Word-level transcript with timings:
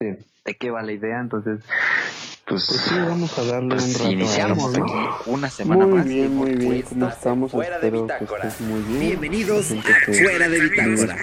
de 0.00 0.54
qué 0.56 0.70
va 0.70 0.80
la 0.82 0.92
idea, 0.92 1.18
entonces 1.18 1.58
pues, 2.46 2.66
pues, 2.68 2.80
sí, 2.82 2.94
vamos 2.94 3.36
a 3.36 3.44
darle 3.44 3.74
pues 3.74 3.84
un 3.84 3.94
rato. 3.94 4.10
Iniciamos 4.12 4.76
aquí 4.76 4.92
una 5.26 5.50
semana 5.50 5.86
muy 5.86 5.98
más. 5.98 6.06
Bien, 6.06 6.36
muy 6.36 6.54
bien, 6.54 6.82
¿cómo 6.82 7.08
estamos? 7.08 7.50
Fuera 7.50 7.80
de 7.80 7.86
Espero 7.88 8.02
bitácora. 8.04 8.52
muy 8.60 8.80
bien. 8.82 9.00
Bienvenidos 9.00 9.72
a 9.72 10.12
Fuera 10.12 10.48
de 10.48 10.60
Bitácora. 10.60 11.16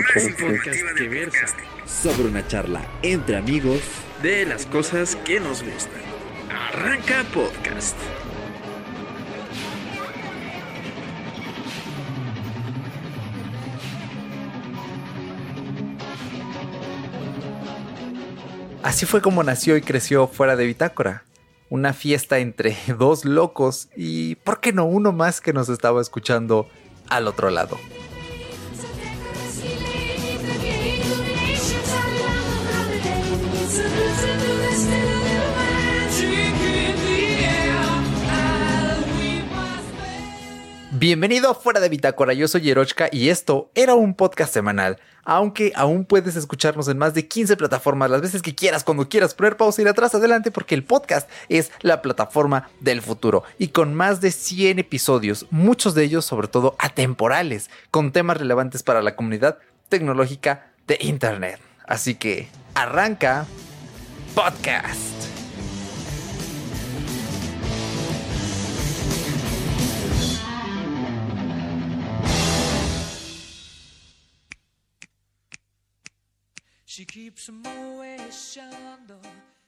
que 0.97 1.07
versa 1.07 1.45
sobre 1.85 2.27
una 2.27 2.45
charla 2.47 2.81
entre 3.01 3.37
amigos 3.37 3.79
de 4.21 4.45
las 4.45 4.65
cosas 4.65 5.15
que 5.23 5.39
nos 5.39 5.63
gustan. 5.63 6.01
Arranca 6.51 7.23
podcast. 7.33 7.95
Así 18.85 19.07
fue 19.07 19.19
como 19.19 19.41
nació 19.41 19.77
y 19.77 19.81
creció 19.81 20.27
fuera 20.27 20.55
de 20.55 20.67
Bitácora. 20.67 21.23
Una 21.71 21.91
fiesta 21.91 22.37
entre 22.37 22.77
dos 22.99 23.25
locos 23.25 23.89
y, 23.97 24.35
¿por 24.35 24.59
qué 24.59 24.73
no 24.73 24.85
uno 24.85 25.11
más 25.11 25.41
que 25.41 25.53
nos 25.53 25.69
estaba 25.69 25.99
escuchando 26.01 26.69
al 27.09 27.27
otro 27.27 27.49
lado? 27.49 27.79
Bienvenido 40.91 41.49
a 41.49 41.55
Fuera 41.55 41.79
de 41.79 41.89
Bitácora, 41.89 42.33
yo 42.33 42.47
soy 42.47 42.61
Yerochka 42.61 43.09
y 43.11 43.29
esto 43.29 43.69
era 43.75 43.95
un 43.95 44.15
podcast 44.15 44.53
semanal, 44.53 44.99
aunque 45.25 45.73
aún 45.75 46.05
puedes 46.05 46.35
escucharnos 46.35 46.87
en 46.87 46.97
más 46.97 47.13
de 47.13 47.27
15 47.27 47.57
plataformas 47.57 48.09
las 48.09 48.21
veces 48.21 48.41
que 48.41 48.55
quieras, 48.55 48.83
cuando 48.83 49.09
quieras 49.09 49.33
poner 49.33 49.57
pausa 49.57 49.81
y 49.81 49.83
ir 49.83 49.89
atrás 49.89 50.15
adelante 50.15 50.51
porque 50.51 50.75
el 50.75 50.83
podcast 50.83 51.29
es 51.49 51.71
la 51.81 52.01
plataforma 52.01 52.69
del 52.79 53.01
futuro 53.01 53.43
y 53.57 53.69
con 53.69 53.93
más 53.93 54.21
de 54.21 54.31
100 54.31 54.79
episodios, 54.79 55.47
muchos 55.49 55.95
de 55.95 56.03
ellos 56.03 56.25
sobre 56.25 56.47
todo 56.47 56.75
atemporales, 56.79 57.69
con 57.91 58.11
temas 58.11 58.37
relevantes 58.37 58.83
para 58.83 59.01
la 59.01 59.15
comunidad 59.15 59.57
tecnológica 59.89 60.71
de 60.87 60.97
Internet. 61.01 61.59
Así 61.87 62.15
que 62.15 62.47
arranca 62.73 63.45
podcast. 64.33 65.34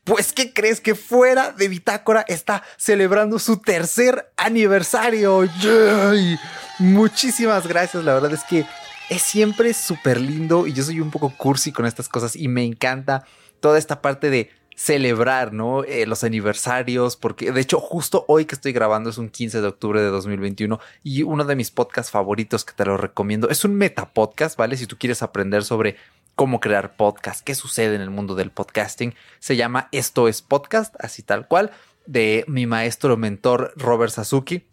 Pues, 0.05 0.31
¿qué 0.31 0.53
crees 0.53 0.79
que 0.79 0.95
fuera 0.95 1.51
de 1.51 1.67
Bitácora 1.67 2.23
está 2.29 2.63
celebrando 2.77 3.37
su 3.39 3.57
tercer 3.57 4.31
aniversario? 4.37 5.43
¡Yay! 5.43 6.39
Muchísimas 6.79 7.67
gracias, 7.67 8.05
la 8.05 8.13
verdad 8.13 8.33
es 8.33 8.45
que 8.45 8.65
es 9.09 9.21
siempre 9.21 9.73
súper 9.73 10.21
lindo 10.21 10.67
y 10.67 10.73
yo 10.73 10.83
soy 10.83 11.01
un 11.01 11.11
poco 11.11 11.33
cursi 11.35 11.73
con 11.73 11.85
estas 11.85 12.07
cosas 12.07 12.37
y 12.37 12.47
me 12.47 12.63
encanta 12.63 13.25
toda 13.59 13.77
esta 13.77 14.01
parte 14.01 14.29
de 14.29 14.49
celebrar, 14.77 15.53
¿no? 15.53 15.83
Eh, 15.83 16.05
los 16.05 16.23
aniversarios, 16.23 17.17
porque 17.17 17.51
de 17.51 17.59
hecho 17.59 17.79
justo 17.79 18.23
hoy 18.27 18.45
que 18.45 18.55
estoy 18.55 18.71
grabando 18.71 19.09
es 19.09 19.17
un 19.17 19.29
15 19.29 19.59
de 19.59 19.67
octubre 19.67 19.99
de 19.99 20.07
2021 20.07 20.79
y 21.03 21.23
uno 21.23 21.43
de 21.43 21.55
mis 21.55 21.71
podcasts 21.71 22.11
favoritos 22.11 22.63
que 22.63 22.73
te 22.73 22.85
lo 22.85 22.95
recomiendo 22.95 23.49
es 23.49 23.65
un 23.65 23.75
metapodcast, 23.75 24.55
¿vale? 24.55 24.77
Si 24.77 24.85
tú 24.85 24.95
quieres 24.97 25.23
aprender 25.23 25.63
sobre 25.63 25.97
cómo 26.37 26.59
crear 26.59 26.95
podcast, 26.95 27.43
qué 27.43 27.55
sucede 27.55 27.95
en 27.95 28.01
el 28.01 28.11
mundo 28.11 28.35
del 28.35 28.51
podcasting, 28.51 29.15
se 29.39 29.55
llama 29.55 29.89
Esto 29.91 30.27
es 30.27 30.43
Podcast, 30.43 30.93
así 30.99 31.23
tal 31.23 31.47
cual, 31.47 31.71
de 32.05 32.45
mi 32.47 32.67
maestro 32.67 33.17
mentor 33.17 33.73
Robert 33.75 34.13
Sasuki. 34.13 34.63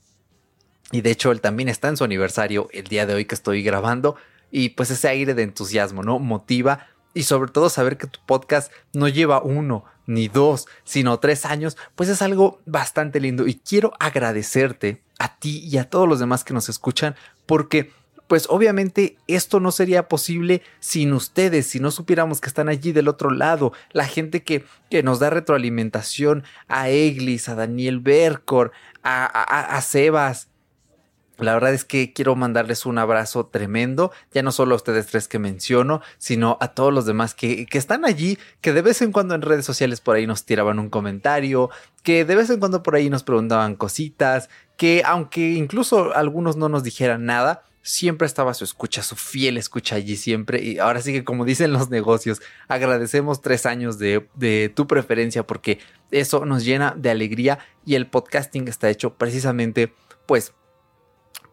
Y 0.93 1.01
de 1.01 1.11
hecho 1.11 1.33
él 1.33 1.41
también 1.41 1.71
está 1.71 1.89
en 1.89 1.97
su 1.97 2.05
aniversario 2.05 2.69
el 2.73 2.85
día 2.85 3.07
de 3.07 3.15
hoy 3.15 3.25
que 3.25 3.35
estoy 3.35 3.63
grabando 3.63 4.15
y 4.51 4.69
pues 4.69 4.91
ese 4.91 5.09
aire 5.09 5.33
de 5.33 5.43
entusiasmo, 5.43 6.03
¿no? 6.03 6.19
Motiva 6.19 6.87
y 7.15 7.23
sobre 7.23 7.51
todo 7.51 7.71
saber 7.71 7.97
que 7.97 8.09
tu 8.09 8.21
podcast 8.27 8.71
no 8.93 9.09
lleva 9.09 9.43
uno 9.43 9.87
ni 10.07 10.29
dos, 10.29 10.67
sino 10.85 11.19
tres 11.19 11.47
años, 11.47 11.79
pues 11.95 12.11
es 12.11 12.21
algo 12.21 12.61
bastante 12.67 13.21
lindo 13.21 13.47
y 13.47 13.55
quiero 13.55 13.95
agradecerte 13.99 15.03
a 15.19 15.39
ti 15.39 15.61
y 15.61 15.79
a 15.79 15.89
todos 15.89 16.07
los 16.07 16.21
demás 16.21 16.45
que 16.45 16.53
nos 16.53 16.69
escuchan 16.69 17.17
porque 17.47 17.91
pues 18.27 18.47
obviamente 18.49 19.17
esto 19.27 19.61
no 19.61 19.71
sería 19.73 20.09
posible 20.09 20.63
sin 20.81 21.13
ustedes, 21.13 21.67
si 21.67 21.81
no 21.81 21.91
supiéramos 21.91 22.41
que 22.41 22.49
están 22.49 22.69
allí 22.69 22.93
del 22.93 23.09
otro 23.09 23.31
lado, 23.31 23.73
la 23.93 24.07
gente 24.07 24.43
que, 24.43 24.65
que 24.91 25.03
nos 25.03 25.19
da 25.19 25.31
retroalimentación, 25.31 26.45
a 26.69 26.89
Eglis, 26.89 27.49
a 27.49 27.55
Daniel 27.55 28.01
Bercor, 28.01 28.73
a, 29.03 29.25
a, 29.25 29.77
a 29.77 29.81
Sebas, 29.83 30.49
la 31.39 31.55
verdad 31.55 31.75
es 31.75 31.85
que 31.85 32.13
quiero 32.13 32.37
mandarles 32.37 32.87
un 32.87 32.97
abrazo 32.97 33.47
tremendo, 33.47 34.13
ya 34.33 34.43
no 34.43 34.53
solo 34.53 34.75
a 34.75 34.77
ustedes 34.77 35.07
tres 35.07 35.27
que 35.27 35.41
menciono, 35.41 36.01
sino 36.17 36.59
a 36.61 36.69
todos 36.69 36.93
los 36.93 37.07
demás 37.07 37.35
que, 37.35 37.67
que, 37.67 37.79
están 37.79 38.05
allí, 38.05 38.39
que 38.61 38.73
de 38.73 38.83
vez 38.83 39.03
en 39.03 39.11
cuando 39.11 39.35
en 39.35 39.43
redes 39.43 39.65
sociales 39.65 40.01
por 40.01 40.15
ahí 40.15 40.29
nos 40.29 40.45
tiraban 40.45 40.79
un 40.79 40.91
comentario, 40.91 41.71
que 42.05 42.25
de 42.25 42.37
vez 42.37 42.51
en 42.51 42.61
cuando 42.61 42.85
por 42.85 42.95
ahí 42.95 43.11
nos 43.11 43.25
preguntaban 43.25 43.75
cositas, 43.75 44.49
que 44.77 45.03
aunque 45.05 45.55
incluso 45.55 46.15
algunos 46.15 46.57
no 46.57 46.69
nos 46.69 46.85
dijeran 46.85 47.25
nada, 47.25 47.65
siempre 47.85 48.27
estaba 48.27 48.55
su 48.55 48.65
escucha, 48.65 49.03
su 49.03 49.15
fiel 49.15 49.59
escucha 49.59 49.97
allí 49.97 50.17
siempre. 50.17 50.61
Y 50.63 50.79
ahora 50.79 51.03
sí 51.03 51.13
que 51.13 51.23
como 51.23 51.45
dicen 51.45 51.73
los 51.73 51.91
negocios, 51.91 52.41
agradecemos 52.67 53.43
tres 53.43 53.67
años 53.67 53.99
de, 53.99 54.27
de 54.35 54.73
tu 54.75 54.87
preferencia 54.87 55.47
porque 55.47 55.79
eso 56.11 56.47
nos 56.47 56.65
llena 56.65 56.95
de 56.97 57.11
alegría 57.11 57.59
y 57.85 57.95
el 57.95 58.07
podcasting 58.07 58.67
está 58.69 58.89
hecho 58.89 59.15
precisamente 59.15 59.93
pues 60.27 60.55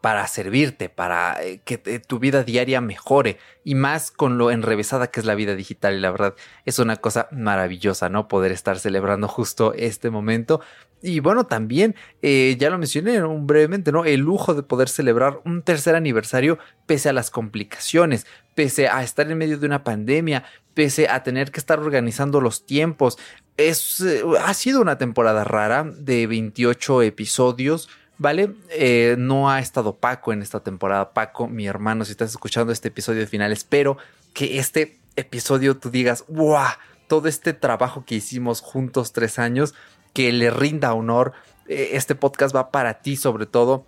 para 0.02 0.26
servirte, 0.26 0.90
para 0.90 1.42
eh, 1.42 1.62
que 1.64 1.78
tu 1.78 2.18
vida 2.18 2.42
diaria 2.42 2.82
mejore 2.82 3.38
y 3.64 3.74
más 3.74 4.10
con 4.10 4.36
lo 4.36 4.50
enrevesada 4.50 5.06
que 5.06 5.20
es 5.20 5.26
la 5.26 5.36
vida 5.36 5.54
digital 5.54 5.94
y 5.94 6.00
la 6.00 6.10
verdad 6.10 6.34
es 6.66 6.78
una 6.78 6.96
cosa 6.96 7.28
maravillosa, 7.30 8.10
¿no? 8.10 8.28
Poder 8.28 8.52
estar 8.52 8.78
celebrando 8.78 9.28
justo 9.28 9.72
este 9.74 10.10
momento 10.10 10.60
y 11.02 11.20
bueno, 11.20 11.46
también 11.46 11.96
eh, 12.22 12.56
ya 12.58 12.70
lo 12.70 12.78
mencioné 12.78 13.20
brevemente, 13.20 13.90
¿no? 13.90 14.04
El 14.04 14.20
lujo 14.20 14.54
de 14.54 14.62
poder 14.62 14.88
celebrar 14.88 15.40
un 15.44 15.62
tercer 15.62 15.96
aniversario 15.96 16.58
pese 16.86 17.08
a 17.08 17.12
las 17.12 17.30
complicaciones, 17.30 18.26
pese 18.54 18.88
a 18.88 19.02
estar 19.02 19.30
en 19.30 19.38
medio 19.38 19.58
de 19.58 19.66
una 19.66 19.82
pandemia, 19.82 20.44
pese 20.74 21.08
a 21.08 21.22
tener 21.22 21.50
que 21.50 21.58
estar 21.58 21.80
organizando 21.80 22.40
los 22.40 22.66
tiempos. 22.66 23.18
Es, 23.56 24.00
eh, 24.00 24.22
ha 24.40 24.54
sido 24.54 24.80
una 24.80 24.98
temporada 24.98 25.44
rara 25.44 25.84
de 25.84 26.26
28 26.26 27.02
episodios. 27.02 27.88
¿Vale? 28.22 28.54
Eh, 28.70 29.16
no 29.18 29.50
ha 29.50 29.58
estado 29.58 29.96
Paco 29.96 30.32
en 30.32 30.42
esta 30.42 30.60
temporada. 30.60 31.12
Paco, 31.12 31.48
mi 31.48 31.66
hermano, 31.66 32.04
si 32.04 32.12
estás 32.12 32.30
escuchando 32.30 32.72
este 32.72 32.88
episodio 32.88 33.26
final, 33.26 33.52
espero 33.52 33.98
que 34.32 34.58
este 34.58 34.98
episodio 35.16 35.76
tú 35.76 35.90
digas, 35.90 36.24
¡wow! 36.28 36.68
Todo 37.08 37.28
este 37.28 37.52
trabajo 37.52 38.04
que 38.06 38.14
hicimos 38.14 38.60
juntos 38.60 39.12
tres 39.12 39.40
años, 39.40 39.74
que 40.14 40.32
le 40.32 40.50
rinda 40.50 40.94
honor. 40.94 41.32
Eh, 41.66 41.90
este 41.92 42.14
podcast 42.14 42.54
va 42.54 42.70
para 42.70 43.02
ti 43.02 43.16
sobre 43.16 43.44
todo. 43.44 43.84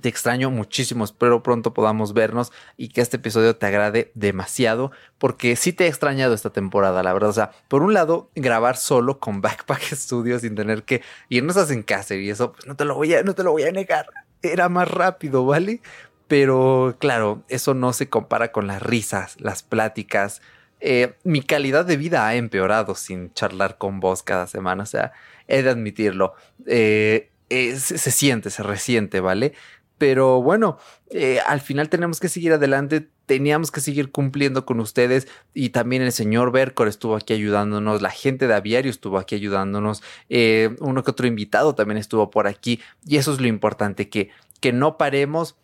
Te 0.00 0.08
extraño 0.08 0.50
muchísimo, 0.50 1.04
espero 1.04 1.42
pronto 1.42 1.74
podamos 1.74 2.12
vernos 2.12 2.52
y 2.76 2.90
que 2.90 3.00
este 3.00 3.16
episodio 3.16 3.56
te 3.56 3.66
agrade 3.66 4.12
demasiado, 4.14 4.92
porque 5.18 5.56
sí 5.56 5.72
te 5.72 5.84
he 5.84 5.88
extrañado 5.88 6.34
esta 6.34 6.50
temporada, 6.50 7.02
la 7.02 7.12
verdad. 7.12 7.30
O 7.30 7.32
sea, 7.32 7.50
por 7.66 7.82
un 7.82 7.94
lado, 7.94 8.30
grabar 8.36 8.76
solo 8.76 9.18
con 9.18 9.40
Backpack 9.40 9.82
Studio 9.94 10.38
sin 10.38 10.54
tener 10.54 10.84
que 10.84 11.02
irnos 11.28 11.56
a 11.56 11.66
casa 11.82 12.14
y 12.14 12.30
eso, 12.30 12.52
pues 12.52 12.66
no 12.66 12.76
te 12.76 12.84
lo 12.84 12.94
voy 12.94 13.14
a, 13.14 13.22
no 13.22 13.34
te 13.34 13.42
lo 13.42 13.50
voy 13.50 13.64
a 13.64 13.72
negar. 13.72 14.06
Era 14.42 14.68
más 14.68 14.88
rápido, 14.88 15.44
¿vale? 15.44 15.80
Pero 16.28 16.96
claro, 16.98 17.42
eso 17.48 17.74
no 17.74 17.92
se 17.92 18.08
compara 18.08 18.52
con 18.52 18.66
las 18.66 18.82
risas, 18.82 19.40
las 19.40 19.62
pláticas. 19.62 20.42
Eh, 20.80 21.14
mi 21.24 21.42
calidad 21.42 21.84
de 21.84 21.96
vida 21.96 22.26
ha 22.26 22.36
empeorado 22.36 22.94
sin 22.94 23.32
charlar 23.32 23.78
con 23.78 23.98
vos 23.98 24.22
cada 24.22 24.46
semana, 24.46 24.84
o 24.84 24.86
sea, 24.86 25.12
he 25.48 25.62
de 25.62 25.70
admitirlo. 25.70 26.34
Eh, 26.66 27.30
eh, 27.50 27.76
se 27.76 28.10
siente, 28.10 28.50
se 28.50 28.62
resiente, 28.62 29.20
¿vale? 29.20 29.54
Pero 29.98 30.40
bueno, 30.40 30.78
eh, 31.10 31.40
al 31.46 31.60
final 31.60 31.88
tenemos 31.88 32.20
que 32.20 32.28
seguir 32.28 32.52
adelante, 32.52 33.08
teníamos 33.26 33.70
que 33.72 33.80
seguir 33.80 34.10
cumpliendo 34.12 34.64
con 34.64 34.78
ustedes 34.80 35.26
y 35.52 35.70
también 35.70 36.02
el 36.02 36.12
señor 36.12 36.52
Bercor 36.52 36.86
estuvo 36.86 37.16
aquí 37.16 37.34
ayudándonos, 37.34 38.00
la 38.00 38.10
gente 38.10 38.46
de 38.46 38.54
Aviario 38.54 38.90
estuvo 38.90 39.18
aquí 39.18 39.34
ayudándonos, 39.34 40.02
eh, 40.28 40.76
uno 40.80 41.02
que 41.02 41.10
otro 41.10 41.26
invitado 41.26 41.74
también 41.74 41.98
estuvo 41.98 42.30
por 42.30 42.46
aquí 42.46 42.80
y 43.04 43.16
eso 43.16 43.32
es 43.32 43.40
lo 43.40 43.48
importante, 43.48 44.08
que, 44.08 44.30
que 44.60 44.72
no 44.72 44.96
paremos. 44.96 45.56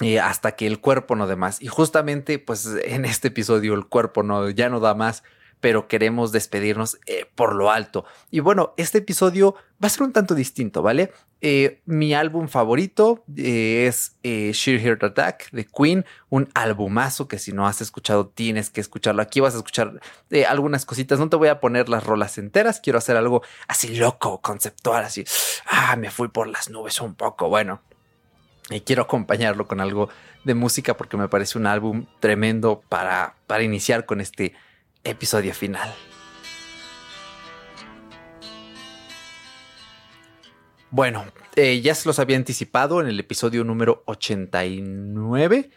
Eh, 0.00 0.20
hasta 0.20 0.52
que 0.52 0.68
el 0.68 0.80
cuerpo 0.80 1.16
no 1.16 1.26
dé 1.26 1.34
más. 1.34 1.60
Y 1.60 1.66
justamente, 1.66 2.38
pues 2.38 2.68
en 2.84 3.04
este 3.04 3.28
episodio 3.28 3.74
el 3.74 3.86
cuerpo 3.86 4.22
no, 4.22 4.48
ya 4.48 4.68
no 4.68 4.78
da 4.78 4.94
más. 4.94 5.24
Pero 5.60 5.88
queremos 5.88 6.32
despedirnos 6.32 6.98
eh, 7.06 7.26
por 7.34 7.54
lo 7.54 7.70
alto. 7.70 8.04
Y 8.30 8.40
bueno, 8.40 8.74
este 8.76 8.98
episodio 8.98 9.54
va 9.82 9.86
a 9.86 9.88
ser 9.88 10.02
un 10.02 10.12
tanto 10.12 10.34
distinto, 10.34 10.82
¿vale? 10.82 11.12
Eh, 11.40 11.80
mi 11.84 12.14
álbum 12.14 12.48
favorito 12.48 13.24
eh, 13.36 13.86
es 13.86 14.16
Sheer 14.22 14.80
Heart 14.80 15.04
Attack 15.04 15.50
de 15.52 15.66
Queen, 15.66 16.04
un 16.30 16.48
albumazo 16.54 17.28
que 17.28 17.38
si 17.38 17.52
no 17.52 17.66
has 17.66 17.80
escuchado 17.80 18.28
tienes 18.28 18.70
que 18.70 18.80
escucharlo. 18.80 19.22
Aquí 19.22 19.40
vas 19.40 19.54
a 19.54 19.58
escuchar 19.58 20.00
algunas 20.48 20.84
cositas, 20.84 21.18
no 21.18 21.28
te 21.28 21.36
voy 21.36 21.48
a 21.48 21.60
poner 21.60 21.88
las 21.88 22.04
rolas 22.04 22.38
enteras, 22.38 22.80
quiero 22.80 22.98
hacer 22.98 23.16
algo 23.16 23.42
así 23.68 23.96
loco, 23.96 24.40
conceptual, 24.40 25.04
así, 25.04 25.24
ah, 25.66 25.96
me 25.96 26.10
fui 26.10 26.28
por 26.28 26.48
las 26.48 26.70
nubes 26.70 27.00
un 27.00 27.14
poco, 27.14 27.48
bueno. 27.48 27.80
Y 28.70 28.80
quiero 28.80 29.02
acompañarlo 29.02 29.66
con 29.66 29.80
algo 29.80 30.10
de 30.44 30.54
música 30.54 30.96
porque 30.96 31.16
me 31.16 31.28
parece 31.28 31.56
un 31.56 31.66
álbum 31.66 32.06
tremendo 32.20 32.82
para, 32.88 33.36
para 33.46 33.62
iniciar 33.62 34.04
con 34.04 34.20
este 34.20 34.54
episodio 35.10 35.54
final. 35.54 35.94
Bueno, 40.90 41.26
eh, 41.56 41.80
ya 41.82 41.94
se 41.94 42.08
los 42.08 42.18
había 42.18 42.36
anticipado 42.36 43.00
en 43.00 43.08
el 43.08 43.20
episodio 43.20 43.62
número 43.62 44.02
89. 44.06 45.70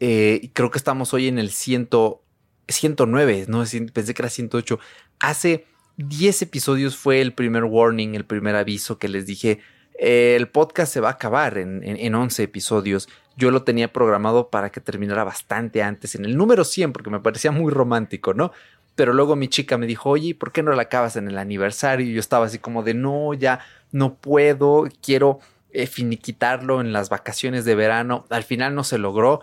Eh, 0.00 0.50
creo 0.52 0.70
que 0.70 0.78
estamos 0.78 1.14
hoy 1.14 1.28
en 1.28 1.38
el 1.38 1.50
109, 1.50 3.46
¿no? 3.48 3.64
Pensé 3.94 4.14
que 4.14 4.22
era 4.22 4.28
108. 4.28 4.78
Hace 5.20 5.64
10 5.96 6.42
episodios 6.42 6.96
fue 6.96 7.22
el 7.22 7.32
primer 7.32 7.64
warning, 7.64 8.14
el 8.14 8.26
primer 8.26 8.56
aviso 8.56 8.98
que 8.98 9.08
les 9.08 9.26
dije. 9.26 9.60
Eh, 9.98 10.34
el 10.36 10.48
podcast 10.48 10.92
se 10.92 11.00
va 11.00 11.08
a 11.08 11.12
acabar 11.12 11.56
en, 11.56 11.82
en, 11.82 11.96
en 11.96 12.14
11 12.14 12.42
episodios. 12.42 13.08
Yo 13.36 13.50
lo 13.50 13.62
tenía 13.62 13.92
programado 13.92 14.48
para 14.48 14.70
que 14.70 14.80
terminara 14.80 15.24
bastante 15.24 15.82
antes, 15.82 16.14
en 16.14 16.24
el 16.24 16.36
número 16.36 16.64
100, 16.64 16.92
porque 16.92 17.10
me 17.10 17.20
parecía 17.20 17.50
muy 17.50 17.72
romántico, 17.72 18.34
¿no? 18.34 18.52
Pero 18.94 19.14
luego 19.14 19.36
mi 19.36 19.48
chica 19.48 19.78
me 19.78 19.86
dijo, 19.86 20.10
oye, 20.10 20.34
¿por 20.34 20.52
qué 20.52 20.62
no 20.62 20.72
la 20.72 20.82
acabas 20.82 21.16
en 21.16 21.28
el 21.28 21.38
aniversario? 21.38 22.06
Y 22.06 22.12
yo 22.12 22.20
estaba 22.20 22.46
así 22.46 22.58
como 22.58 22.82
de, 22.82 22.94
no, 22.94 23.32
ya 23.32 23.60
no 23.90 24.14
puedo, 24.14 24.86
quiero 25.02 25.40
eh, 25.70 25.86
finiquitarlo 25.86 26.82
en 26.82 26.92
las 26.92 27.08
vacaciones 27.08 27.64
de 27.64 27.74
verano. 27.74 28.26
Al 28.28 28.42
final 28.42 28.74
no 28.74 28.84
se 28.84 28.98
logró. 28.98 29.40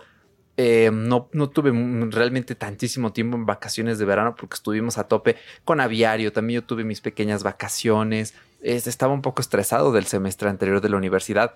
Eh, 0.56 0.90
no, 0.92 1.28
no, 1.32 1.50
tuve 1.50 1.72
realmente 2.10 2.54
tantísimo 2.54 3.12
tiempo 3.12 3.36
en 3.36 3.46
vacaciones 3.46 3.98
de 3.98 4.04
verano 4.04 4.36
porque 4.36 4.54
estuvimos 4.54 4.98
a 4.98 5.08
tope 5.08 5.36
con 5.64 5.80
aviario. 5.80 6.32
También 6.32 6.60
yo 6.60 6.66
tuve 6.66 6.84
mis 6.84 7.00
pequeñas 7.00 7.42
vacaciones. 7.42 8.34
estaba 8.62 9.12
un 9.12 9.22
poco 9.22 9.42
estresado 9.42 9.90
del 9.90 10.06
semestre 10.06 10.48
anterior 10.48 10.80
de 10.80 10.90
la 10.90 10.96
universidad. 10.96 11.54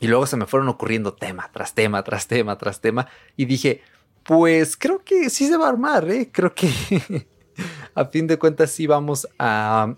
Y 0.00 0.08
luego 0.08 0.26
se 0.26 0.36
me 0.36 0.46
fueron 0.46 0.68
ocurriendo 0.68 1.14
tema 1.14 1.50
tras 1.52 1.74
tema, 1.74 2.02
tras 2.02 2.26
tema, 2.26 2.58
tras 2.58 2.80
tema. 2.80 3.08
Y 3.36 3.44
dije, 3.44 3.82
pues 4.24 4.76
creo 4.76 5.02
que 5.04 5.30
sí 5.30 5.46
se 5.46 5.56
va 5.56 5.66
a 5.66 5.70
armar, 5.70 6.10
¿eh? 6.10 6.30
Creo 6.32 6.54
que 6.54 6.68
a 7.94 8.04
fin 8.06 8.26
de 8.26 8.38
cuentas 8.38 8.70
sí 8.70 8.86
vamos 8.86 9.28
a, 9.38 9.94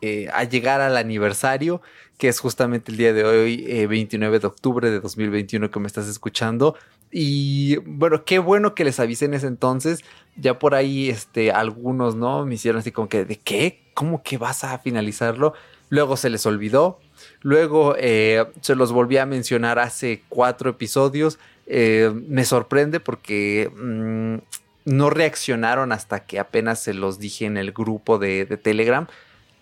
eh, 0.00 0.28
a 0.32 0.44
llegar 0.44 0.80
al 0.80 0.96
aniversario, 0.96 1.82
que 2.18 2.28
es 2.28 2.40
justamente 2.40 2.92
el 2.92 2.98
día 2.98 3.12
de 3.12 3.24
hoy, 3.24 3.86
29 3.86 4.36
eh, 4.36 4.40
de 4.40 4.46
octubre 4.46 4.90
de 4.90 5.00
2021 5.00 5.70
que 5.70 5.80
me 5.80 5.86
estás 5.86 6.06
escuchando. 6.06 6.76
Y 7.10 7.76
bueno, 7.78 8.24
qué 8.24 8.38
bueno 8.38 8.74
que 8.74 8.84
les 8.84 9.00
avisen 9.00 9.34
ese 9.34 9.46
entonces. 9.46 10.04
Ya 10.36 10.58
por 10.58 10.74
ahí, 10.74 11.10
este, 11.10 11.50
algunos, 11.50 12.14
¿no? 12.14 12.46
Me 12.46 12.54
hicieron 12.54 12.80
así 12.80 12.92
como 12.92 13.08
que, 13.08 13.24
¿de 13.24 13.36
qué? 13.36 13.90
¿Cómo 13.94 14.22
que 14.22 14.38
vas 14.38 14.62
a 14.62 14.78
finalizarlo? 14.78 15.54
Luego 15.88 16.16
se 16.16 16.30
les 16.30 16.46
olvidó. 16.46 17.00
Luego 17.40 17.94
eh, 17.98 18.46
se 18.60 18.74
los 18.74 18.92
volví 18.92 19.16
a 19.18 19.26
mencionar 19.26 19.78
hace 19.78 20.22
cuatro 20.28 20.70
episodios. 20.70 21.38
Eh, 21.66 22.12
me 22.26 22.44
sorprende 22.44 23.00
porque 23.00 23.70
mm, 23.74 24.36
no 24.84 25.10
reaccionaron 25.10 25.92
hasta 25.92 26.20
que 26.26 26.38
apenas 26.38 26.82
se 26.82 26.94
los 26.94 27.18
dije 27.18 27.46
en 27.46 27.56
el 27.56 27.72
grupo 27.72 28.18
de, 28.18 28.46
Telegram. 28.62 29.06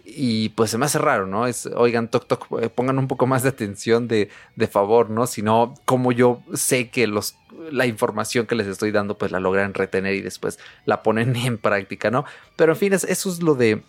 Y 0.05 0.51
pues 0.51 0.71
se 0.71 0.79
me 0.79 0.87
hace 0.87 0.99
raro, 0.99 1.27
¿no? 1.27 1.47
Es, 1.47 1.67
oigan, 1.67 2.09
toc, 2.09 2.27
toc, 2.27 2.47
eh, 2.63 2.71
pongan 2.71 2.99
un 2.99 3.09
poco 3.09 3.27
más 3.27 3.43
de 3.43 3.51
atención 3.51 4.09
de, 4.09 4.31
de 4.57 4.67
favor, 4.67 5.11
¿no? 5.11 5.27
Si 5.27 5.43
no, 5.43 5.75
como 5.85 6.13
yo 6.13 6.41
sé 6.55 6.89
que 6.89 7.07
los, 7.07 7.37
la 7.71 7.85
información 7.85 8.47
que 8.47 8.55
les 8.55 8.67
estoy 8.69 8.91
dando, 8.91 9.19
pues 9.19 9.33
la 9.33 9.39
logran 9.39 9.75
retener 9.75 10.15
y 10.15 10.23
después 10.23 10.59
la 10.87 11.03
ponen 11.03 11.37
en 11.37 11.59
práctica, 11.59 12.11
¿no? 12.11 12.25
Pero 12.57 12.73
en 12.73 12.79
fin, 12.79 12.93
eso 12.95 13.07
es 13.07 13.43
lo 13.43 13.55
de, 13.55 13.83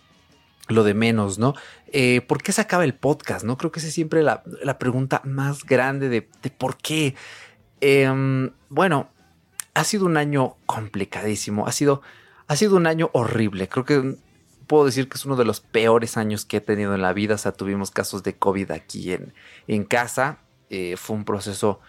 lo 0.70 0.84
de 0.84 0.94
menos, 0.94 1.38
¿no? 1.38 1.54
Eh, 1.92 2.20
¿Por 2.22 2.42
qué 2.42 2.52
se 2.52 2.60
acaba 2.60 2.84
el 2.84 2.94
podcast? 2.94 3.44
No 3.44 3.56
creo 3.56 3.72
que 3.72 3.80
esa 3.80 3.88
es 3.88 3.94
siempre 3.94 4.22
la, 4.22 4.42
pregunta 4.78 5.20
más 5.24 5.64
grande 5.64 6.08
de, 6.08 6.22
por 6.50 6.76
qué. 6.76 7.14
Em, 7.80 8.50
bueno, 8.68 9.10
ha 9.74 9.84
sido 9.84 10.06
un 10.06 10.16
año 10.16 10.56
complicadísimo, 10.66 11.66
ha 11.66 11.72
sido, 11.72 12.02
ha 12.46 12.56
sido 12.56 12.76
un 12.76 12.86
año 12.86 13.10
horrible. 13.12 13.68
Creo 13.68 13.84
que 13.84 14.16
puedo 14.66 14.84
decir 14.84 15.08
que 15.08 15.16
es 15.16 15.24
uno 15.24 15.36
de 15.36 15.44
los 15.44 15.60
peores 15.60 16.16
años 16.16 16.44
que 16.44 16.58
he 16.58 16.60
tenido 16.60 16.94
en 16.94 17.02
la 17.02 17.12
vida. 17.12 17.34
O 17.34 17.38
sea, 17.38 17.52
tuvimos 17.52 17.90
casos 17.90 18.22
de 18.22 18.36
COVID 18.36 18.70
aquí 18.70 19.12
en, 19.12 19.34
en 19.66 19.84
casa. 19.84 20.38
Eh, 20.68 20.96
fue 20.96 21.16
un 21.16 21.24
proceso 21.24 21.80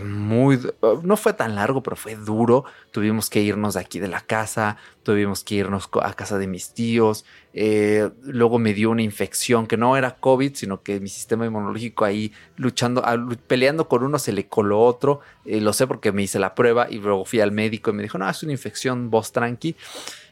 muy, 0.00 0.58
no 1.02 1.16
fue 1.16 1.34
tan 1.34 1.54
largo, 1.54 1.82
pero 1.82 1.96
fue 1.96 2.16
duro. 2.16 2.64
Tuvimos 2.90 3.28
que 3.28 3.42
irnos 3.42 3.74
de 3.74 3.80
aquí 3.80 3.98
de 3.98 4.08
la 4.08 4.20
casa, 4.20 4.78
tuvimos 5.02 5.44
que 5.44 5.56
irnos 5.56 5.90
a 6.02 6.14
casa 6.14 6.38
de 6.38 6.46
mis 6.46 6.72
tíos. 6.72 7.24
Eh, 7.52 8.10
luego 8.22 8.58
me 8.58 8.72
dio 8.72 8.90
una 8.90 9.02
infección 9.02 9.66
que 9.66 9.76
no 9.76 9.96
era 9.96 10.16
COVID, 10.16 10.54
sino 10.54 10.82
que 10.82 11.00
mi 11.00 11.08
sistema 11.08 11.44
inmunológico 11.44 12.04
ahí 12.04 12.32
luchando, 12.56 13.04
peleando 13.46 13.88
con 13.88 14.02
uno 14.02 14.18
se 14.18 14.32
le 14.32 14.46
coló 14.46 14.80
otro. 14.80 15.20
Eh, 15.44 15.60
lo 15.60 15.72
sé 15.72 15.86
porque 15.86 16.12
me 16.12 16.22
hice 16.22 16.38
la 16.38 16.54
prueba 16.54 16.88
y 16.90 16.98
luego 16.98 17.24
fui 17.24 17.40
al 17.40 17.52
médico 17.52 17.90
y 17.90 17.94
me 17.94 18.02
dijo, 18.02 18.18
no, 18.18 18.28
es 18.28 18.42
una 18.42 18.52
infección, 18.52 19.10
vos 19.10 19.32
tranqui. 19.32 19.76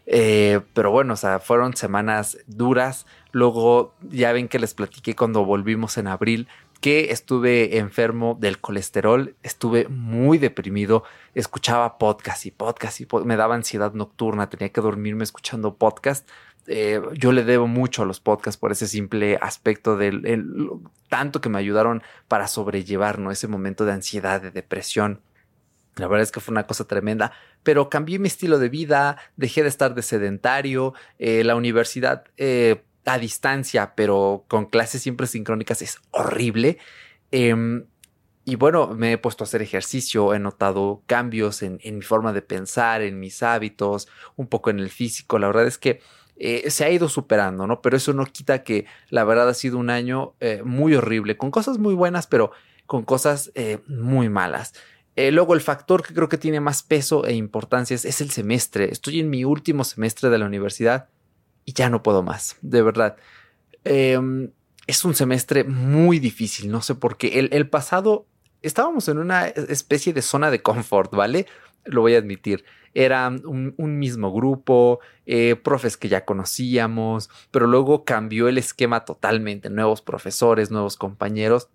Eh, 0.07 0.61
pero 0.75 0.91
bueno, 0.91 1.15
o 1.15 1.17
sea, 1.17 1.39
fueron 1.39 1.77
semanas 1.77 2.39
duras. 2.47 3.07
Luego 3.33 3.95
ya 4.11 4.33
ven 4.33 4.49
que 4.49 4.59
les 4.59 4.75
platiqué 4.75 5.15
cuando 5.15 5.45
volvimos 5.45 5.99
en 5.99 6.09
abril 6.09 6.49
que 6.81 7.12
estuve 7.12 7.79
enfermo 7.79 8.37
del 8.41 8.59
colesterol, 8.59 9.37
estuve 9.43 9.88
muy 9.88 10.38
deprimido, 10.38 11.05
escuchaba 11.35 11.99
podcast 11.99 12.47
y 12.47 12.50
podcast 12.50 13.00
y 13.00 13.06
me 13.25 13.37
daba 13.37 13.55
ansiedad 13.55 13.93
nocturna, 13.93 14.49
tenía 14.49 14.71
que 14.71 14.81
dormirme 14.81 15.25
escuchando 15.25 15.75
podcast. 15.75 16.29
Eh, 16.67 17.00
yo 17.15 17.32
le 17.32 17.44
debo 17.44 17.67
mucho 17.67 18.03
a 18.03 18.06
los 18.06 18.21
podcasts 18.21 18.59
por 18.59 18.73
ese 18.73 18.87
simple 18.87 19.38
aspecto 19.41 19.97
del 19.97 20.23
tanto 21.09 21.41
que 21.41 21.49
me 21.49 21.59
ayudaron 21.59 22.03
para 22.29 22.49
sobrellevar 22.49 23.19
¿no? 23.19 23.31
ese 23.31 23.49
momento 23.49 23.85
de 23.85 23.93
ansiedad, 23.93 24.41
de 24.41 24.50
depresión. 24.50 25.21
La 25.97 26.06
verdad 26.06 26.23
es 26.23 26.33
que 26.33 26.41
fue 26.41 26.53
una 26.53 26.67
cosa 26.67 26.85
tremenda, 26.85 27.33
pero 27.62 27.91
cambié 27.91 28.19
mi 28.19 28.29
estilo 28.29 28.59
de 28.59 28.69
vida, 28.69 29.19
dejé 29.37 29.62
de 29.62 29.69
estar 29.69 29.94
de 29.94 30.03
sedentario, 30.03 30.94
eh, 31.19 31.44
la 31.44 31.56
universidad 31.56 32.25
eh, 32.37 32.83
a 33.05 33.19
distancia, 33.19 33.94
pero 33.94 34.44
con 34.49 34.67
clases 34.67 35.02
siempre 35.02 35.26
sincrónicas 35.26 35.82
es 35.82 35.99
horrible. 36.11 36.79
Em, 37.31 37.85
y 38.44 38.56
bueno, 38.56 38.88
me 38.88 39.12
he 39.12 39.19
puesto 39.19 39.44
a 39.44 39.47
hacer 39.47 39.62
ejercicio, 39.62 40.35
he 40.35 40.38
notado 40.38 41.02
cambios 41.06 41.62
en, 41.62 41.79
mi 41.82 42.02
forma 42.02 42.32
de 42.32 42.43
pensar, 42.43 43.02
en 43.02 43.20
mis 43.20 43.43
hábitos, 43.43 44.08
un 44.37 44.49
poco 44.49 44.70
en 44.70 44.79
el 44.81 44.91
físico. 44.91 45.38
La 45.38 45.47
verdad 45.47 45.67
es 45.67 45.79
que 45.79 46.00
eh, 46.37 46.70
se 46.70 46.85
ha 46.85 46.91
ido 46.91 47.08
superando, 47.08 47.67
¿no? 47.67 47.82
Pero 47.82 47.97
eso 47.97 48.12
no 48.12 48.25
quita 48.26 48.62
que 48.64 48.87
la 49.11 49.25
verdad 49.25 49.49
ha 49.49 49.54
sido 49.54 49.78
un 49.78 49.90
año 49.90 50.35
eh, 50.40 50.62
muy 50.64 50.95
horrible, 50.95 51.37
con 51.37 51.50
cosas 51.50 51.78
muy 51.78 51.95
buenas, 51.95 52.26
pero 52.26 52.50
con 52.87 53.04
cosas 53.04 53.52
eh, 53.54 53.78
muy 53.87 54.28
malas. 54.28 54.75
luego 55.16 55.54
el 55.54 55.61
factor 55.61 56.02
que 56.02 56.14
creo 56.14 56.30
que 56.30 56.38
tiene 56.38 56.61
más 56.61 56.83
peso 56.83 57.26
e 57.26 57.35
importancia 57.35 57.95
es 57.95 58.21
el 58.21 58.30
semestre. 58.30 58.90
Estoy 58.90 59.21
en 59.21 59.28
mi 59.28 59.45
último 59.45 59.85
semestre 59.85 60.30
de 60.30 60.38
la 60.38 60.47
universidad 60.47 61.09
y 61.64 61.73
ya 61.73 61.90
no 61.90 62.02
puedo 62.02 62.23
más, 62.23 62.57
de 62.62 62.83
verdad. 62.83 63.17
Em, 63.85 64.50
es 64.87 65.05
un 65.05 65.14
semestre 65.14 65.64
muy 65.64 66.19
difícil, 66.19 66.71
no 66.71 66.83
sé 66.83 66.95
por 66.95 67.17
qué. 67.17 67.49
El, 67.50 67.69
pasado 67.69 68.26
estábamos 68.62 69.09
en 69.09 69.19
una 69.19 69.47
especie 69.47 70.12
de 70.12 70.23
zona 70.23 70.50
de 70.50 70.62
confort, 70.62 71.14
¿vale? 71.14 71.47
Lo 71.85 72.00
voy 72.00 72.14
a 72.14 72.19
admitir. 72.19 72.64
Era 72.93 73.29
un, 73.29 73.99
mismo 73.99 74.33
grupo, 74.33 74.99
eh, 75.26 75.55
profes 75.55 75.97
que 75.97 76.09
ya 76.09 76.25
conocíamos, 76.25 77.31
pero 77.52 77.69
luego 77.69 78.05
cambió 78.05 78.49
el 78.49 78.59
esquema 78.59 79.05
totalmente, 79.05 79.71
nuevos 79.71 80.02
profesores, 80.02 80.73
nuevos 80.73 80.97
compañeros. 80.97 81.69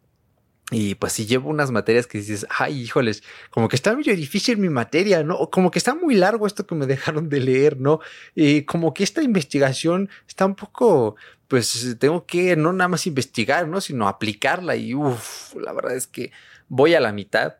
Y 0.72 0.95
pues 0.95 1.13
si 1.13 1.27
llevo 1.27 1.50
unas 1.50 1.69
materias 1.69 2.07
que 2.07 2.17
dices, 2.17 2.48
ay, 2.50 2.81
híjoles, 2.81 3.22
como 3.51 3.67
que 3.67 3.75
está 3.75 3.93
muy 3.93 4.03
difícil 4.03 4.57
mi 4.57 4.69
materia, 4.69 5.24
¿no? 5.24 5.50
Como 5.51 5.69
que 5.69 5.77
está 5.77 5.93
muy 5.93 6.15
largo 6.15 6.48
esto 6.48 6.65
que 6.65 6.74
me 6.74 6.88
dejaron 6.88 7.29
de 7.29 7.39
leer, 7.39 7.79
¿no? 7.79 8.00
Y 8.34 8.63
como 8.63 8.93
que 8.93 9.03
esta 9.03 9.22
investigación 9.22 10.10
está 10.27 10.45
un 10.45 10.55
poco, 10.55 11.17
pues 11.48 11.95
tengo 12.00 12.25
que 12.25 12.55
no 12.55 12.74
nada 12.74 12.88
más 12.88 13.05
investigar, 13.05 13.67
¿no? 13.67 13.79
Sino 13.79 14.07
aplicarla 14.07 14.75
y 14.75 14.95
uff, 14.95 15.55
la 15.55 15.72
verdad 15.72 15.95
es 15.95 16.07
que 16.07 16.31
voy 16.67 16.95
a 16.95 17.00
la 17.00 17.12
mitad. 17.12 17.57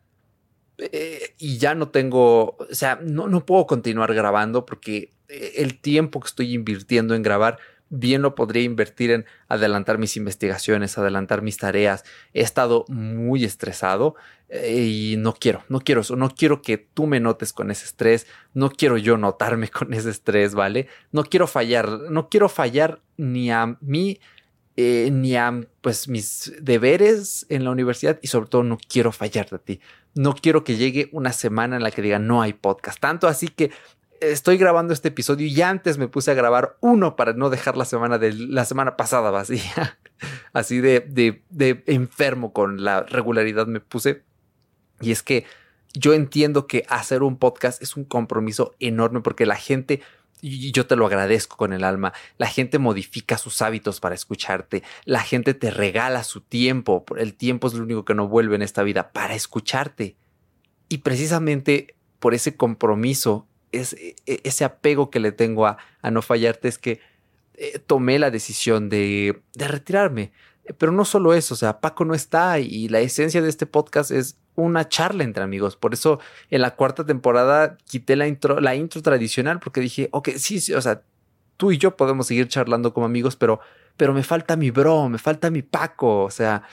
Eh, 0.78 1.36
y 1.38 1.58
ya 1.58 1.74
no 1.74 1.90
tengo, 1.90 2.58
o 2.58 2.68
sea, 2.72 3.00
no, 3.02 3.28
no 3.28 3.46
puedo 3.46 3.66
continuar 3.66 4.14
grabando 4.14 4.66
porque 4.66 5.14
eh, 5.30 5.54
el 5.58 5.80
tiempo 5.80 6.20
que 6.20 6.28
estoy 6.28 6.54
invirtiendo 6.54 7.16
en 7.16 7.24
grabar 7.24 7.60
bien 7.90 8.22
lo 8.22 8.36
podría 8.36 8.64
invertir 8.64 9.12
en 9.12 9.26
adelantar 9.48 9.98
mis 9.98 10.18
investigaciones, 10.18 10.98
adelantar 10.98 11.42
mis 11.42 11.58
tareas. 11.58 12.04
He 12.34 12.42
estado 12.42 12.86
muy 12.88 13.46
estresado 13.46 14.16
eh, 14.50 14.84
y 14.84 15.18
no 15.18 15.34
quiero, 15.34 15.64
no 15.70 15.80
quiero 15.80 16.02
eso, 16.02 16.16
no 16.16 16.30
quiero 16.30 16.62
que 16.62 16.78
tú 16.78 17.08
me 17.08 17.20
notes 17.20 17.54
con 17.54 17.72
ese 17.72 17.86
estrés, 17.86 18.28
no 18.54 18.70
quiero 18.70 18.98
yo 18.98 19.18
notarme 19.18 19.70
con 19.72 19.94
ese 19.94 20.10
estrés, 20.10 20.56
¿vale? 20.56 20.88
No 21.12 21.24
quiero 21.24 21.48
fallar, 21.48 21.90
no 22.10 22.30
quiero 22.30 22.50
fallar 22.50 23.02
ni 23.18 23.52
a 23.52 23.78
mí. 23.82 24.20
Eh, 24.78 25.08
ni 25.10 25.38
a 25.38 25.62
pues 25.80 26.10
mis 26.10 26.52
deberes 26.60 27.46
en 27.48 27.64
la 27.64 27.72
universidad 27.72 28.20
y 28.22 28.28
sobre 28.28 28.50
todo 28.50 28.64
no 28.64 28.78
quiero 28.78 29.14
fallarte 29.14 29.56
a 29.56 29.60
ti. 29.60 29.80
No 30.16 30.36
quiero 30.36 30.66
que 30.66 30.76
llegue 30.76 31.08
una 31.14 31.32
semana 31.32 31.78
en 31.78 31.84
la 31.84 31.92
que 31.92 32.02
diga 32.02 32.20
no 32.20 32.42
hay 32.42 32.52
podcast. 32.52 33.00
Tanto 33.00 33.30
así 33.30 33.48
que 33.48 33.72
estoy 34.32 34.58
grabando 34.58 34.94
este 34.94 35.10
episodio 35.10 35.48
y 35.48 35.62
antes 35.62 35.98
me 35.98 36.08
puse 36.08 36.32
a 36.32 36.34
grabar 36.34 36.78
uno 36.82 37.16
para 37.16 37.34
no 37.34 37.50
dejar 37.50 37.78
la 37.78 37.86
semana 37.86 38.18
de 38.18 38.34
la 38.34 38.66
semana 38.66 38.98
pasada 38.98 39.32
vacía. 39.32 39.98
Así 40.54 40.80
de, 40.80 41.06
de, 41.50 41.84
enfermo 41.88 42.54
con 42.54 42.84
la 42.84 43.04
regularidad 43.04 43.68
me 43.68 43.80
puse. 43.80 44.24
Y 45.02 45.12
es 45.12 45.24
que 45.24 45.46
yo 45.94 46.14
entiendo 46.14 46.68
que 46.68 46.86
hacer 46.90 47.24
un 47.24 47.38
podcast 47.38 47.82
es 47.82 47.96
un 47.96 48.06
compromiso 48.06 48.76
enorme 48.80 49.22
porque 49.22 49.46
la 49.46 49.56
gente, 49.56 50.02
y 50.42 50.72
yo 50.72 50.86
te 50.88 50.96
lo 50.96 51.06
agradezco 51.06 51.58
con 51.58 51.74
el 51.74 51.84
alma, 51.84 52.14
la 52.38 52.48
gente 52.48 52.80
modifica 52.80 53.38
sus 53.38 53.62
hábitos 53.62 54.00
para 54.00 54.16
escucharte, 54.16 54.84
la 55.06 55.22
gente 55.22 55.54
te 55.54 55.72
regala 55.72 56.24
su 56.24 56.42
tiempo, 56.42 57.06
el 57.18 57.34
tiempo 57.34 57.68
es 57.68 57.74
lo 57.74 57.84
único 57.84 58.06
que 58.06 58.16
no 58.16 58.28
vuelve 58.28 58.56
en 58.56 58.62
esta 58.62 58.84
vida, 58.84 59.12
para 59.12 59.36
escucharte. 59.36 60.16
Y 60.88 61.00
precisamente 61.00 61.96
por 62.20 62.34
ese 62.34 62.56
compromiso 62.56 63.48
es, 63.80 63.94
e, 63.94 64.16
e, 64.26 64.42
ese 64.44 64.64
apego 64.66 65.10
que 65.10 65.20
le 65.20 65.32
tengo 65.32 65.66
a, 65.66 65.78
no 66.12 66.22
fallarte 66.22 66.68
es 66.68 66.78
que 66.78 67.00
eh, 67.56 67.80
tomé 67.80 68.20
la 68.20 68.32
decisión 68.32 68.90
de, 68.90 69.42
retirarme. 69.56 70.32
Pero 70.78 70.92
no 70.92 71.06
solo 71.06 71.34
eso, 71.34 71.54
o 71.54 71.58
sea, 71.58 71.80
Paco 71.80 72.06
no 72.06 72.16
está 72.16 72.60
y 72.60 72.88
la 72.88 73.00
esencia 73.00 73.40
de 73.42 73.50
este 73.50 73.68
podcast 73.68 74.10
es 74.10 74.38
una 74.56 74.90
charla 74.90 75.24
entre 75.24 75.44
amigos. 75.44 75.76
Por 75.76 75.94
eso 75.94 76.20
en 76.50 76.62
la 76.62 76.76
cuarta 76.76 77.06
temporada 77.06 77.78
quité 77.86 78.16
la 78.16 78.28
intro, 78.28 78.60
la 78.60 78.74
intro 78.74 79.02
tradicional 79.04 79.60
porque 79.60 79.82
dije, 79.82 80.10
ok, 80.12 80.30
sí, 80.38 80.60
sí, 80.60 80.74
o 80.74 80.82
sea, 80.82 81.04
tú 81.58 81.72
y 81.72 81.78
yo 81.78 81.96
podemos 81.96 82.28
seguir 82.28 82.48
charlando 82.48 82.94
como 82.94 83.06
amigos, 83.06 83.36
pero, 83.36 83.60
pero 83.96 84.14
me 84.14 84.24
falta 84.24 84.56
mi 84.56 84.72
bro, 84.72 85.08
me 85.08 85.20
falta 85.20 85.52
mi 85.52 85.62
Paco, 85.62 86.24
o 86.24 86.32
sea, 86.32 86.64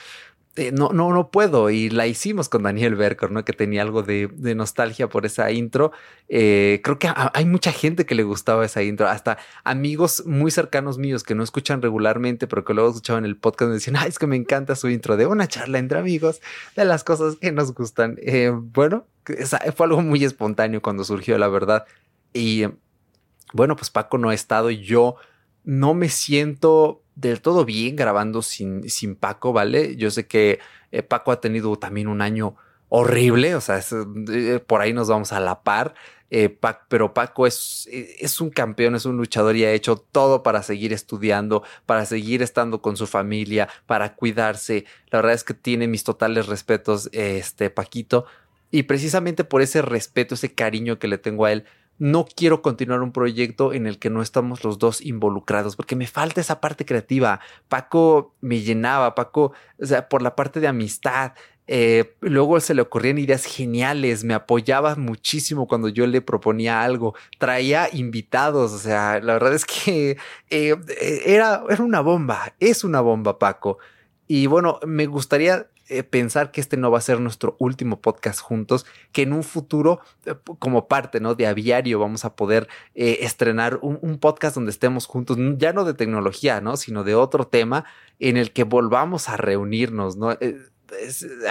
eh, 0.55 0.71
no, 0.71 0.89
no, 0.89 1.11
no 1.11 1.31
puedo. 1.31 1.71
Y 1.71 1.89
la 1.89 2.05
hicimos 2.05 2.47
con 2.47 2.63
Daniel 2.63 2.95
Berker, 2.95 3.31
¿no? 3.31 3.43
Que 3.43 3.53
tenía 3.53 3.81
algo 3.81 4.03
de, 4.03 4.29
nostalgia 4.55 5.09
por 5.09 5.25
esa 5.25 5.51
intro. 5.51 5.91
Eh, 6.29 6.79
creo 6.83 6.99
que 6.99 7.09
hay 7.15 7.45
mucha 7.45 7.71
gente 7.71 8.05
que 8.05 8.13
le 8.13 8.23
gustaba 8.23 8.63
esa 8.63 8.83
intro, 8.83 9.07
hasta 9.07 9.37
amigos 9.63 10.23
muy 10.25 10.51
cercanos 10.51 10.97
míos 10.99 11.23
que 11.23 11.33
no 11.33 11.43
escuchan 11.43 11.81
regularmente, 11.81 12.45
pero 12.47 12.63
que 12.63 12.73
luego 12.73 12.89
escuchaban 12.89 13.25
el 13.25 13.35
podcast 13.35 13.69
y 13.71 13.73
decían, 13.73 13.95
ay, 13.97 14.09
es 14.09 14.19
que 14.19 14.27
me 14.27 14.35
encanta 14.35 14.75
su 14.75 14.89
intro 14.89 15.17
de 15.17 15.25
una 15.25 15.47
charla 15.47 15.79
entre 15.79 15.97
amigos, 15.97 16.41
de 16.75 16.85
las 16.85 17.03
cosas 17.03 17.37
que 17.37 17.51
nos 17.51 17.73
gustan. 17.73 18.17
Eh, 18.21 18.51
bueno, 18.53 19.07
fue 19.75 19.85
algo 19.85 20.01
muy 20.01 20.23
espontáneo 20.23 20.81
cuando 20.81 21.03
surgió, 21.03 21.37
la 21.39 21.47
verdad. 21.47 21.85
Y 22.31 22.65
bueno, 23.53 23.75
pues 23.75 23.89
Paco 23.89 24.17
no 24.19 24.29
ha 24.29 24.33
estado 24.33 24.69
y 24.69 24.81
yo 24.81 25.15
no 25.63 25.93
me 25.93 26.09
siento 26.09 27.02
del 27.15 27.41
todo 27.41 27.65
bien 27.65 27.95
grabando 27.95 28.41
sin, 28.41 28.89
sin 28.89 29.15
Paco, 29.15 29.53
¿vale? 29.53 29.95
Yo 29.95 30.11
sé 30.11 30.27
que 30.27 30.59
eh, 30.91 31.03
Paco 31.03 31.31
ha 31.31 31.41
tenido 31.41 31.75
también 31.77 32.07
un 32.07 32.21
año 32.21 32.55
horrible, 32.89 33.55
o 33.55 33.61
sea, 33.61 33.81
eh, 34.31 34.59
por 34.65 34.81
ahí 34.81 34.93
nos 34.93 35.07
vamos 35.07 35.33
a 35.33 35.39
la 35.39 35.63
par, 35.63 35.95
eh, 36.29 36.55
pero 36.87 37.13
Paco 37.13 37.45
es, 37.45 37.87
es 37.91 38.41
un 38.41 38.49
campeón, 38.49 38.95
es 38.95 39.05
un 39.05 39.17
luchador 39.17 39.55
y 39.55 39.65
ha 39.65 39.71
hecho 39.71 39.97
todo 39.97 40.43
para 40.43 40.63
seguir 40.63 40.93
estudiando, 40.93 41.63
para 41.85 42.05
seguir 42.05 42.41
estando 42.41 42.81
con 42.81 42.97
su 42.97 43.05
familia, 43.05 43.69
para 43.85 44.15
cuidarse. 44.15 44.85
La 45.11 45.19
verdad 45.19 45.33
es 45.33 45.43
que 45.43 45.53
tiene 45.53 45.87
mis 45.87 46.03
totales 46.03 46.47
respetos, 46.47 47.09
este 47.13 47.69
Paquito, 47.69 48.25
y 48.71 48.83
precisamente 48.83 49.43
por 49.43 49.61
ese 49.61 49.83
respeto, 49.83 50.33
ese 50.33 50.53
cariño 50.53 50.97
que 50.97 51.07
le 51.07 51.19
tengo 51.19 51.45
a 51.45 51.51
él, 51.51 51.65
no 51.99 52.25
quiero 52.25 52.61
continuar 52.61 53.01
un 53.01 53.11
proyecto 53.11 53.73
en 53.73 53.87
el 53.87 53.99
que 53.99 54.09
no 54.09 54.21
estamos 54.21 54.63
los 54.63 54.79
dos 54.79 55.01
involucrados, 55.01 55.75
porque 55.75 55.95
me 55.95 56.07
falta 56.07 56.41
esa 56.41 56.59
parte 56.59 56.85
creativa. 56.85 57.39
Paco 57.69 58.35
me 58.41 58.61
llenaba, 58.61 59.15
Paco, 59.15 59.53
o 59.81 59.85
sea, 59.85 60.09
por 60.09 60.21
la 60.21 60.35
parte 60.35 60.59
de 60.59 60.67
amistad. 60.67 61.33
Eh, 61.65 62.15
luego 62.19 62.59
se 62.59 62.73
le 62.73 62.81
ocurrían 62.81 63.19
ideas 63.19 63.45
geniales, 63.45 64.25
me 64.25 64.33
apoyaba 64.33 64.95
muchísimo 64.95 65.65
cuando 65.65 65.87
yo 65.87 66.05
le 66.07 66.19
proponía 66.21 66.83
algo, 66.83 67.15
traía 67.39 67.87
invitados, 67.93 68.73
o 68.73 68.79
sea, 68.79 69.21
la 69.21 69.33
verdad 69.33 69.53
es 69.53 69.63
que 69.63 70.17
eh, 70.49 70.75
era, 71.25 71.63
era 71.69 71.83
una 71.83 72.01
bomba, 72.01 72.53
es 72.59 72.83
una 72.83 72.99
bomba, 72.99 73.39
Paco. 73.39 73.77
Y 74.27 74.47
bueno, 74.47 74.79
me 74.85 75.05
gustaría 75.05 75.67
eh, 75.89 76.03
pensar 76.03 76.51
que 76.51 76.61
este 76.61 76.77
no 76.77 76.91
va 76.91 76.99
a 76.99 77.01
ser 77.01 77.19
nuestro 77.19 77.57
último 77.59 77.99
podcast 77.99 78.39
juntos, 78.39 78.85
que 79.11 79.23
en 79.23 79.33
un 79.33 79.43
futuro, 79.43 79.99
eh, 80.25 80.33
como 80.59 80.87
parte 80.87 81.19
¿no? 81.19 81.35
de 81.35 81.45
Aviario, 81.45 81.99
vamos 81.99 82.23
a 82.23 82.35
poder 82.35 82.69
eh, 82.95 83.19
estrenar 83.21 83.79
un, 83.81 84.17
podcast 84.17 84.55
donde 84.55 84.71
estemos 84.71 85.07
juntos, 85.07 85.37
ya 85.57 85.73
no 85.73 85.83
de 85.83 85.93
tecnología, 85.93 86.61
¿no? 86.61 86.77
sino 86.77 87.03
de 87.03 87.15
otro 87.15 87.47
tema 87.47 87.83
en 88.19 88.37
el 88.37 88.53
que 88.53 88.63
volvamos 88.63 89.27
a 89.27 89.35
reunirnos. 89.35 90.15
¿no? 90.15 90.37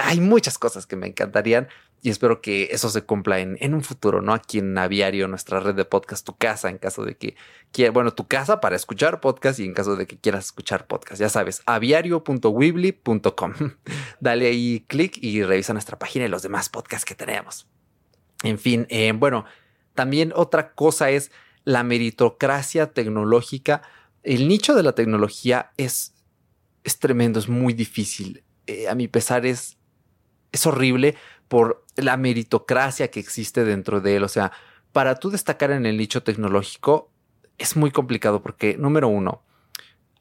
hay 0.02 0.20
muchas 0.20 0.58
cosas 0.58 0.86
que 0.86 0.96
me 0.96 1.08
encantarían 1.08 1.68
y 2.04 2.10
espero 2.10 2.42
que 2.42 2.64
eso 2.72 2.90
se 2.90 3.02
cumpla 3.02 3.38
en, 3.38 3.56
en, 3.60 3.74
un 3.74 3.84
futuro, 3.84 4.20
¿no? 4.22 4.34
Aquí 4.34 4.58
en 4.58 4.76
Aviario, 4.76 5.28
nuestra 5.28 5.60
red 5.60 5.76
de 5.76 5.84
podcast, 5.84 6.26
tu 6.26 6.36
casa, 6.36 6.68
en 6.68 6.78
caso 6.78 7.04
de 7.04 7.16
que 7.16 7.36
quiera, 7.70 7.92
bueno, 7.92 8.12
tu 8.12 8.26
casa 8.26 8.60
para 8.60 8.74
escuchar 8.74 9.20
podcast 9.20 9.60
y 9.60 9.64
en 9.64 9.72
caso 9.72 9.94
de 9.94 10.08
que 10.08 10.18
quieras 10.18 10.46
escuchar 10.46 10.88
podcast, 10.88 11.20
ya 11.20 11.28
sabes, 11.28 11.62
aviario.weebly.com. 11.64 13.52
Dale 14.20 14.46
ahí 14.48 14.84
clic 14.88 15.16
y 15.22 15.44
revisa 15.44 15.74
nuestra 15.74 15.96
página 15.96 16.24
y 16.24 16.28
los 16.28 16.42
demás 16.42 16.68
podcasts 16.68 17.04
que 17.04 17.14
tenemos. 17.14 17.68
En 18.42 18.58
fin, 18.58 18.88
eh, 18.90 19.12
bueno, 19.14 19.44
también 19.94 20.32
otra 20.34 20.72
cosa 20.72 21.10
es 21.10 21.30
la 21.62 21.84
meritocracia 21.84 22.92
tecnológica. 22.92 23.82
El 24.24 24.48
nicho 24.48 24.74
de 24.74 24.82
la 24.82 24.96
tecnología 24.96 25.70
es, 25.76 26.14
es 26.82 26.98
tremendo, 26.98 27.38
es 27.38 27.48
muy 27.48 27.74
difícil. 27.74 28.42
Eh, 28.66 28.88
a 28.88 28.96
mi 28.96 29.06
pesar 29.06 29.46
es, 29.46 29.78
es 30.50 30.66
horrible 30.66 31.14
por 31.52 31.84
la 31.96 32.16
meritocracia 32.16 33.10
que 33.10 33.20
existe 33.20 33.66
dentro 33.66 34.00
de 34.00 34.16
él. 34.16 34.24
O 34.24 34.28
sea, 34.28 34.52
para 34.92 35.16
tú 35.16 35.28
destacar 35.28 35.70
en 35.70 35.84
el 35.84 35.98
nicho 35.98 36.22
tecnológico 36.22 37.10
es 37.58 37.76
muy 37.76 37.90
complicado 37.90 38.42
porque, 38.42 38.78
número 38.78 39.08
uno, 39.08 39.42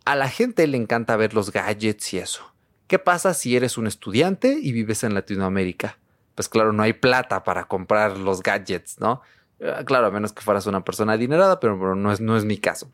a 0.04 0.18
la 0.18 0.28
gente 0.28 0.68
le 0.68 0.76
encanta 0.76 1.16
ver 1.16 1.34
los 1.34 1.54
gadgets 1.54 2.14
y 2.14 2.18
eso. 2.18 2.54
¿Qué 2.88 3.00
pasa 3.00 3.34
si 3.34 3.56
eres 3.56 3.78
un 3.78 3.88
estudiante 3.88 4.60
y 4.62 4.74
vives 4.74 5.06
en 5.06 5.14
Latinoamérica? 5.14 5.98
Pues 6.36 6.50
claro, 6.50 6.74
no 6.74 6.84
hay 6.84 6.92
plata 6.92 7.46
para 7.46 7.64
comprar 7.64 8.18
los 8.18 8.44
gadgets, 8.44 9.00
¿no? 9.00 9.22
Eh, 9.60 9.84
claro, 9.86 10.08
a 10.08 10.12
menos 10.12 10.34
que 10.34 10.42
fueras 10.42 10.66
una 10.66 10.84
persona 10.84 11.14
adinerada, 11.14 11.62
pero, 11.62 11.96
no, 11.96 12.12
es, 12.12 12.20
no 12.20 12.36
es 12.36 12.44
mi 12.44 12.58
caso. 12.58 12.92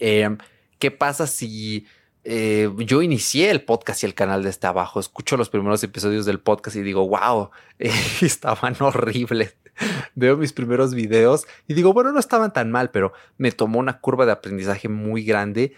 Eh, 0.00 0.36
¿Qué 0.80 0.90
pasa 0.90 1.28
si 1.28 1.86
eh, 2.28 2.68
yo 2.78 3.02
inicié 3.02 3.52
el 3.52 3.62
podcast 3.62 4.02
y 4.02 4.06
el 4.06 4.14
canal 4.14 4.42
de 4.42 4.50
este 4.50 4.66
abajo. 4.66 4.98
Escucho 4.98 5.36
los 5.36 5.48
primeros 5.48 5.84
episodios 5.84 6.26
del 6.26 6.40
podcast 6.40 6.76
y 6.76 6.82
digo, 6.82 7.06
wow, 7.08 7.50
estaban 7.78 8.74
horribles. 8.80 9.54
Veo 10.16 10.36
mis 10.36 10.52
primeros 10.52 10.92
videos 10.92 11.46
y 11.68 11.74
digo, 11.74 11.92
bueno, 11.92 12.10
no 12.10 12.18
estaban 12.18 12.52
tan 12.52 12.72
mal, 12.72 12.90
pero 12.90 13.12
me 13.38 13.52
tomó 13.52 13.78
una 13.78 14.00
curva 14.00 14.26
de 14.26 14.32
aprendizaje 14.32 14.88
muy 14.88 15.22
grande 15.22 15.74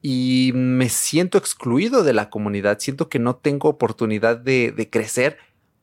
y 0.00 0.52
me 0.54 0.88
siento 0.88 1.36
excluido 1.36 2.02
de 2.02 2.14
la 2.14 2.30
comunidad. 2.30 2.78
Siento 2.78 3.10
que 3.10 3.18
no 3.18 3.36
tengo 3.36 3.68
oportunidad 3.68 4.38
de, 4.38 4.72
de 4.72 4.88
crecer. 4.88 5.36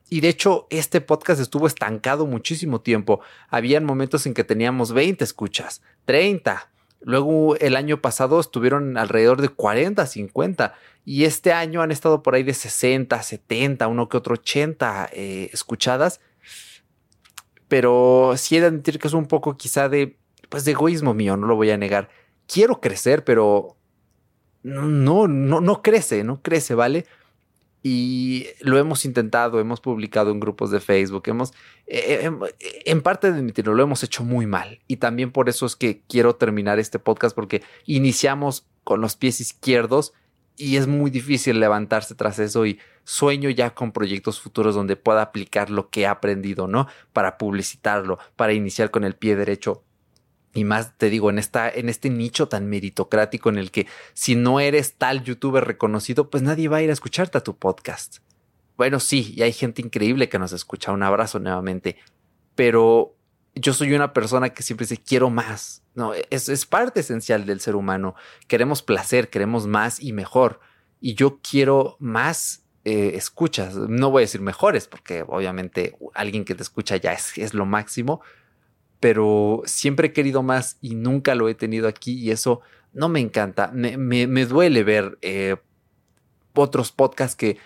Y 0.09 0.21
de 0.21 0.29
hecho, 0.29 0.65
este 0.71 1.00
podcast 1.00 1.39
estuvo 1.39 1.67
estancado 1.67 2.25
muchísimo 2.25 2.81
tiempo. 2.81 3.19
Habían 3.50 3.86
momentos 3.86 4.25
en 4.25 4.33
que 4.33 4.43
teníamos 4.43 4.93
20 4.93 5.24
escuchas, 5.24 5.83
30, 6.05 6.71
Luego 7.01 7.56
el 7.58 7.75
año 7.75 8.01
pasado 8.01 8.39
estuvieron 8.39 8.98
alrededor 8.98 9.42
de 9.42 9.50
40, 9.50 10.06
50 10.06 10.74
y 11.06 11.25
este 11.25 11.54
año 11.54 11.82
han 11.82 11.92
estado 11.92 12.24
por 12.24 12.36
ahí 12.36 12.44
de 12.44 12.54
60, 12.54 13.22
70, 13.22 13.88
uno 13.88 14.10
que 14.10 14.18
otro 14.18 14.34
80 14.34 15.10
eh, 15.13 15.50
escuchadas. 15.54 16.20
Pero 17.68 18.34
sí 18.38 18.58
he 18.58 18.62
de 18.62 18.68
admitir 18.68 19.00
que 19.00 19.08
es 19.08 19.13
un 19.13 19.27
poco 19.27 19.58
quizá 19.58 19.89
de, 19.89 20.18
pues 20.50 20.66
de 20.66 20.72
egoísmo 20.72 21.13
mío, 21.13 21.38
no 21.38 21.48
lo 21.48 21.56
voy 21.56 21.70
a 21.70 21.77
negar. 21.77 22.10
Quiero 22.48 22.80
crecer, 22.80 23.24
pero 23.24 23.77
no, 24.63 25.27
no, 25.27 25.62
no 25.62 25.82
crece, 25.82 26.24
no 26.24 26.42
crece, 26.42 26.75
¿vale? 26.75 27.06
Y 27.89 28.48
lo 28.60 28.77
hemos 28.77 29.06
intentado, 29.06 29.62
hemos 29.62 29.79
publicado 29.79 30.32
en 30.32 30.41
grupos 30.41 30.72
de 30.72 30.82
Facebook, 30.82 31.24
hemos, 31.27 31.53
eh, 31.86 32.29
eh, 32.29 32.82
en, 32.86 33.01
parte 33.01 33.32
de 33.32 33.41
mi 33.41 33.53
tiro 33.53 33.74
lo 33.74 33.82
hemos 33.82 34.03
hecho 34.03 34.25
muy 34.25 34.46
mal 34.46 34.82
y 34.88 34.98
también 34.98 35.32
por 35.32 35.48
eso 35.48 35.65
es 35.65 35.77
que 35.77 36.01
quiero 36.10 36.36
terminar 36.36 36.79
este 36.79 37.00
podcast 37.00 37.34
porque 37.34 37.63
iniciamos 37.86 38.67
con 38.84 39.00
los 39.00 39.15
pies 39.15 39.39
izquierdos 39.39 40.12
y 40.58 40.75
es 40.75 40.88
muy 40.88 41.10
difícil 41.10 41.62
levantarse 41.62 42.13
tras 42.13 42.39
eso 42.39 42.65
y 42.65 42.77
sueño 43.06 43.50
ya 43.50 43.70
con 43.70 43.94
proyectos 43.94 44.41
futuros 44.41 44.75
donde 44.75 44.98
pueda 44.98 45.22
aplicar 45.22 45.70
lo 45.70 45.89
que 45.89 46.01
he 46.01 46.08
aprendido, 46.08 46.67
¿no? 46.67 46.88
Para 47.13 47.38
publicitarlo, 47.38 48.20
para 48.36 48.51
iniciar 48.51 48.91
con 48.91 49.06
el 49.06 49.15
pie 49.15 49.38
derecho 49.38 49.84
Y 50.58 50.64
más 50.64 50.98
te 50.98 51.12
digo, 51.12 51.30
en, 51.30 51.38
esta, 51.38 51.70
en 51.70 51.88
este 51.88 52.10
nicho 52.10 52.48
tan 52.48 52.68
meritocrático 52.68 53.50
en 53.50 53.60
el 53.60 53.70
que 53.70 53.86
si 54.16 54.34
no 54.34 54.60
eres 54.60 54.96
tal 54.96 55.24
youtuber 55.24 55.64
reconocido, 55.64 56.32
pues 56.32 56.42
nadie 56.42 56.68
va 56.68 56.78
a 56.78 56.82
ir 56.82 56.90
a 56.90 56.94
escucharte 56.94 57.38
a 57.38 57.44
tu 57.44 57.56
podcast. 57.56 58.18
Bueno, 58.76 59.00
sí, 59.00 59.36
y 59.38 59.44
hay 59.44 59.54
gente 59.54 59.84
increíble 59.84 60.30
que 60.30 60.40
nos 60.40 60.54
escucha. 60.54 60.92
Un 60.92 61.04
abrazo 61.04 61.38
nuevamente. 61.38 61.98
Pero 62.56 63.16
yo 63.54 63.72
soy 63.72 63.94
una 63.94 64.14
persona 64.14 64.50
que 64.50 64.64
siempre 64.64 64.88
dice 64.88 65.00
quiero 65.00 65.30
más. 65.30 65.84
No, 65.94 66.16
es, 66.32 66.50
es 66.50 66.66
parte 66.66 67.02
esencial 67.02 67.46
del 67.46 67.60
ser 67.60 67.76
humano. 67.76 68.16
Queremos 68.48 68.82
placer, 68.82 69.30
queremos 69.30 69.68
más 69.68 70.00
y 70.00 70.12
mejor. 70.12 70.60
Y 71.00 71.14
yo 71.14 71.40
quiero 71.40 71.98
más 72.00 72.64
eh, 72.84 73.12
escuchas. 73.14 73.76
No 73.76 74.10
voy 74.10 74.22
a 74.22 74.26
decir 74.26 74.42
mejores, 74.42 74.88
porque 74.88 75.24
obviamente 75.28 75.96
alguien 76.16 76.46
que 76.46 76.56
te 76.56 76.64
escucha 76.64 76.98
ya 76.98 77.14
es, 77.14 77.38
es 77.38 77.54
lo 77.54 77.68
máximo 77.68 78.22
pero 79.00 79.62
siempre 79.66 80.08
he 80.08 80.13
querido 80.13 80.44
más 80.44 80.77
y 80.82 80.96
nunca 80.96 81.36
lo 81.36 81.50
he 81.50 81.56
tenido 81.56 81.88
aquí 81.88 82.13
y 82.13 82.32
eso 82.32 82.62
no 82.94 83.10
me 83.10 83.20
encanta. 83.20 83.72
Me, 83.74 83.98
me, 83.98 84.46
duele 84.46 84.84
ver 84.84 85.18
eh, 85.22 85.56
otros 86.54 86.92
podcasts 86.92 87.36
que... 87.36 87.58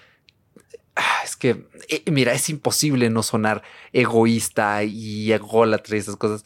Ah, 0.96 1.22
es 1.24 1.38
que, 1.38 1.68
eh, 1.88 2.04
mira, 2.12 2.34
es 2.34 2.50
imposible 2.50 3.10
no 3.10 3.24
sonar 3.24 3.64
egoísta 3.94 4.84
y 4.84 5.32
ególatra 5.32 5.96
y 5.96 6.00
esas 6.00 6.18
cosas 6.18 6.44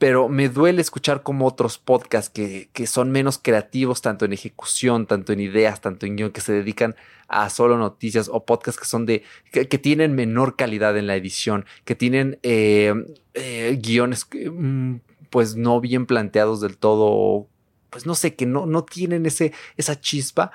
pero 0.00 0.30
me 0.30 0.48
duele 0.48 0.80
escuchar 0.80 1.22
como 1.22 1.46
otros 1.46 1.76
podcasts 1.76 2.30
que, 2.30 2.70
que, 2.72 2.86
son 2.86 3.10
menos 3.12 3.36
creativos, 3.36 4.00
tanto 4.00 4.24
en 4.24 4.32
ejecución, 4.32 5.04
tanto 5.04 5.34
en 5.34 5.40
ideas, 5.40 5.82
tanto 5.82 6.06
en 6.06 6.16
guion, 6.16 6.30
que 6.30 6.40
se 6.40 6.54
dedican 6.54 6.96
a 7.28 7.50
solo 7.50 7.76
noticias 7.76 8.30
o 8.32 8.46
podcasts 8.46 8.80
que 8.80 8.86
son 8.86 9.04
de, 9.04 9.24
que, 9.52 9.66
tienen 9.66 10.14
menor 10.14 10.56
calidad 10.56 10.96
en 10.96 11.06
la 11.06 11.16
edición, 11.16 11.66
que 11.84 11.96
tienen 11.96 12.38
eh, 12.42 12.94
eh, 13.34 13.78
guiones 13.78 14.26
mm, 14.32 14.94
pues 15.28 15.56
no 15.56 15.82
bien 15.82 16.06
planteados 16.06 16.62
del 16.62 16.78
todo, 16.78 17.46
pues 17.90 18.06
no 18.06 18.14
sé, 18.14 18.34
que 18.34 18.46
no, 18.46 18.64
no 18.64 18.84
tienen 18.84 19.26
ese, 19.26 19.52
esa 19.76 20.00
chispa 20.00 20.50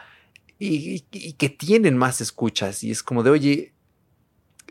y, 0.58 1.04
y 1.12 1.34
que 1.34 1.50
tienen 1.50 1.98
más 1.98 2.20
escuchas 2.20 2.84
y 2.84 2.90
es 2.90 3.04
como 3.04 3.22
de, 3.22 3.30
oye, 3.30 3.75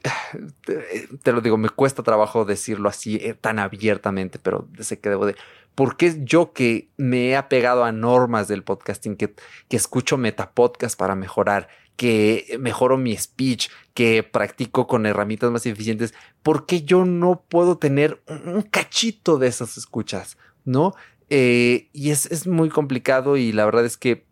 te 1.23 1.32
lo 1.32 1.40
digo, 1.40 1.56
me 1.56 1.70
cuesta 1.70 2.02
trabajo 2.02 2.44
decirlo 2.44 2.88
así 2.88 3.16
eh, 3.16 3.34
tan 3.34 3.58
abiertamente, 3.58 4.38
pero 4.38 4.68
sé 4.78 5.00
que 5.00 5.11
debo 5.11 5.26
de... 5.26 5.37
Porque 5.75 6.20
yo 6.23 6.52
que 6.52 6.90
me 6.96 7.30
he 7.30 7.37
apegado 7.37 7.84
a 7.84 7.90
normas 7.90 8.46
del 8.46 8.62
podcasting, 8.62 9.16
que, 9.16 9.34
que 9.68 9.76
escucho 9.76 10.16
metapodcast 10.16 10.96
para 10.96 11.16
mejorar, 11.16 11.68
que 11.96 12.56
mejoro 12.61 12.96
mi 12.96 13.16
speech, 13.16 13.70
que 13.92 14.23
practico 14.23 14.87
con 14.87 15.04
herramientas 15.04 15.50
más 15.50 15.66
eficientes, 15.66 16.14
¿por 16.44 16.66
qué 16.66 16.82
yo 16.82 17.04
no 17.04 17.42
puedo 17.49 17.78
tener 17.78 18.23
un 18.28 18.62
cachito 18.62 19.38
de 19.38 19.49
esas 19.49 19.76
escuchas? 19.76 20.38
¿No? 20.64 20.94
Eh, 21.28 21.88
y 21.92 22.11
es, 22.11 22.26
es, 22.26 22.46
muy 22.46 22.68
complicado 22.68 23.37
y 23.37 23.50
la 23.50 23.64
verdad 23.64 23.84
es 23.84 23.96
que, 23.96 24.26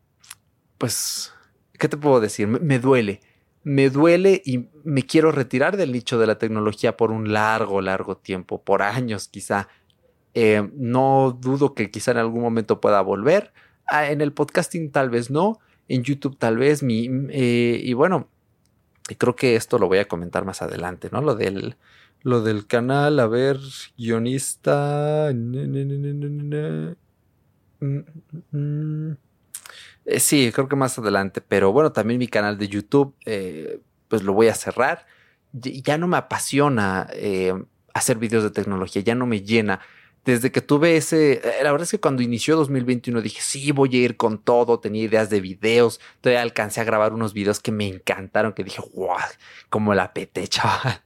pues, 0.79 1.33
¿qué 1.79 1.88
te 1.88 1.97
puedo 1.97 2.21
decir? 2.21 2.47
me 2.47 2.79
duele 2.79 3.21
me 3.64 3.90
duele 3.90 4.42
y 4.45 4.69
me 4.85 5.04
quiero 5.04 5.33
retirar 5.33 5.76
del 5.76 5.92
nicho 5.92 6.19
de 6.19 6.26
la 6.26 6.38
tecnología 6.38 6.97
por 6.97 7.11
un 7.11 7.33
largo, 7.33 7.81
largo 7.81 8.16
tiempo, 8.16 8.62
por 8.62 8.83
años 8.83 9.28
quizá. 9.28 9.69
Eh, 10.35 10.69
no 10.75 11.38
dudo 11.40 11.75
que 11.75 11.90
quizá 11.90 12.12
en 12.12 12.19
algún 12.19 12.42
momento 12.42 12.81
pueda 12.81 13.00
volver. 13.02 13.52
Ah, 13.87 14.11
en 14.11 14.21
el 14.21 14.33
podcasting 14.33 14.90
tal 14.90 15.11
vez 15.11 15.31
no, 15.31 15.61
en 15.88 16.02
YouTube 16.02 16.38
tal 16.38 16.57
vez. 16.57 16.83
Mi, 16.83 17.09
eh, 17.31 17.81
y 17.83 17.92
bueno, 17.92 18.28
creo 19.19 19.37
que 19.37 19.57
esto 19.57 19.78
lo 19.78 19.88
voy 19.88 19.99
a 19.99 20.09
comentar 20.09 20.45
más 20.45 20.62
adelante, 20.62 21.09
¿no? 21.12 21.21
Lo 21.21 21.35
del, 21.35 21.76
lo 22.23 22.42
del 22.42 22.66
canal, 22.66 23.21
a 23.21 23.26
ver, 23.26 23.59
guionista. 23.97 25.31
Eh, 30.05 30.21
sí, 30.21 30.50
creo 30.52 30.69
que 30.69 30.76
más 30.76 30.99
adelante, 30.99 31.41
pero 31.41 31.73
bueno, 31.73 31.93
también 31.93 32.19
mi 32.19 32.29
canal 32.29 32.59
de 32.59 32.69
YouTube, 32.69 33.14
eh, 33.25 33.81
pues 34.09 34.23
lo 34.23 34.33
voy 34.33 34.49
a 34.49 34.55
cerrar. 34.55 35.07
Ya 35.52 35.99
no 35.99 36.09
me 36.09 36.17
apasiona 36.17 37.09
eh, 37.12 37.52
hacer 37.95 38.19
videos 38.19 38.43
de 38.43 38.50
tecnología, 38.50 39.02
ya 39.02 39.14
no 39.14 39.26
me 39.26 39.43
llena. 39.43 39.81
Desde 40.25 40.52
que 40.52 40.61
tuve 40.61 40.97
ese, 40.97 41.43
la 41.62 41.73
verdad 41.73 41.83
es 41.83 41.91
que 41.91 41.99
cuando 41.99 42.23
inició 42.23 42.55
2021 42.55 43.21
dije, 43.23 43.41
sí, 43.43 43.73
voy 43.73 43.97
a 43.97 43.99
ir 43.99 44.17
con 44.17 44.38
todo, 44.38 44.79
tenía 44.79 45.02
ideas 45.02 45.31
de 45.31 45.41
videos, 45.41 46.00
todavía 46.21 46.43
alcancé 46.43 46.81
a 46.81 46.85
grabar 46.85 47.12
unos 47.12 47.33
videos 47.33 47.59
que 47.59 47.73
me 47.73 47.88
encantaron, 47.88 48.52
que 48.52 48.62
dije, 48.62 48.81
wow, 48.95 49.17
como 49.69 49.95
la 49.95 50.12
pete, 50.14 50.47
chaval. 50.49 51.02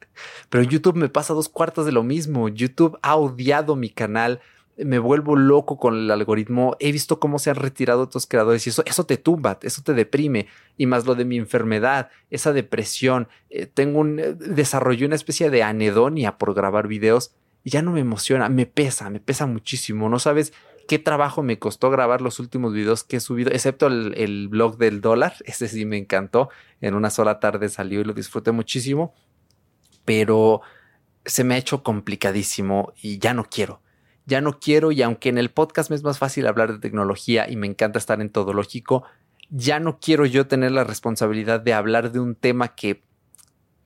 Pero 0.50 0.64
YouTube 0.64 0.96
me 0.96 1.08
pasa 1.08 1.32
dos 1.34 1.48
cuartos 1.48 1.86
de 1.86 1.92
lo 1.92 2.02
mismo. 2.02 2.48
YouTube 2.48 2.98
ha 3.02 3.16
odiado 3.16 3.74
mi 3.74 3.88
canal 3.88 4.40
me 4.78 4.98
vuelvo 4.98 5.36
loco 5.36 5.78
con 5.78 5.94
el 5.94 6.10
algoritmo. 6.10 6.76
He 6.80 6.92
visto 6.92 7.18
cómo 7.18 7.38
se 7.38 7.50
han 7.50 7.56
retirado 7.56 8.02
otros 8.02 8.26
creadores 8.26 8.66
y 8.66 8.70
eso, 8.70 8.82
eso 8.84 9.06
te 9.06 9.16
tumba, 9.16 9.58
eso 9.62 9.82
te 9.82 9.94
deprime. 9.94 10.48
Y 10.76 10.86
más 10.86 11.06
lo 11.06 11.14
de 11.14 11.24
mi 11.24 11.38
enfermedad, 11.38 12.10
esa 12.30 12.52
depresión. 12.52 13.28
Eh, 13.48 13.66
tengo 13.66 14.00
un, 14.00 14.18
eh, 14.18 14.34
desarrollé 14.34 15.06
una 15.06 15.14
especie 15.14 15.50
de 15.50 15.62
anedonia 15.62 16.36
por 16.36 16.54
grabar 16.54 16.88
videos 16.88 17.34
y 17.64 17.70
ya 17.70 17.82
no 17.82 17.92
me 17.92 18.00
emociona, 18.00 18.48
me 18.48 18.66
pesa, 18.66 19.08
me 19.08 19.20
pesa 19.20 19.46
muchísimo. 19.46 20.08
No 20.08 20.18
sabes 20.18 20.52
qué 20.86 20.98
trabajo 20.98 21.42
me 21.42 21.58
costó 21.58 21.90
grabar 21.90 22.20
los 22.20 22.38
últimos 22.38 22.72
videos 22.74 23.02
que 23.02 23.16
he 23.16 23.20
subido, 23.20 23.50
excepto 23.50 23.86
el, 23.86 24.14
el 24.16 24.48
blog 24.48 24.76
del 24.76 25.00
dólar. 25.00 25.36
Ese 25.46 25.68
sí 25.68 25.86
me 25.86 25.96
encantó. 25.96 26.50
En 26.82 26.94
una 26.94 27.08
sola 27.08 27.40
tarde 27.40 27.70
salió 27.70 28.00
y 28.00 28.04
lo 28.04 28.12
disfruté 28.12 28.52
muchísimo. 28.52 29.14
Pero 30.04 30.60
se 31.24 31.42
me 31.44 31.54
ha 31.54 31.58
hecho 31.58 31.82
complicadísimo 31.82 32.92
y 33.02 33.18
ya 33.18 33.34
no 33.34 33.44
quiero 33.50 33.80
ya 34.26 34.40
no 34.40 34.58
quiero 34.58 34.92
y 34.92 35.02
aunque 35.02 35.28
en 35.28 35.38
el 35.38 35.50
podcast 35.50 35.88
me 35.88 35.96
es 35.96 36.02
más 36.02 36.18
fácil 36.18 36.46
hablar 36.46 36.72
de 36.72 36.78
tecnología 36.80 37.48
y 37.48 37.56
me 37.56 37.66
encanta 37.66 37.98
estar 37.98 38.20
en 38.20 38.28
todo 38.28 38.52
lógico, 38.52 39.04
ya 39.50 39.78
no 39.78 39.98
quiero 40.00 40.26
yo 40.26 40.48
tener 40.48 40.72
la 40.72 40.84
responsabilidad 40.84 41.60
de 41.60 41.72
hablar 41.72 42.10
de 42.10 42.18
un 42.18 42.34
tema 42.34 42.74
que, 42.74 43.04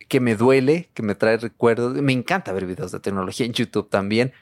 que 0.08 0.18
me 0.18 0.34
duele, 0.34 0.88
que 0.94 1.02
me 1.02 1.14
trae 1.14 1.36
recuerdos. 1.36 1.94
Me 2.00 2.12
encanta 2.12 2.52
ver 2.52 2.64
videos 2.64 2.90
de 2.90 3.00
tecnología 3.00 3.44
en 3.44 3.52
YouTube 3.52 3.90
también, 3.90 4.32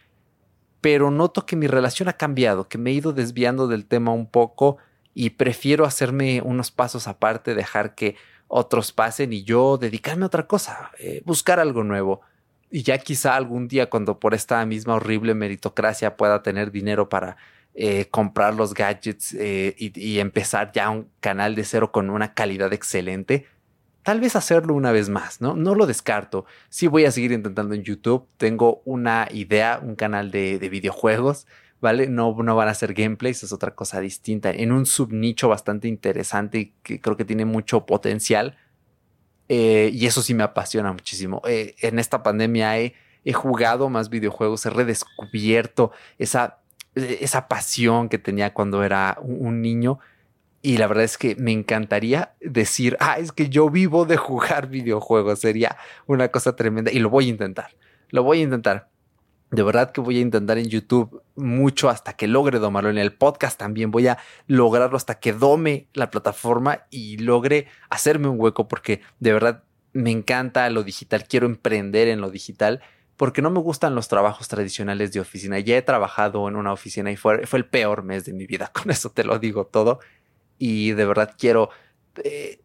pero 0.80 1.10
noto 1.10 1.44
que 1.44 1.56
mi 1.56 1.66
relación 1.66 2.08
ha 2.08 2.12
cambiado, 2.12 2.68
que 2.68 2.78
me 2.78 2.90
he 2.90 2.94
ido 2.94 3.12
desviando 3.12 3.66
del 3.66 3.84
tema 3.84 4.12
un 4.12 4.30
poco 4.30 4.78
y 5.14 5.30
prefiero 5.30 5.84
hacerme 5.84 6.40
unos 6.42 6.70
pasos 6.70 7.08
aparte, 7.08 7.56
dejar 7.56 7.96
que 7.96 8.14
otros 8.46 8.92
pasen 8.92 9.32
y 9.32 9.42
yo 9.42 9.76
dedicarme 9.78 10.22
a 10.22 10.28
otra 10.28 10.46
cosa, 10.46 10.92
eh, 11.00 11.22
buscar 11.24 11.58
algo 11.58 11.82
nuevo 11.82 12.20
y 12.70 12.82
ya 12.82 12.98
quizá 12.98 13.36
algún 13.36 13.68
día 13.68 13.88
cuando 13.88 14.18
por 14.18 14.34
esta 14.34 14.64
misma 14.66 14.94
horrible 14.94 15.34
meritocracia 15.34 16.16
pueda 16.16 16.42
tener 16.42 16.70
dinero 16.70 17.08
para 17.08 17.36
eh, 17.74 18.06
comprar 18.10 18.54
los 18.54 18.74
gadgets 18.74 19.34
eh, 19.34 19.74
y, 19.78 20.18
empezar 20.18 20.72
ya 20.72 20.90
un 20.90 21.08
canal 21.20 21.54
de 21.54 21.64
cero 21.64 21.92
con 21.92 22.10
una 22.10 22.34
calidad 22.34 22.72
excelente, 22.72 23.46
tal 24.02 24.20
vez 24.20 24.34
hacerlo 24.36 24.74
una 24.74 24.90
vez 24.90 25.08
más, 25.08 25.40
¿no? 25.40 25.54
No 25.54 25.74
lo 25.74 25.86
descarto. 25.86 26.44
Sí 26.70 26.88
voy 26.88 27.04
a 27.04 27.12
seguir 27.12 27.30
intentando 27.30 27.74
en 27.74 27.84
YouTube. 27.84 28.26
Tengo 28.36 28.82
una 28.84 29.28
idea, 29.30 29.80
un 29.82 29.94
canal 29.94 30.30
de, 30.30 30.58
de 30.58 30.68
videojuegos, 30.68 31.46
¿vale? 31.80 32.08
No, 32.08 32.34
no 32.42 32.56
van 32.56 32.68
a 32.68 32.74
ser 32.74 32.94
gameplays, 32.94 33.44
es 33.44 33.52
otra 33.52 33.74
cosa 33.74 34.00
distinta. 34.00 34.50
En 34.50 34.72
un 34.72 34.84
subnicho 34.84 35.48
bastante 35.48 35.88
interesante 35.88 36.58
y 36.58 36.74
que 36.82 37.00
creo 37.00 37.16
que 37.16 37.24
tiene 37.24 37.44
mucho 37.44 37.86
potencial 37.86 38.56
eh, 39.48 39.90
y 39.92 40.06
eso 40.06 40.22
sí 40.22 40.34
me 40.34 40.42
apasiona 40.42 40.92
muchísimo. 40.92 41.42
Eh, 41.46 41.74
en 41.80 41.98
esta 41.98 42.22
pandemia 42.22 42.78
he, 42.78 42.94
jugado 43.32 43.88
más 43.88 44.08
videojuegos, 44.08 44.64
he 44.66 44.70
redescubierto 44.70 45.92
esa, 46.18 46.58
esa 46.94 47.48
pasión 47.48 48.08
que 48.08 48.18
tenía 48.18 48.54
cuando 48.54 48.82
era 48.84 49.18
un, 49.20 49.60
niño. 49.60 49.98
Y 50.62 50.78
la 50.78 50.86
verdad 50.86 51.04
es 51.04 51.18
que 51.18 51.36
me 51.36 51.52
encantaría 51.52 52.34
decir, 52.40 52.96
ah, 53.00 53.18
es 53.18 53.32
que 53.32 53.48
yo 53.48 53.70
vivo 53.70 54.06
de 54.06 54.16
jugar 54.16 54.66
videojuegos. 54.70 55.40
Sería 55.40 55.76
una 56.06 56.28
cosa 56.28 56.56
tremenda 56.56 56.90
y 56.90 56.98
lo 56.98 57.10
voy 57.10 57.26
a 57.26 57.30
intentar. 57.30 57.70
Lo 58.10 58.22
voy 58.22 58.40
a 58.40 58.42
intentar 58.42 58.88
de 59.50 59.62
verdad 59.62 59.92
que 59.92 60.00
voy 60.00 60.18
a 60.18 60.20
intentar 60.20 60.58
en 60.58 60.68
YouTube 60.68 61.22
mucho 61.34 61.88
hasta 61.88 62.14
que 62.14 62.26
logre 62.26 62.58
domarlo. 62.58 62.90
En 62.90 62.98
el 62.98 63.14
podcast 63.14 63.58
también 63.58 63.90
voy 63.90 64.08
a 64.08 64.18
lograrlo 64.46 64.96
hasta 64.96 65.18
que 65.18 65.32
dome 65.32 65.88
la 65.94 66.10
plataforma 66.10 66.86
y 66.90 67.16
logre 67.18 67.66
hacerme 67.88 68.28
un 68.28 68.38
hueco 68.38 68.68
porque 68.68 69.00
de 69.20 69.32
verdad 69.32 69.64
me 69.92 70.10
encanta 70.10 70.68
lo 70.68 70.82
digital. 70.82 71.26
Quiero 71.26 71.46
emprender 71.46 72.08
en 72.08 72.20
lo 72.20 72.30
digital 72.30 72.82
porque 73.16 73.40
no 73.40 73.50
me 73.50 73.60
gustan 73.60 73.94
los 73.94 74.08
trabajos 74.08 74.48
tradicionales 74.48 75.12
de 75.12 75.20
oficina. 75.20 75.58
Ya 75.58 75.78
he 75.78 75.82
trabajado 75.82 76.46
en 76.48 76.56
una 76.56 76.72
oficina 76.72 77.10
y 77.10 77.16
fue, 77.16 77.46
fue 77.46 77.58
el 77.58 77.64
peor 77.64 78.02
mes 78.02 78.26
de 78.26 78.34
mi 78.34 78.46
vida. 78.46 78.70
Con 78.72 78.90
eso 78.90 79.10
te 79.10 79.24
lo 79.24 79.38
digo 79.38 79.66
todo. 79.66 80.00
Y 80.58 80.92
de 80.92 81.04
verdad 81.06 81.34
quiero... 81.38 81.70
Eh, 82.22 82.60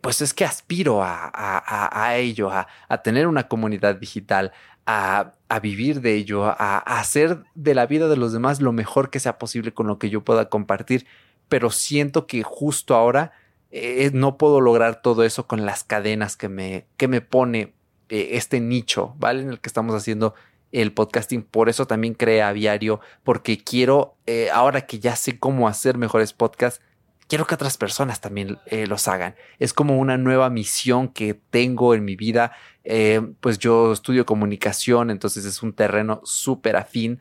pues 0.00 0.22
es 0.22 0.34
que 0.34 0.44
aspiro 0.44 1.02
a, 1.02 2.14
ello, 2.16 2.50
a, 2.50 3.02
tener 3.02 3.26
una 3.26 3.48
comunidad 3.48 3.96
digital, 3.96 4.52
a, 4.86 5.32
vivir 5.62 6.00
de 6.00 6.14
ello, 6.14 6.44
a, 6.44 6.78
hacer 6.78 7.44
de 7.54 7.74
la 7.74 7.86
vida 7.86 8.08
de 8.08 8.16
los 8.16 8.32
demás 8.32 8.60
lo 8.60 8.72
mejor 8.72 9.10
que 9.10 9.20
sea 9.20 9.38
posible 9.38 9.72
con 9.72 9.86
lo 9.86 9.98
que 9.98 10.10
yo 10.10 10.22
pueda 10.24 10.48
compartir, 10.48 11.06
pero 11.48 11.70
siento 11.70 12.26
que 12.26 12.42
justo 12.42 12.94
ahora 12.94 13.32
eh, 13.70 14.10
no 14.12 14.36
puedo 14.36 14.60
lograr 14.60 15.02
todo 15.02 15.24
eso 15.24 15.46
con 15.46 15.64
las 15.64 15.84
cadenas 15.84 16.36
que 16.36 16.48
me, 16.48 16.86
que 16.96 17.08
me 17.08 17.20
pone 17.20 17.74
eh, 18.08 18.30
este 18.32 18.60
nicho, 18.60 19.14
¿vale? 19.18 19.42
En 19.42 19.48
el 19.50 19.60
que 19.60 19.68
estamos 19.68 19.94
haciendo 19.94 20.34
el 20.72 20.92
podcasting, 20.92 21.42
por 21.42 21.68
eso 21.68 21.86
también 21.86 22.14
creé 22.14 22.42
Aviario, 22.42 23.00
porque 23.24 23.58
quiero, 23.58 24.16
eh, 24.26 24.48
ahora 24.52 24.82
que 24.82 24.98
ya 24.98 25.16
sé 25.16 25.38
cómo 25.38 25.68
hacer 25.68 25.98
mejores 25.98 26.32
podcasts, 26.32 26.82
quiero 27.32 27.46
que 27.46 27.54
otras 27.54 27.78
personas 27.78 28.20
también 28.20 28.58
eh, 28.66 28.86
los 28.86 29.08
hagan. 29.08 29.34
Es 29.58 29.72
como 29.72 29.98
una 29.98 30.18
nueva 30.18 30.50
misión 30.50 31.08
que 31.08 31.32
tengo 31.32 31.94
en 31.94 32.04
mi 32.04 32.14
vida. 32.14 32.52
Eh, 32.84 33.22
pues 33.40 33.58
yo 33.58 33.94
estudio 33.94 34.26
comunicación, 34.26 35.10
entonces 35.10 35.46
es 35.46 35.62
un 35.62 35.72
terreno 35.72 36.20
súper 36.24 36.76
afín 36.76 37.20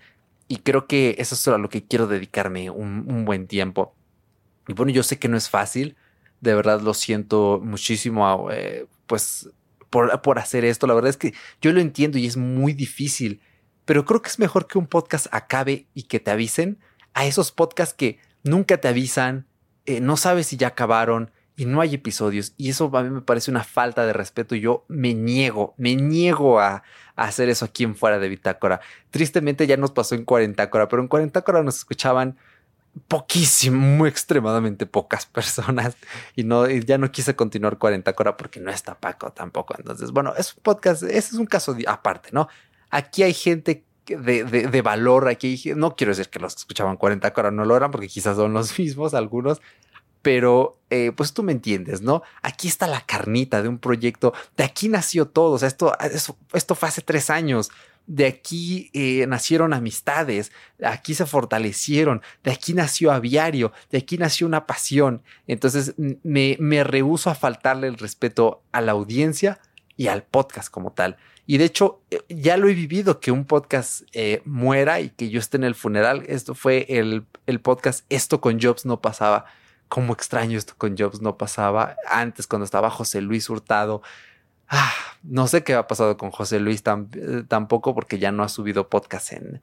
y 0.49 0.57
creo 0.57 0.85
que 0.85 1.15
eso 1.17 1.33
es 1.33 1.47
a 1.47 1.57
lo 1.57 1.69
que 1.69 1.85
quiero 1.85 2.07
dedicarme 2.07 2.69
un, 2.69 3.23
buen 3.23 3.47
tiempo. 3.47 3.95
Y 4.67 4.73
bueno, 4.73 4.91
yo 4.91 5.01
sé 5.01 5.17
que 5.17 5.29
no 5.29 5.37
es 5.37 5.49
fácil, 5.49 5.95
de 6.41 6.55
verdad 6.55 6.81
lo 6.81 6.93
siento 6.93 7.61
muchísimo, 7.63 8.49
eh, 8.51 8.87
pues 9.07 9.49
por, 9.89 10.21
por 10.21 10.39
hacer 10.39 10.65
esto. 10.65 10.87
La 10.87 10.93
verdad 10.93 11.11
es 11.11 11.15
que 11.15 11.33
yo 11.61 11.71
lo 11.71 11.79
entiendo 11.79 12.17
y 12.17 12.25
es 12.27 12.35
muy 12.35 12.73
difícil, 12.73 13.39
pero 13.85 14.03
creo 14.03 14.21
que 14.21 14.27
es 14.27 14.39
mejor 14.39 14.67
que 14.67 14.77
un 14.77 14.87
podcast 14.87 15.27
acabe 15.31 15.85
y 15.93 16.03
que 16.03 16.19
te 16.19 16.31
avisen 16.31 16.79
a 17.13 17.25
esos 17.25 17.53
podcasts 17.53 17.93
que 17.93 18.19
nunca 18.43 18.75
te 18.81 18.89
avisan, 18.89 19.47
eh, 19.85 20.01
no 20.01 20.17
sabes 20.17 20.47
si 20.47 20.57
ya 20.57 20.67
acabaron 20.67 21.31
y 21.55 21.65
no 21.65 21.81
hay 21.81 21.95
episodios. 21.95 22.53
Y 22.57 22.69
eso 22.69 22.89
a 22.95 23.03
mí 23.03 23.09
me 23.09 23.21
parece 23.21 23.51
una 23.51 23.63
falta 23.63 24.05
de 24.05 24.13
respeto. 24.13 24.55
Y 24.55 24.61
yo 24.61 24.85
me 24.87 25.13
niego, 25.13 25.75
me 25.77 25.95
niego 25.95 26.59
a, 26.59 26.83
hacer 27.15 27.49
eso 27.49 27.65
aquí 27.65 27.83
en 27.83 27.95
fuera 27.95 28.17
de 28.17 28.29
Bitácora. 28.29 28.81
Tristemente 29.11 29.67
ya 29.67 29.77
nos 29.77 29.91
pasó 29.91 30.15
en 30.15 30.25
Cuarentácora, 30.25 30.87
pero 30.87 31.03
en 31.03 31.07
Cuarentácora 31.07 31.61
nos 31.61 31.77
escuchaban 31.77 32.37
poquísimo, 33.07 33.79
muy 33.79 34.09
extremadamente 34.09 34.85
pocas 34.87 35.25
personas 35.27 35.95
y 36.35 36.43
no 36.43 36.67
ya 36.67 36.97
no 36.97 37.11
quise 37.11 37.35
continuar 37.35 37.77
Cuarentácora 37.77 38.35
porque 38.37 38.59
no 38.59 38.71
está 38.71 38.99
Paco 38.99 39.31
tampoco. 39.31 39.75
Entonces, 39.77 40.11
bueno, 40.11 40.33
es 40.35 40.55
un 40.55 40.63
podcast, 40.63 41.03
ese 41.03 41.17
es 41.17 41.33
un 41.33 41.45
caso 41.45 41.75
aparte, 41.85 42.29
¿no? 42.31 42.47
Aquí 42.89 43.21
hay 43.21 43.33
gente 43.33 43.85
de, 44.15 44.43
de, 44.43 44.81
valor 44.81 45.27
aquí. 45.27 45.61
No 45.75 45.95
quiero 45.95 46.11
decir 46.11 46.29
que 46.29 46.39
los 46.39 46.55
escuchaban 46.55 46.97
40 46.97 47.33
horas 47.35 47.53
no 47.53 47.65
lo 47.65 47.75
eran, 47.75 47.91
porque 47.91 48.07
quizás 48.07 48.35
son 48.35 48.53
los 48.53 48.77
mismos 48.79 49.13
algunos, 49.13 49.61
pero 50.21 50.79
eh, 50.89 51.11
pues 51.15 51.33
tú 51.33 51.43
me 51.43 51.51
entiendes, 51.51 52.01
¿no? 52.01 52.21
Aquí 52.41 52.67
está 52.67 52.87
la 52.87 53.01
carnita 53.01 53.61
de 53.61 53.69
un 53.69 53.79
proyecto, 53.79 54.33
de 54.55 54.63
aquí 54.63 54.89
nació 54.89 55.27
todo, 55.27 55.53
o 55.53 55.59
sea, 55.59 55.67
esto, 55.67 55.95
esto 56.53 56.75
fue 56.75 56.89
hace 56.89 57.01
tres 57.01 57.29
años, 57.29 57.71
de 58.07 58.25
aquí 58.25 58.89
eh, 58.93 59.25
nacieron 59.27 59.73
amistades, 59.73 60.51
de 60.77 60.87
aquí 60.87 61.13
se 61.15 61.25
fortalecieron, 61.25 62.21
de 62.43 62.51
aquí 62.51 62.73
nació 62.73 63.11
aviario, 63.11 63.71
de 63.89 63.99
aquí 63.99 64.17
nació 64.17 64.47
una 64.47 64.67
pasión, 64.67 65.23
entonces 65.47 65.95
me, 65.97 66.57
me 66.59 66.83
rehuso 66.83 67.29
a 67.29 67.35
faltarle 67.35 67.87
el 67.87 67.97
respeto 67.97 68.63
a 68.71 68.81
la 68.81 68.91
audiencia 68.91 69.59
y 69.97 70.07
al 70.07 70.23
podcast 70.23 70.69
como 70.69 70.91
tal. 70.91 71.17
Y 71.51 71.57
de 71.57 71.65
hecho, 71.65 71.99
eh, 72.11 72.21
ya 72.29 72.55
lo 72.55 72.69
he 72.69 72.73
vivido 72.73 73.19
que 73.19 73.29
un 73.29 73.43
podcast 73.43 74.03
eh, 74.13 74.41
muera 74.45 75.01
y 75.01 75.09
que 75.09 75.29
yo 75.29 75.37
esté 75.37 75.57
en 75.57 75.65
el 75.65 75.75
funeral. 75.75 76.23
Esto 76.27 76.55
fue 76.55 76.85
el, 76.87 77.25
podcast 77.61 78.05
Esto 78.07 78.39
con 78.39 78.61
Jobs 78.61 78.85
no 78.85 79.01
pasaba. 79.01 79.43
Como 79.89 80.13
extraño 80.13 80.57
esto 80.57 80.75
con 80.77 80.97
Jobs 80.97 81.19
no 81.19 81.37
pasaba. 81.37 81.97
Antes, 82.09 82.47
cuando 82.47 82.63
estaba 82.63 82.89
José 82.89 83.19
Luis 83.19 83.49
Hurtado. 83.49 84.01
Ah, 84.69 84.93
no 85.23 85.45
sé 85.47 85.65
qué 85.65 85.73
ha 85.73 85.87
pasado 85.87 86.15
con 86.15 86.31
José 86.31 86.61
Luis 86.61 86.83
eh, 86.85 87.43
tampoco, 87.49 87.93
porque 87.93 88.17
ya 88.17 88.31
no 88.31 88.43
ha 88.43 88.47
subido 88.47 88.87
podcast 88.87 89.33
en, 89.33 89.61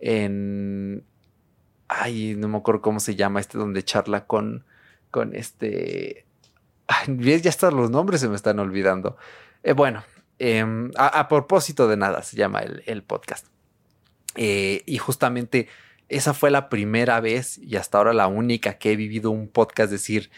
en. 0.00 1.04
Ay, 1.86 2.34
no 2.36 2.48
me 2.48 2.58
acuerdo 2.58 2.82
cómo 2.82 2.98
se 2.98 3.14
llama 3.14 3.38
este, 3.38 3.56
donde 3.56 3.84
charla 3.84 4.26
con, 4.26 4.64
con 5.12 5.36
este. 5.36 6.26
Ay, 6.88 7.40
ya 7.40 7.50
están 7.50 7.76
los 7.76 7.88
nombres, 7.88 8.20
se 8.20 8.28
me 8.28 8.34
están 8.34 8.58
olvidando. 8.58 9.16
bueno, 9.76 10.02
Em, 10.42 10.90
a, 10.96 11.28
propósito 11.28 11.86
de 11.86 11.98
nada 11.98 12.22
se 12.22 12.34
llama 12.34 12.60
el, 12.60 13.02
podcast. 13.02 13.46
Eh, 14.36 14.82
y 14.86 14.96
justamente 14.96 15.68
esa 16.08 16.32
fue 16.32 16.50
la 16.50 16.70
primera 16.70 17.20
vez 17.20 17.58
y 17.58 17.76
hasta 17.76 17.98
ahora 17.98 18.14
la 18.14 18.26
única 18.26 18.78
que 18.78 18.92
he 18.92 18.96
vivido 18.96 19.30
un 19.30 19.48
podcast 19.48 19.92
decir, 19.92 20.30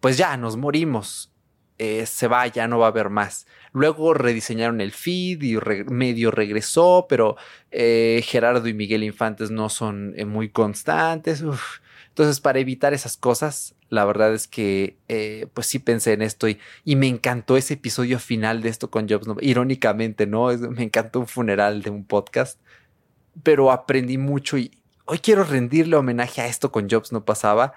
pues 0.00 0.16
ya 0.16 0.34
nos 0.38 0.56
morimos, 0.56 1.30
eh, 1.76 2.06
se 2.06 2.26
va, 2.26 2.46
ya 2.46 2.68
no 2.68 2.78
va 2.78 2.86
a 2.86 2.88
haber 2.88 3.10
más. 3.10 3.46
Luego 3.72 4.14
rediseñaron 4.14 4.80
el 4.80 4.92
feed 4.92 5.42
y 5.42 5.58
medio 5.90 6.30
regresó, 6.30 7.04
pero 7.06 7.36
eh, 7.70 8.22
Gerardo 8.24 8.66
y 8.66 8.72
Miguel 8.72 9.04
Infantes 9.04 9.50
no 9.50 9.68
son 9.68 10.14
muy 10.26 10.48
constantes. 10.48 11.44
Entonces, 12.08 12.40
para 12.40 12.60
evitar 12.60 12.94
esas 12.94 13.18
cosas, 13.18 13.74
la 13.90 14.04
verdad 14.04 14.32
es 14.32 14.46
que 14.46 14.96
eh, 15.08 15.48
pues 15.52 15.66
sí 15.66 15.80
pensé 15.80 16.12
en 16.12 16.22
esto 16.22 16.48
y, 16.48 16.58
me 16.84 17.08
encantó 17.08 17.56
ese 17.56 17.74
episodio 17.74 18.18
final 18.20 18.62
de 18.62 18.68
esto 18.68 18.90
con 18.90 19.08
Jobs. 19.08 19.26
Irónicamente, 19.42 20.26
¿no? 20.26 20.46
me 20.46 20.84
encantó 20.84 21.20
un 21.20 21.26
funeral 21.26 21.82
de 21.82 21.90
un 21.90 22.04
podcast, 22.04 22.58
pero 23.42 23.72
aprendí 23.72 24.16
mucho 24.16 24.56
y 24.56 24.70
hoy 25.06 25.18
quiero 25.18 25.42
rendirle 25.42 25.96
homenaje 25.96 26.40
a 26.40 26.46
esto 26.46 26.70
con 26.70 26.88
Jobs 26.88 27.10
no 27.10 27.24
pasaba, 27.24 27.74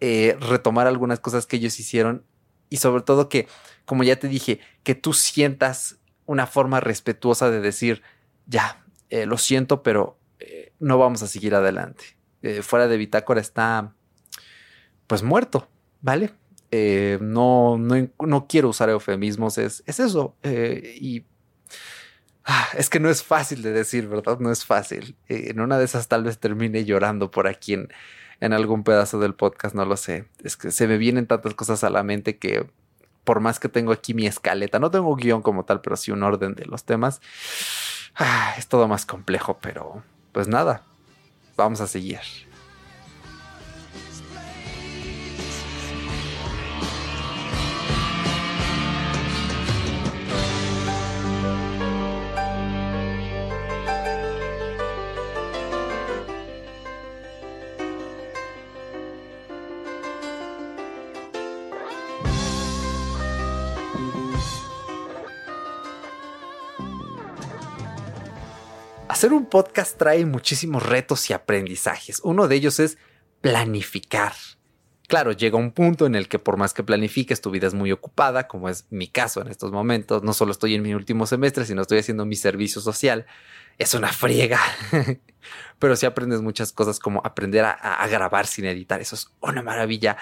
eh, 0.00 0.36
retomar 0.40 0.86
algunas 0.86 1.20
cosas 1.20 1.46
que 1.46 1.56
ellos 1.56 1.78
hicieron 1.78 2.24
y 2.70 2.78
sobre 2.78 3.02
todo 3.02 3.28
que, 3.28 3.46
como 3.84 4.02
ya 4.02 4.16
te 4.16 4.28
dije, 4.28 4.60
que 4.82 4.94
tú 4.94 5.12
sientas 5.12 5.98
una 6.24 6.46
forma 6.46 6.80
respetuosa 6.80 7.50
de 7.50 7.60
decir, 7.60 8.02
ya, 8.46 8.82
eh, 9.10 9.26
lo 9.26 9.36
siento, 9.36 9.82
pero 9.82 10.18
no 10.80 10.98
vamos 10.98 11.22
a 11.22 11.28
seguir 11.28 11.54
adelante. 11.54 12.04
Fuera 12.62 12.88
de 12.88 12.98
bitácora 12.98 13.40
está 13.40 13.94
pues 15.14 15.22
muerto, 15.22 15.68
¿vale? 16.00 16.32
Eh, 16.72 17.18
no, 17.20 17.78
no, 17.78 18.46
quiero 18.48 18.70
usar 18.70 18.90
eufemismos, 18.90 19.58
es, 19.58 19.84
es 19.86 20.00
eso. 20.00 20.34
Eh, 20.42 20.96
y 21.00 21.24
ah, 22.44 22.66
es 22.76 22.90
que 22.90 22.98
no 22.98 23.08
es 23.08 23.22
fácil 23.22 23.62
de 23.62 23.70
decir, 23.70 24.08
¿verdad? 24.08 24.40
No 24.40 24.50
es 24.50 24.64
fácil. 24.64 25.14
en 25.28 25.60
una 25.60 25.78
de 25.78 25.84
esas 25.84 26.08
tal 26.08 26.24
vez 26.24 26.40
termine 26.40 26.84
llorando 26.84 27.30
por 27.30 27.46
aquí 27.46 27.74
en, 27.74 27.92
en 28.40 28.52
algún 28.52 28.82
pedazo 28.82 29.20
del 29.20 29.34
podcast, 29.34 29.76
no 29.76 29.84
lo 29.84 29.96
sé. 29.96 30.24
Es 30.42 30.56
que 30.56 30.72
se 30.72 30.88
me 30.88 30.98
vienen 30.98 31.28
tantas 31.28 31.54
cosas 31.54 31.84
a 31.84 31.90
la 31.90 32.02
mente 32.02 32.38
que 32.38 32.66
por 33.22 33.38
más 33.38 33.60
que 33.60 33.68
tengo 33.68 33.92
aquí 33.92 34.14
mi 34.14 34.26
escaleta, 34.26 34.80
no 34.80 34.90
tengo 34.90 35.14
guion 35.14 35.42
como 35.42 35.64
tal, 35.64 35.80
pero 35.80 35.94
sí 35.94 36.10
un 36.10 36.24
orden 36.24 36.56
de 36.56 36.66
los 36.66 36.82
temas, 36.82 37.20
ah, 38.16 38.52
es 38.58 38.66
todo 38.66 38.88
más 38.88 39.06
complejo, 39.06 39.58
pero 39.60 40.02
pues 40.32 40.48
nada, 40.48 40.82
vamos 41.56 41.80
a 41.80 41.86
seguir. 41.86 42.18
Hacer 69.24 69.32
un 69.32 69.46
podcast 69.46 69.96
trae 69.96 70.26
muchísimos 70.26 70.82
retos 70.82 71.30
y 71.30 71.32
aprendizajes. 71.32 72.20
Uno 72.24 72.46
de 72.46 72.56
ellos 72.56 72.78
es 72.78 72.98
planificar. 73.40 74.34
Claro, 75.08 75.32
llega 75.32 75.56
un 75.56 75.72
punto 75.72 76.04
en 76.04 76.14
el 76.14 76.28
que 76.28 76.38
por 76.38 76.58
más 76.58 76.74
que 76.74 76.82
planifiques, 76.82 77.40
tu 77.40 77.50
vida 77.50 77.66
es 77.66 77.72
muy 77.72 77.90
ocupada, 77.90 78.46
como 78.48 78.68
es 78.68 78.84
mi 78.90 79.08
caso 79.08 79.40
en 79.40 79.48
estos 79.48 79.72
momentos. 79.72 80.22
No 80.22 80.34
solo 80.34 80.52
estoy 80.52 80.74
en 80.74 80.82
mi 80.82 80.92
último 80.92 81.24
semestre, 81.24 81.64
sino 81.64 81.80
estoy 81.80 82.00
haciendo 82.00 82.26
mi 82.26 82.36
servicio 82.36 82.82
social. 82.82 83.24
Es 83.78 83.94
una 83.94 84.08
friega. 84.08 84.60
Pero 85.78 85.96
sí 85.96 86.04
aprendes 86.04 86.42
muchas 86.42 86.72
cosas 86.72 86.98
como 86.98 87.22
aprender 87.24 87.64
a, 87.64 88.06
grabar 88.08 88.46
sin 88.46 88.66
editar. 88.66 89.00
Eso 89.00 89.14
es 89.14 89.30
una 89.40 89.62
maravilla. 89.62 90.18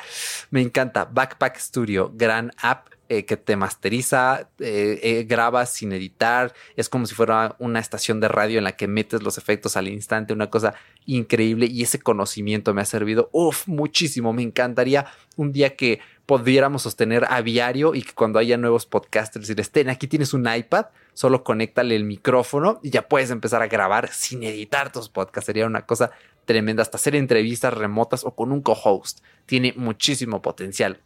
Me 0.51 0.61
encanta. 0.61 1.07
Backpack 1.07 1.59
Studio, 1.59 2.13
gran 2.15 2.53
app 2.57 2.87
eh, 3.13 3.27
que 3.27 3.37
te 3.37 3.57
masteriza, 3.57 4.49
eh, 4.59 4.99
eh, 5.03 5.25
grabas 5.29 5.71
sin 5.71 5.93
editar, 5.93 6.55
es 6.77 6.89
como 6.89 7.05
si 7.05 7.15
fuera 7.15 7.57
una 7.59 7.79
estación 7.79 8.21
de 8.21 8.29
radio 8.29 8.57
en 8.57 8.65
la 8.65 8.73
que 8.73 8.89
metes 8.89 9.23
los 9.23 9.37
efectos 9.37 9.77
al 9.77 9.89
instante, 9.89 10.33
una 10.33 10.49
cosa 10.49 10.73
increíble 11.05 11.67
y 11.67 11.83
ese 11.83 11.99
conocimiento 11.99 12.73
me 12.73 12.81
ha 12.81 12.87
servido, 12.87 13.29
uff, 13.33 13.69
muchísimo, 13.69 14.33
me 14.33 14.41
encantaría 14.41 15.09
un 15.37 15.53
día 15.53 15.77
que 15.77 16.01
pudiéramos 16.25 16.85
sostener 16.85 17.27
a 17.29 17.43
diario 17.43 17.95
y 17.95 18.01
que 18.01 18.15
cuando 18.15 18.39
haya 18.39 18.57
nuevos 18.57 18.87
podcasters 18.87 19.51
y 19.51 19.61
estén 19.61 19.91
aquí 19.91 20.07
tienes 20.07 20.33
un 20.33 20.49
iPad, 20.51 20.87
solo 21.13 21.45
conéctale 21.45 21.95
el 21.95 22.05
micrófono 22.05 22.81
y 22.83 22.89
ya 22.89 23.09
puedes 23.09 23.31
empezar 23.31 23.61
a 23.61 23.67
grabar 23.67 24.09
sin 24.11 24.43
editar 24.43 24.91
tus 24.91 25.11
podcasts, 25.11 25.45
sería 25.45 25.67
una 25.67 25.85
cosa 25.85 26.13
tremenda, 26.47 26.81
hasta 26.81 26.97
hacer 26.97 27.15
entrevistas 27.15 27.75
remotas 27.75 28.25
o 28.25 28.35
con 28.35 28.53
un 28.53 28.63
co-host, 28.63 29.21
tiene 29.45 29.75
muchísimo 29.77 30.41
potencial. 30.41 30.99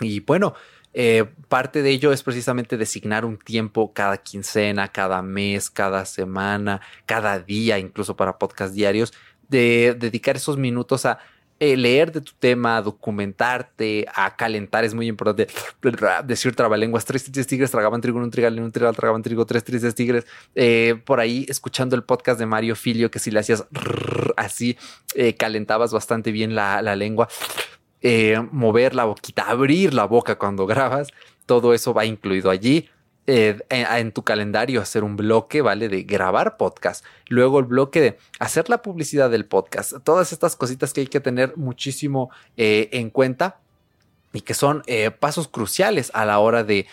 Y 0.00 0.20
bueno, 0.20 0.54
eh, 0.94 1.24
parte 1.48 1.82
de 1.82 1.90
ello 1.90 2.12
es 2.12 2.22
precisamente 2.22 2.76
designar 2.76 3.24
un 3.24 3.36
tiempo 3.36 3.92
cada 3.92 4.16
quincena, 4.16 4.88
cada 4.88 5.22
mes, 5.22 5.68
cada 5.68 6.04
semana, 6.06 6.80
cada 7.04 7.38
día, 7.40 7.78
incluso 7.78 8.16
para 8.16 8.38
podcast 8.38 8.74
diarios, 8.74 9.12
de 9.48 9.96
dedicar 9.98 10.36
esos 10.36 10.56
minutos 10.56 11.04
a 11.04 11.18
eh, 11.60 11.76
leer 11.76 12.10
de 12.10 12.20
tu 12.20 12.32
tema, 12.38 12.82
documentarte, 12.82 14.06
a 14.14 14.36
calentar 14.36 14.84
es 14.84 14.92
muy 14.92 15.06
importante. 15.06 15.46
Decir 16.26 16.54
trabalenguas, 16.54 17.04
tres 17.04 17.22
tristes 17.24 17.46
tigres 17.46 17.70
tragaban 17.70 18.00
trigo, 18.00 18.18
un 18.18 18.30
trigal, 18.30 18.58
un 18.58 18.72
trigal 18.72 18.94
tragaban 18.94 19.22
trigo, 19.22 19.46
tres 19.46 19.62
tristes 19.62 19.94
tigres. 19.94 20.26
Eh, 20.54 21.00
por 21.04 21.20
ahí 21.20 21.46
escuchando 21.48 21.94
el 21.96 22.02
podcast 22.02 22.38
de 22.40 22.46
Mario 22.46 22.74
Filio, 22.76 23.10
que 23.10 23.18
si 23.18 23.30
le 23.30 23.40
hacías 23.40 23.66
así, 24.36 24.76
eh, 25.14 25.34
calentabas 25.34 25.92
bastante 25.92 26.32
bien 26.32 26.54
la, 26.54 26.82
la 26.82 26.96
lengua. 26.96 27.28
Mover 28.52 28.94
la 28.94 29.04
boquita, 29.04 29.44
abrir 29.44 29.94
la 29.94 30.04
boca 30.04 30.36
cuando 30.36 30.66
grabas, 30.68 31.08
todo 31.46 31.74
eso 31.74 31.94
va 31.94 32.04
incluido 32.04 32.50
allí. 32.50 32.88
Eh, 33.26 33.58
en, 33.70 34.12
tu 34.12 34.22
calendario 34.22 34.82
hacer 34.82 35.02
un 35.02 35.16
bloque, 35.16 35.62
¿vale? 35.62 35.88
De 35.88 36.02
grabar 36.02 36.58
podcast. 36.58 37.06
Luego 37.28 37.58
el 37.58 37.64
bloque 37.64 38.00
de 38.02 38.18
hacer 38.38 38.68
la 38.68 38.82
publicidad 38.82 39.30
del 39.30 39.46
podcast. 39.46 39.94
Todas 40.04 40.32
estas 40.32 40.56
cositas 40.56 40.92
que 40.92 41.00
hay 41.00 41.06
que 41.06 41.20
tener 41.20 41.56
muchísimo 41.56 42.30
eh, 42.58 42.90
en 42.92 43.08
cuenta 43.08 43.60
y 44.34 44.42
que 44.42 44.52
son 44.52 44.82
eh, 44.86 45.10
pasos 45.10 45.48
cruciales 45.48 46.10
a 46.12 46.26
la 46.26 46.38
hora 46.38 46.64
de 46.64 46.86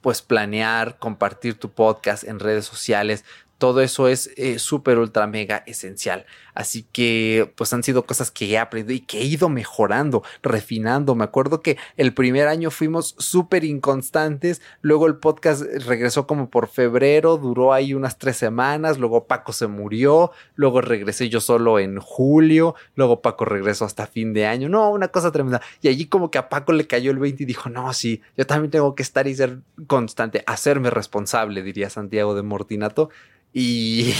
pues 0.00 0.22
planear, 0.22 0.98
compartir 0.98 1.54
tu 1.56 1.70
podcast 1.70 2.24
en 2.24 2.40
redes 2.40 2.64
sociales, 2.64 3.24
todo 3.64 3.80
eso 3.80 4.08
es 4.08 4.30
eh, 4.36 4.58
súper, 4.58 4.98
ultra, 4.98 5.26
mega 5.26 5.62
esencial. 5.66 6.26
Así 6.52 6.82
que, 6.92 7.50
pues 7.56 7.72
han 7.72 7.82
sido 7.82 8.04
cosas 8.04 8.30
que 8.30 8.44
he 8.44 8.58
aprendido 8.58 8.94
y 8.94 9.00
que 9.00 9.22
he 9.22 9.24
ido 9.24 9.48
mejorando, 9.48 10.22
refinando. 10.42 11.14
Me 11.14 11.24
acuerdo 11.24 11.62
que 11.62 11.78
el 11.96 12.12
primer 12.12 12.46
año 12.46 12.70
fuimos 12.70 13.14
súper 13.18 13.64
inconstantes. 13.64 14.60
Luego 14.82 15.06
el 15.06 15.16
podcast 15.16 15.62
regresó 15.62 16.26
como 16.26 16.50
por 16.50 16.68
febrero, 16.68 17.38
duró 17.38 17.72
ahí 17.72 17.94
unas 17.94 18.18
tres 18.18 18.36
semanas. 18.36 18.98
Luego 18.98 19.26
Paco 19.26 19.54
se 19.54 19.66
murió. 19.66 20.30
Luego 20.56 20.82
regresé 20.82 21.30
yo 21.30 21.40
solo 21.40 21.78
en 21.78 21.98
julio. 21.98 22.74
Luego 22.96 23.22
Paco 23.22 23.46
regresó 23.46 23.86
hasta 23.86 24.06
fin 24.06 24.34
de 24.34 24.44
año. 24.44 24.68
No, 24.68 24.90
una 24.90 25.08
cosa 25.08 25.32
tremenda. 25.32 25.62
Y 25.80 25.88
allí 25.88 26.04
como 26.04 26.30
que 26.30 26.36
a 26.36 26.50
Paco 26.50 26.74
le 26.74 26.86
cayó 26.86 27.10
el 27.10 27.18
20 27.18 27.44
y 27.44 27.46
dijo, 27.46 27.70
no, 27.70 27.90
sí, 27.94 28.20
yo 28.36 28.46
también 28.46 28.70
tengo 28.70 28.94
que 28.94 29.02
estar 29.02 29.26
y 29.26 29.34
ser 29.34 29.60
constante, 29.86 30.44
hacerme 30.46 30.90
responsable, 30.90 31.62
diría 31.62 31.88
Santiago 31.88 32.34
de 32.34 32.42
Mortinato 32.42 33.08
y 33.54 34.12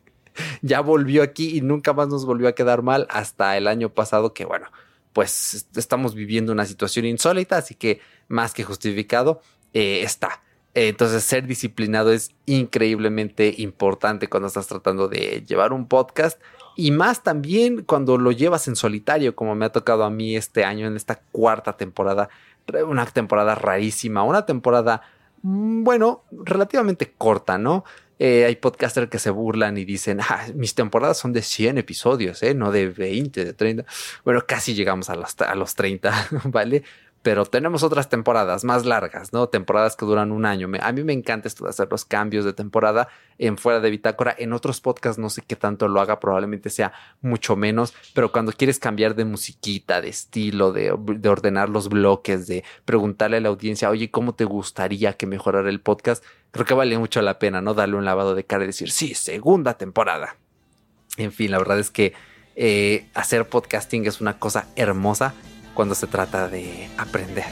ya 0.62 0.80
volvió 0.80 1.22
aquí 1.22 1.58
y 1.58 1.60
nunca 1.60 1.92
más 1.92 2.08
nos 2.08 2.24
volvió 2.24 2.48
a 2.48 2.54
quedar 2.54 2.82
mal 2.82 3.06
hasta 3.10 3.58
el 3.58 3.66
año 3.66 3.90
pasado 3.90 4.32
que 4.32 4.46
bueno, 4.46 4.68
pues 5.12 5.66
estamos 5.74 6.14
viviendo 6.14 6.52
una 6.52 6.64
situación 6.64 7.04
insólita, 7.04 7.58
así 7.58 7.74
que 7.74 8.00
más 8.28 8.54
que 8.54 8.64
justificado 8.64 9.42
eh, 9.74 10.02
está. 10.02 10.42
Entonces 10.74 11.24
ser 11.24 11.46
disciplinado 11.46 12.12
es 12.12 12.30
increíblemente 12.46 13.52
importante 13.58 14.28
cuando 14.28 14.46
estás 14.46 14.68
tratando 14.68 15.08
de 15.08 15.44
llevar 15.44 15.72
un 15.72 15.88
podcast 15.88 16.40
y 16.76 16.92
más 16.92 17.24
también 17.24 17.82
cuando 17.82 18.16
lo 18.16 18.30
llevas 18.30 18.68
en 18.68 18.76
solitario, 18.76 19.34
como 19.34 19.56
me 19.56 19.64
ha 19.64 19.72
tocado 19.72 20.04
a 20.04 20.10
mí 20.10 20.36
este 20.36 20.64
año 20.64 20.86
en 20.86 20.94
esta 20.94 21.16
cuarta 21.32 21.76
temporada, 21.76 22.28
una 22.86 23.04
temporada 23.06 23.56
rarísima, 23.56 24.22
una 24.22 24.46
temporada, 24.46 25.02
mm, 25.42 25.82
bueno, 25.82 26.22
relativamente 26.30 27.12
corta, 27.18 27.58
¿no? 27.58 27.84
Eh, 28.18 28.44
hay 28.44 28.56
podcasters 28.56 29.08
que 29.08 29.18
se 29.18 29.30
burlan 29.30 29.76
y 29.78 29.84
dicen, 29.84 30.20
ah, 30.20 30.46
mis 30.54 30.74
temporadas 30.74 31.18
son 31.18 31.32
de 31.32 31.42
100 31.42 31.78
episodios, 31.78 32.42
¿eh? 32.42 32.54
no 32.54 32.72
de 32.72 32.88
20, 32.88 33.44
de 33.44 33.52
30. 33.52 33.84
Bueno, 34.24 34.44
casi 34.46 34.74
llegamos 34.74 35.08
a 35.10 35.14
los, 35.14 35.40
a 35.40 35.54
los 35.54 35.74
30, 35.74 36.28
¿vale? 36.44 36.82
Pero 37.22 37.44
tenemos 37.44 37.82
otras 37.82 38.08
temporadas 38.08 38.64
más 38.64 38.86
largas, 38.86 39.32
¿no? 39.32 39.48
Temporadas 39.48 39.96
que 39.96 40.06
duran 40.06 40.30
un 40.30 40.46
año. 40.46 40.68
a 40.80 40.92
mí 40.92 41.02
me 41.02 41.12
encanta 41.12 41.48
esto 41.48 41.64
de 41.64 41.70
hacer 41.70 41.88
los 41.90 42.04
cambios 42.04 42.44
de 42.44 42.52
temporada 42.52 43.08
en 43.38 43.58
fuera 43.58 43.80
de 43.80 43.90
bitácora. 43.90 44.34
En 44.38 44.52
otros 44.52 44.80
podcasts 44.80 45.18
no 45.18 45.28
sé 45.28 45.42
qué 45.46 45.56
tanto 45.56 45.88
lo 45.88 46.00
haga, 46.00 46.20
probablemente 46.20 46.70
sea 46.70 46.92
mucho 47.20 47.56
menos, 47.56 47.92
pero 48.14 48.30
cuando 48.30 48.52
quieres 48.52 48.78
cambiar 48.78 49.14
de 49.14 49.24
musiquita, 49.24 50.00
de 50.00 50.08
estilo, 50.08 50.72
de, 50.72 50.94
de 50.96 51.28
ordenar 51.28 51.68
los 51.68 51.88
bloques, 51.88 52.46
de 52.46 52.64
preguntarle 52.84 53.38
a 53.38 53.40
la 53.40 53.48
audiencia, 53.48 53.90
oye, 53.90 54.10
¿cómo 54.10 54.34
te 54.34 54.44
gustaría 54.44 55.14
que 55.14 55.26
mejorara 55.26 55.68
el 55.68 55.80
podcast? 55.80 56.24
Creo 56.52 56.66
que 56.66 56.74
vale 56.74 56.96
mucho 56.98 57.20
la 57.20 57.38
pena, 57.38 57.60
¿no? 57.60 57.74
Darle 57.74 57.96
un 57.96 58.04
lavado 58.04 58.34
de 58.34 58.44
cara 58.44 58.64
y 58.64 58.68
decir, 58.68 58.90
sí, 58.90 59.14
segunda 59.14 59.74
temporada. 59.74 60.36
En 61.16 61.32
fin, 61.32 61.50
la 61.50 61.58
verdad 61.58 61.80
es 61.80 61.90
que 61.90 62.14
eh, 62.54 63.06
hacer 63.14 63.48
podcasting 63.48 64.06
es 64.06 64.20
una 64.20 64.38
cosa 64.38 64.68
hermosa 64.76 65.34
cuando 65.78 65.94
se 65.94 66.08
trata 66.08 66.48
de 66.48 66.90
aprender. 66.98 67.44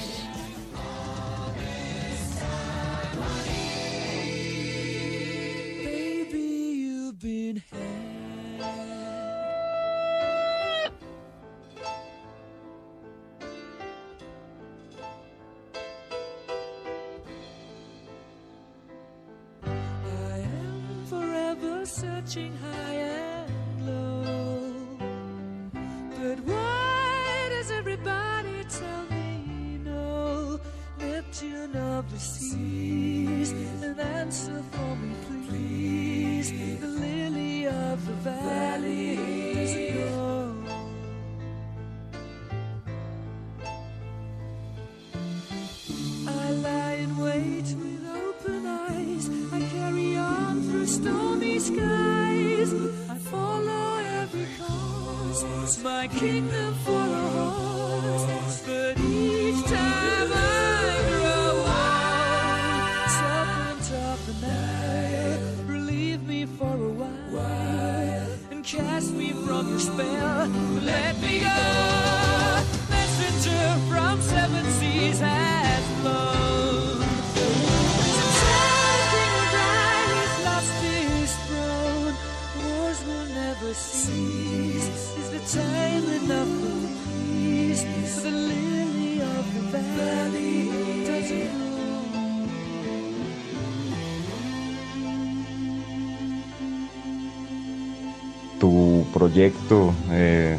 Eh, 99.38 100.56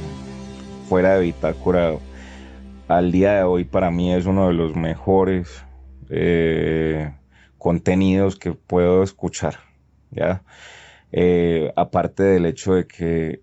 fuera 0.87 1.15
de 1.15 1.21
Bitácora 1.21 1.95
al 2.87 3.11
día 3.11 3.33
de 3.33 3.43
hoy 3.43 3.63
para 3.63 3.89
mí 3.89 4.13
es 4.13 4.27
uno 4.27 4.49
de 4.49 4.53
los 4.53 4.75
mejores 4.75 5.65
eh, 6.11 7.11
contenidos 7.57 8.35
que 8.35 8.51
puedo 8.51 9.01
escuchar. 9.01 9.55
¿ya? 10.11 10.43
Eh, 11.11 11.73
aparte 11.75 12.21
del 12.21 12.45
hecho 12.45 12.75
de 12.75 12.85
que 12.85 13.41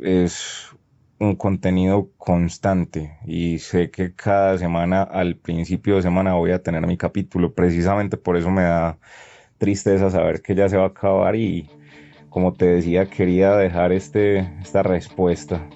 es 0.00 0.70
un 1.18 1.36
contenido 1.36 2.08
constante 2.16 3.18
y 3.26 3.58
sé 3.58 3.90
que 3.90 4.14
cada 4.14 4.56
semana 4.56 5.02
al 5.02 5.36
principio 5.36 5.96
de 5.96 6.02
semana 6.02 6.32
voy 6.32 6.52
a 6.52 6.62
tener 6.62 6.86
mi 6.86 6.96
capítulo 6.96 7.52
precisamente 7.52 8.16
por 8.16 8.38
eso 8.38 8.50
me 8.50 8.62
da 8.62 8.98
tristeza 9.58 10.10
saber 10.10 10.40
que 10.40 10.54
ya 10.54 10.70
se 10.70 10.78
va 10.78 10.84
a 10.84 10.88
acabar 10.88 11.36
y 11.36 11.68
como 12.32 12.54
te 12.54 12.64
decía, 12.64 13.06
quería 13.06 13.54
dejar 13.56 13.92
este, 13.92 14.38
esta 14.62 14.82
respuesta. 14.82 15.68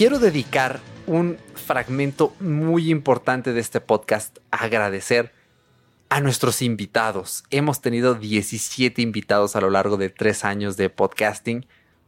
Quiero 0.00 0.18
dedicar 0.18 0.80
un 1.06 1.36
fragmento 1.54 2.34
muy 2.40 2.90
importante 2.90 3.52
de 3.52 3.60
este 3.60 3.82
podcast 3.82 4.38
a 4.50 4.64
agradecer 4.64 5.30
a 6.08 6.22
nuestros 6.22 6.62
invitados. 6.62 7.44
Hemos 7.50 7.82
tenido 7.82 8.14
17 8.14 9.02
invitados 9.02 9.56
a 9.56 9.60
lo 9.60 9.68
largo 9.68 9.98
de 9.98 10.08
tres 10.08 10.42
años 10.46 10.78
de 10.78 10.88
podcasting. 10.88 11.66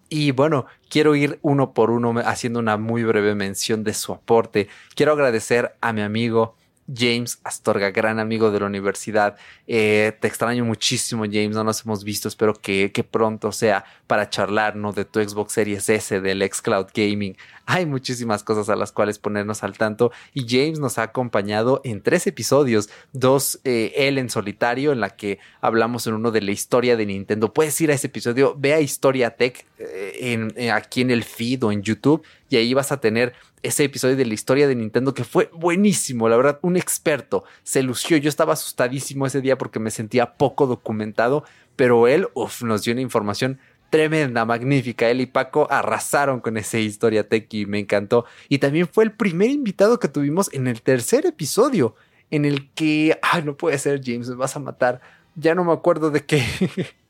Y 0.08 0.30
bueno, 0.30 0.64
quiero 0.88 1.14
ir 1.16 1.38
uno 1.42 1.74
por 1.74 1.90
uno 1.90 2.14
haciendo 2.24 2.60
una 2.60 2.78
muy 2.78 3.04
breve 3.04 3.34
mención 3.34 3.84
de 3.84 3.92
su 3.92 4.14
aporte. 4.14 4.68
Quiero 4.94 5.12
agradecer 5.12 5.76
a 5.82 5.92
mi 5.92 6.00
amigo 6.00 6.56
James 6.94 7.40
Astorga, 7.44 7.90
gran 7.90 8.18
amigo 8.18 8.50
de 8.50 8.60
la 8.60 8.66
universidad. 8.66 9.36
Eh, 9.66 10.16
te 10.20 10.28
extraño 10.28 10.64
muchísimo, 10.64 11.24
James. 11.24 11.50
No 11.50 11.64
nos 11.64 11.84
hemos 11.84 12.04
visto. 12.04 12.28
Espero 12.28 12.54
que, 12.54 12.90
pronto 13.10 13.52
sea 13.52 13.84
para 14.06 14.28
charlar, 14.28 14.76
¿no? 14.76 14.92
De 14.92 15.04
tu 15.04 15.20
Xbox 15.20 15.52
Series 15.52 15.88
S, 15.88 16.20
del 16.20 16.42
Xcloud 16.42 16.86
Gaming. 16.94 17.36
Hay 17.66 17.86
muchísimas 17.86 18.42
cosas 18.44 18.68
a 18.68 18.76
las 18.76 18.92
cuales 18.92 19.18
ponernos 19.18 19.62
al 19.62 19.78
tanto. 19.78 20.12
Y 20.34 20.46
James 20.48 20.78
nos 20.78 20.98
ha 20.98 21.04
acompañado 21.04 21.80
en 21.84 22.02
tres 22.02 22.26
episodios. 22.26 22.90
Dos, 23.12 23.60
eh, 23.64 23.92
él 23.96 24.18
en 24.18 24.30
solitario, 24.30 24.92
en 24.92 25.00
la 25.00 25.10
que 25.10 25.38
hablamos 25.60 26.06
en 26.06 26.14
uno 26.14 26.30
de 26.30 26.42
la 26.42 26.50
historia 26.50 26.96
de 26.96 27.06
Nintendo. 27.06 27.52
Puedes 27.52 27.80
ir 27.80 27.90
a 27.90 27.94
ese 27.94 28.08
episodio, 28.08 28.54
ve 28.58 28.74
a 28.74 28.80
Historia 28.80 29.30
Tech 29.36 29.66
eh, 29.78 30.12
en, 30.20 30.70
aquí 30.70 31.00
en 31.00 31.10
el 31.10 31.24
feed 31.24 31.64
o 31.64 31.72
en 31.72 31.82
YouTube. 31.82 32.24
Y 32.48 32.56
ahí 32.56 32.74
vas 32.74 32.92
a 32.92 33.00
tener 33.00 33.32
ese 33.62 33.84
episodio 33.84 34.16
de 34.16 34.26
la 34.26 34.34
historia 34.34 34.66
de 34.66 34.74
Nintendo 34.74 35.14
que 35.14 35.24
fue 35.24 35.48
buenísimo, 35.54 36.28
la 36.28 36.36
verdad, 36.36 36.58
un 36.62 36.76
experto, 36.76 37.44
se 37.62 37.82
lució, 37.82 38.16
yo 38.16 38.28
estaba 38.28 38.54
asustadísimo 38.54 39.26
ese 39.26 39.40
día 39.40 39.56
porque 39.56 39.78
me 39.78 39.90
sentía 39.90 40.34
poco 40.34 40.66
documentado, 40.66 41.44
pero 41.76 42.08
él 42.08 42.28
nos 42.62 42.82
dio 42.82 42.92
una 42.92 43.02
información 43.02 43.58
tremenda, 43.92 44.46
magnífica. 44.46 45.10
Él 45.10 45.20
y 45.20 45.26
Paco 45.26 45.68
arrasaron 45.70 46.40
con 46.40 46.56
esa 46.56 46.78
historia 46.78 47.28
y 47.50 47.66
me 47.66 47.78
encantó. 47.78 48.24
Y 48.48 48.56
también 48.56 48.88
fue 48.88 49.04
el 49.04 49.12
primer 49.12 49.50
invitado 49.50 50.00
que 50.00 50.08
tuvimos 50.08 50.50
en 50.54 50.66
el 50.66 50.80
tercer 50.80 51.26
episodio, 51.26 51.94
en 52.30 52.46
el 52.46 52.70
que, 52.70 53.18
ay, 53.20 53.42
no 53.44 53.54
puede 53.54 53.76
ser, 53.78 54.00
James, 54.02 54.30
me 54.30 54.36
vas 54.36 54.56
a 54.56 54.60
matar. 54.60 55.02
Ya 55.34 55.54
no 55.54 55.62
me 55.62 55.74
acuerdo 55.74 56.10
de 56.10 56.24
qué. 56.24 56.42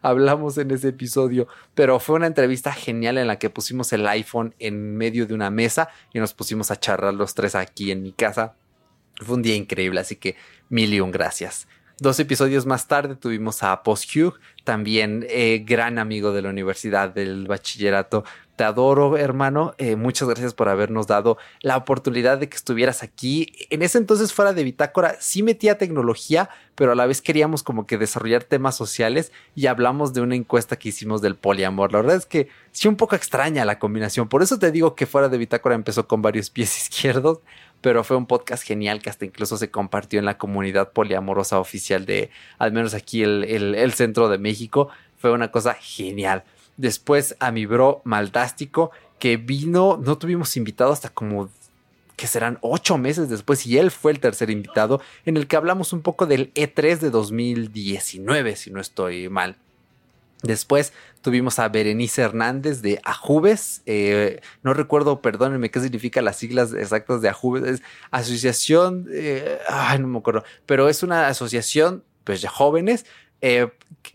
hablamos 0.00 0.56
en 0.56 0.70
ese 0.70 0.88
episodio, 0.88 1.48
pero 1.74 2.00
fue 2.00 2.16
una 2.16 2.26
entrevista 2.26 2.72
genial 2.72 3.18
en 3.18 3.26
la 3.26 3.38
que 3.38 3.50
pusimos 3.50 3.92
el 3.92 4.06
iPhone 4.06 4.54
en 4.58 4.96
medio 4.96 5.26
de 5.26 5.34
una 5.34 5.50
mesa 5.50 5.90
y 6.14 6.18
nos 6.18 6.32
pusimos 6.32 6.70
a 6.70 6.80
charlar 6.80 7.12
los 7.12 7.34
tres 7.34 7.54
aquí 7.54 7.90
en 7.90 8.02
mi 8.02 8.12
casa. 8.12 8.54
Fue 9.16 9.36
un 9.36 9.42
día 9.42 9.54
increíble, 9.54 10.00
así 10.00 10.16
que 10.16 10.36
mil 10.70 10.98
gracias. 11.10 11.68
Dos 11.98 12.18
episodios 12.18 12.66
más 12.66 12.88
tarde 12.88 13.16
tuvimos 13.16 13.62
a 13.62 13.82
Post 13.82 14.16
Hugh, 14.16 14.34
también 14.64 15.26
eh, 15.28 15.62
gran 15.66 15.98
amigo 15.98 16.32
de 16.32 16.42
la 16.42 16.50
universidad 16.50 17.10
del 17.10 17.46
bachillerato. 17.46 18.24
Te 18.56 18.64
adoro, 18.64 19.16
hermano. 19.16 19.74
Eh, 19.78 19.96
muchas 19.96 20.28
gracias 20.28 20.52
por 20.52 20.68
habernos 20.68 21.06
dado 21.06 21.38
la 21.60 21.76
oportunidad 21.76 22.38
de 22.38 22.48
que 22.48 22.56
estuvieras 22.56 23.02
aquí. 23.02 23.52
En 23.70 23.82
ese 23.82 23.98
entonces, 23.98 24.32
fuera 24.32 24.52
de 24.52 24.62
Bitácora, 24.64 25.16
sí 25.20 25.42
metía 25.42 25.78
tecnología, 25.78 26.50
pero 26.74 26.92
a 26.92 26.94
la 26.94 27.06
vez 27.06 27.22
queríamos 27.22 27.62
como 27.62 27.86
que 27.86 27.96
desarrollar 27.98 28.44
temas 28.44 28.76
sociales 28.76 29.32
y 29.54 29.66
hablamos 29.66 30.12
de 30.12 30.20
una 30.20 30.34
encuesta 30.34 30.76
que 30.76 30.90
hicimos 30.90 31.22
del 31.22 31.36
poliamor. 31.36 31.92
La 31.92 32.02
verdad 32.02 32.16
es 32.16 32.26
que 32.26 32.48
sí, 32.72 32.88
un 32.88 32.96
poco 32.96 33.16
extraña 33.16 33.64
la 33.64 33.78
combinación. 33.78 34.28
Por 34.28 34.42
eso 34.42 34.58
te 34.58 34.70
digo 34.70 34.94
que 34.94 35.06
fuera 35.06 35.28
de 35.28 35.38
Bitácora 35.38 35.74
empezó 35.74 36.06
con 36.06 36.20
varios 36.20 36.50
pies 36.50 36.76
izquierdos 36.82 37.38
pero 37.82 38.04
fue 38.04 38.16
un 38.16 38.26
podcast 38.26 38.62
genial 38.62 39.02
que 39.02 39.10
hasta 39.10 39.24
incluso 39.24 39.58
se 39.58 39.70
compartió 39.70 40.18
en 40.18 40.24
la 40.24 40.38
comunidad 40.38 40.92
poliamorosa 40.92 41.58
oficial 41.58 42.06
de, 42.06 42.30
al 42.58 42.72
menos 42.72 42.94
aquí 42.94 43.22
el, 43.22 43.44
el, 43.44 43.92
centro 43.92 44.28
de 44.28 44.38
México. 44.38 44.88
Fue 45.18 45.32
una 45.32 45.50
cosa 45.50 45.74
genial. 45.74 46.44
Después 46.76 47.36
a 47.40 47.50
mi 47.50 47.66
bro 47.66 48.00
Maldástico, 48.04 48.92
que 49.18 49.36
vino, 49.36 50.00
no 50.02 50.16
tuvimos 50.16 50.56
invitado 50.56 50.92
hasta 50.92 51.10
como 51.10 51.50
que 52.16 52.26
serán 52.28 52.58
ocho 52.60 52.98
meses 52.98 53.28
después 53.28 53.66
y 53.66 53.78
él 53.78 53.90
fue 53.90 54.12
el 54.12 54.20
tercer 54.20 54.48
invitado 54.48 55.00
en 55.26 55.36
el 55.36 55.48
que 55.48 55.56
hablamos 55.56 55.92
un 55.92 56.02
poco 56.02 56.26
del 56.26 56.54
E3 56.54 56.98
de 56.98 57.10
2019, 57.10 58.56
si 58.56 58.70
no 58.70 58.80
estoy 58.80 59.28
mal. 59.28 59.56
Después 60.42 60.92
tuvimos 61.20 61.58
a 61.58 61.68
Berenice 61.68 62.22
Hernández 62.22 62.82
de 62.82 63.00
Ajubes. 63.04 63.82
Eh, 63.86 64.40
no 64.62 64.74
recuerdo, 64.74 65.22
perdónenme, 65.22 65.70
qué 65.70 65.80
significa 65.80 66.20
las 66.20 66.36
siglas 66.36 66.72
exactas 66.74 67.22
de 67.22 67.28
Ajubes. 67.28 67.62
Es 67.62 67.82
Asociación, 68.10 69.06
eh, 69.12 69.58
ay, 69.68 70.00
no 70.00 70.08
me 70.08 70.18
acuerdo, 70.18 70.44
pero 70.66 70.88
es 70.88 71.02
una 71.02 71.28
asociación 71.28 72.04
pues, 72.24 72.42
de 72.42 72.48
jóvenes 72.48 73.06
eh, 73.40 73.68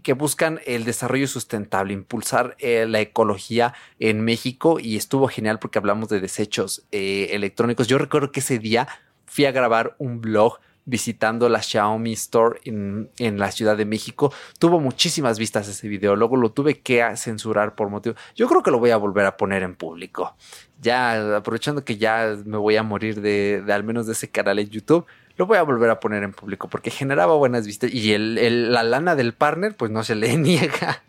que 0.03 0.13
buscan 0.13 0.59
el 0.65 0.83
desarrollo 0.83 1.27
sustentable, 1.27 1.93
impulsar 1.93 2.57
la 2.59 2.99
ecología 2.99 3.73
en 3.99 4.21
México 4.21 4.79
y 4.79 4.97
estuvo 4.97 5.27
genial 5.27 5.59
porque 5.59 5.79
hablamos 5.79 6.09
de 6.09 6.19
desechos 6.19 6.85
electrónicos. 6.91 7.87
Yo 7.87 7.97
recuerdo 7.97 8.31
que 8.31 8.39
ese 8.41 8.59
día 8.59 8.87
fui 9.25 9.45
a 9.45 9.51
grabar 9.51 9.95
un 9.97 10.21
blog 10.21 10.59
visitando 10.87 11.49
la 11.49 11.61
Xiaomi 11.61 12.13
Store 12.13 12.59
en, 12.63 13.09
la 13.37 13.51
Ciudad 13.51 13.77
de 13.77 13.85
México. 13.85 14.33
Tuvo 14.57 14.79
muchísimas 14.79 15.37
vistas 15.37 15.67
ese 15.67 15.87
video, 15.87 16.15
luego 16.15 16.37
lo 16.37 16.49
tuve 16.51 16.79
que 16.79 17.05
censurar 17.17 17.75
por 17.75 17.89
motivo. 17.89 18.15
Yo 18.35 18.47
creo 18.47 18.63
que 18.63 18.71
lo 18.71 18.79
voy 18.79 18.89
a 18.89 18.97
volver 18.97 19.25
a 19.25 19.37
poner 19.37 19.61
en 19.61 19.75
público. 19.75 20.35
Ya 20.81 21.37
aprovechando 21.37 21.83
que 21.83 21.97
ya 21.97 22.35
me 22.45 22.57
voy 22.57 22.77
a 22.77 22.83
morir 22.83 23.21
de, 23.21 23.63
al 23.69 23.83
menos 23.83 24.07
de 24.07 24.13
ese 24.13 24.29
canal 24.29 24.59
en 24.59 24.69
YouTube, 24.69 25.05
lo 25.35 25.45
voy 25.45 25.57
a 25.57 25.63
volver 25.63 25.89
a 25.89 25.99
poner 25.99 26.23
en 26.23 26.31
público 26.31 26.67
porque 26.69 26.89
generaba 26.89 27.35
buenas 27.35 27.67
vistas 27.67 27.93
y 27.93 28.13
el, 28.13 28.71
la 28.71 28.81
lana 28.83 29.15
del 29.15 29.33
partner 29.33 29.75
pues 29.75 29.91
no 29.91 30.03
se 30.03 30.15
le 30.15 30.35
niega 30.37 31.03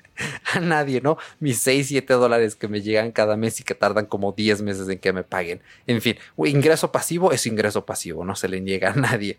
a 0.52 0.60
nadie, 0.60 1.00
¿no? 1.00 1.18
Mis 1.38 1.60
6, 1.60 1.86
7 1.86 2.14
dólares 2.14 2.56
que 2.56 2.66
me 2.66 2.82
llegan 2.82 3.12
cada 3.12 3.36
mes 3.36 3.60
y 3.60 3.62
que 3.62 3.76
tardan 3.76 4.06
como 4.06 4.32
10 4.32 4.62
meses 4.62 4.88
en 4.88 4.98
que 4.98 5.12
me 5.12 5.22
paguen. 5.22 5.60
En 5.86 6.02
fin, 6.02 6.16
ingreso 6.36 6.90
pasivo 6.90 7.30
es 7.30 7.46
ingreso 7.46 7.86
pasivo, 7.86 8.24
no 8.24 8.34
se 8.34 8.48
le 8.48 8.60
niega 8.60 8.90
a 8.90 8.94
nadie. 8.94 9.38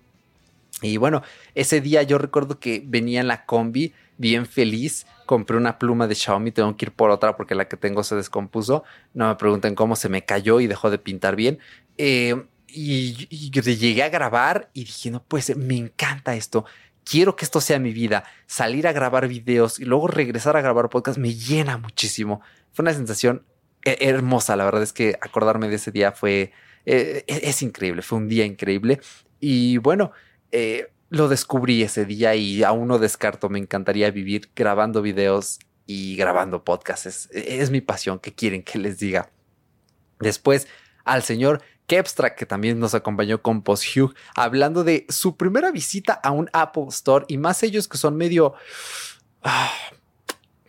Y 0.82 0.98
bueno, 0.98 1.22
ese 1.56 1.82
día 1.82 2.04
yo 2.04 2.18
recuerdo 2.18 2.60
que 2.60 2.84
venía 2.86 3.22
en 3.22 3.28
la 3.28 3.46
combi 3.46 3.94
bien 4.18 4.46
feliz, 4.46 5.06
compré 5.26 5.58
una 5.58 5.80
pluma 5.80 6.08
de 6.08 6.16
Xiaomi, 6.16 6.52
tengo 6.52 6.76
que 6.76 6.86
ir 6.86 6.92
por 6.92 7.10
otra 7.10 7.36
porque 7.38 7.56
la 7.56 7.68
que 7.68 7.78
tengo 7.78 8.04
se 8.04 8.16
descompuso, 8.16 8.84
no 9.14 9.30
me 9.30 9.36
pregunten 9.36 9.76
cómo 9.76 9.96
se 9.96 10.10
me 10.10 10.26
cayó 10.26 10.60
y 10.60 10.68
dejó 10.68 10.90
de 10.90 11.00
pintar 11.00 11.36
bien. 11.36 11.60
Eh, 11.98 12.36
y, 12.68 13.28
llegué 13.50 14.04
a 14.04 14.10
grabar 14.10 14.70
y 14.74 14.86
dije, 14.86 15.10
no, 15.10 15.24
pues 15.24 15.56
me 15.56 15.78
encanta 15.78 16.36
esto, 16.36 16.66
quiero 17.04 17.36
que 17.36 17.46
esto 17.46 17.62
sea 17.62 17.80
mi 17.80 17.94
vida, 17.94 18.26
salir 18.46 18.88
a 18.88 18.92
grabar 18.92 19.28
videos 19.28 19.80
y 19.80 19.86
luego 19.86 20.08
regresar 20.08 20.56
a 20.56 20.62
grabar 20.62 20.90
podcast 20.90 21.18
me 21.18 21.34
llena 21.34 21.78
muchísimo. 21.78 22.42
Fue 22.72 22.84
una 22.84 22.94
sensación 22.94 23.46
hermosa, 23.84 24.56
la 24.56 24.66
verdad 24.66 24.84
es 24.84 24.94
que 24.94 25.18
acordarme 25.22 25.70
de 25.70 25.76
ese 25.76 25.92
día 25.92 26.12
fue, 26.12 26.52
eh, 26.86 27.24
es 27.28 27.62
increíble, 27.62 28.02
fue 28.02 28.18
un 28.18 28.28
día 28.28 28.46
increíble. 28.46 29.00
Y 29.40 29.78
bueno, 29.78 30.12
eh, 30.52 30.92
lo 31.10 31.28
descubrí 31.28 31.82
ese 31.84 32.06
día 32.06 32.36
y 32.36 32.64
aún 32.64 32.88
no 32.88 33.00
descarto, 33.00 33.50
me 33.50 33.60
encantaría 33.60 34.12
vivir 34.12 34.50
grabando 34.56 35.02
videos 35.02 35.60
y 35.86 36.16
grabando 36.16 36.64
podcasts. 36.64 37.30
Es, 37.32 37.72
mi 37.72 37.82
pasión, 37.82 38.20
¿qué 38.20 38.34
quieren 38.34 38.64
que 38.64 38.78
les 38.78 39.00
diga? 39.00 39.32
Después 40.20 40.68
al 41.04 41.24
señor 41.24 41.64
Kepstra, 41.88 42.36
que 42.36 42.46
también 42.46 42.80
nos 42.80 42.94
acompañó 42.94 43.42
con 43.42 43.64
Post 43.64 43.98
Hugh, 43.98 44.14
hablando 44.36 44.84
de 44.84 45.08
su 45.10 45.36
primera 45.36 45.72
visita 45.72 46.14
a 46.14 46.30
un 46.30 46.48
Apple 46.54 46.86
Store 46.90 47.26
y 47.28 47.38
más 47.38 47.64
ellos 47.64 47.88
que 47.88 47.98
son 47.98 48.16
medio... 48.16 48.54
Ah, 49.42 49.72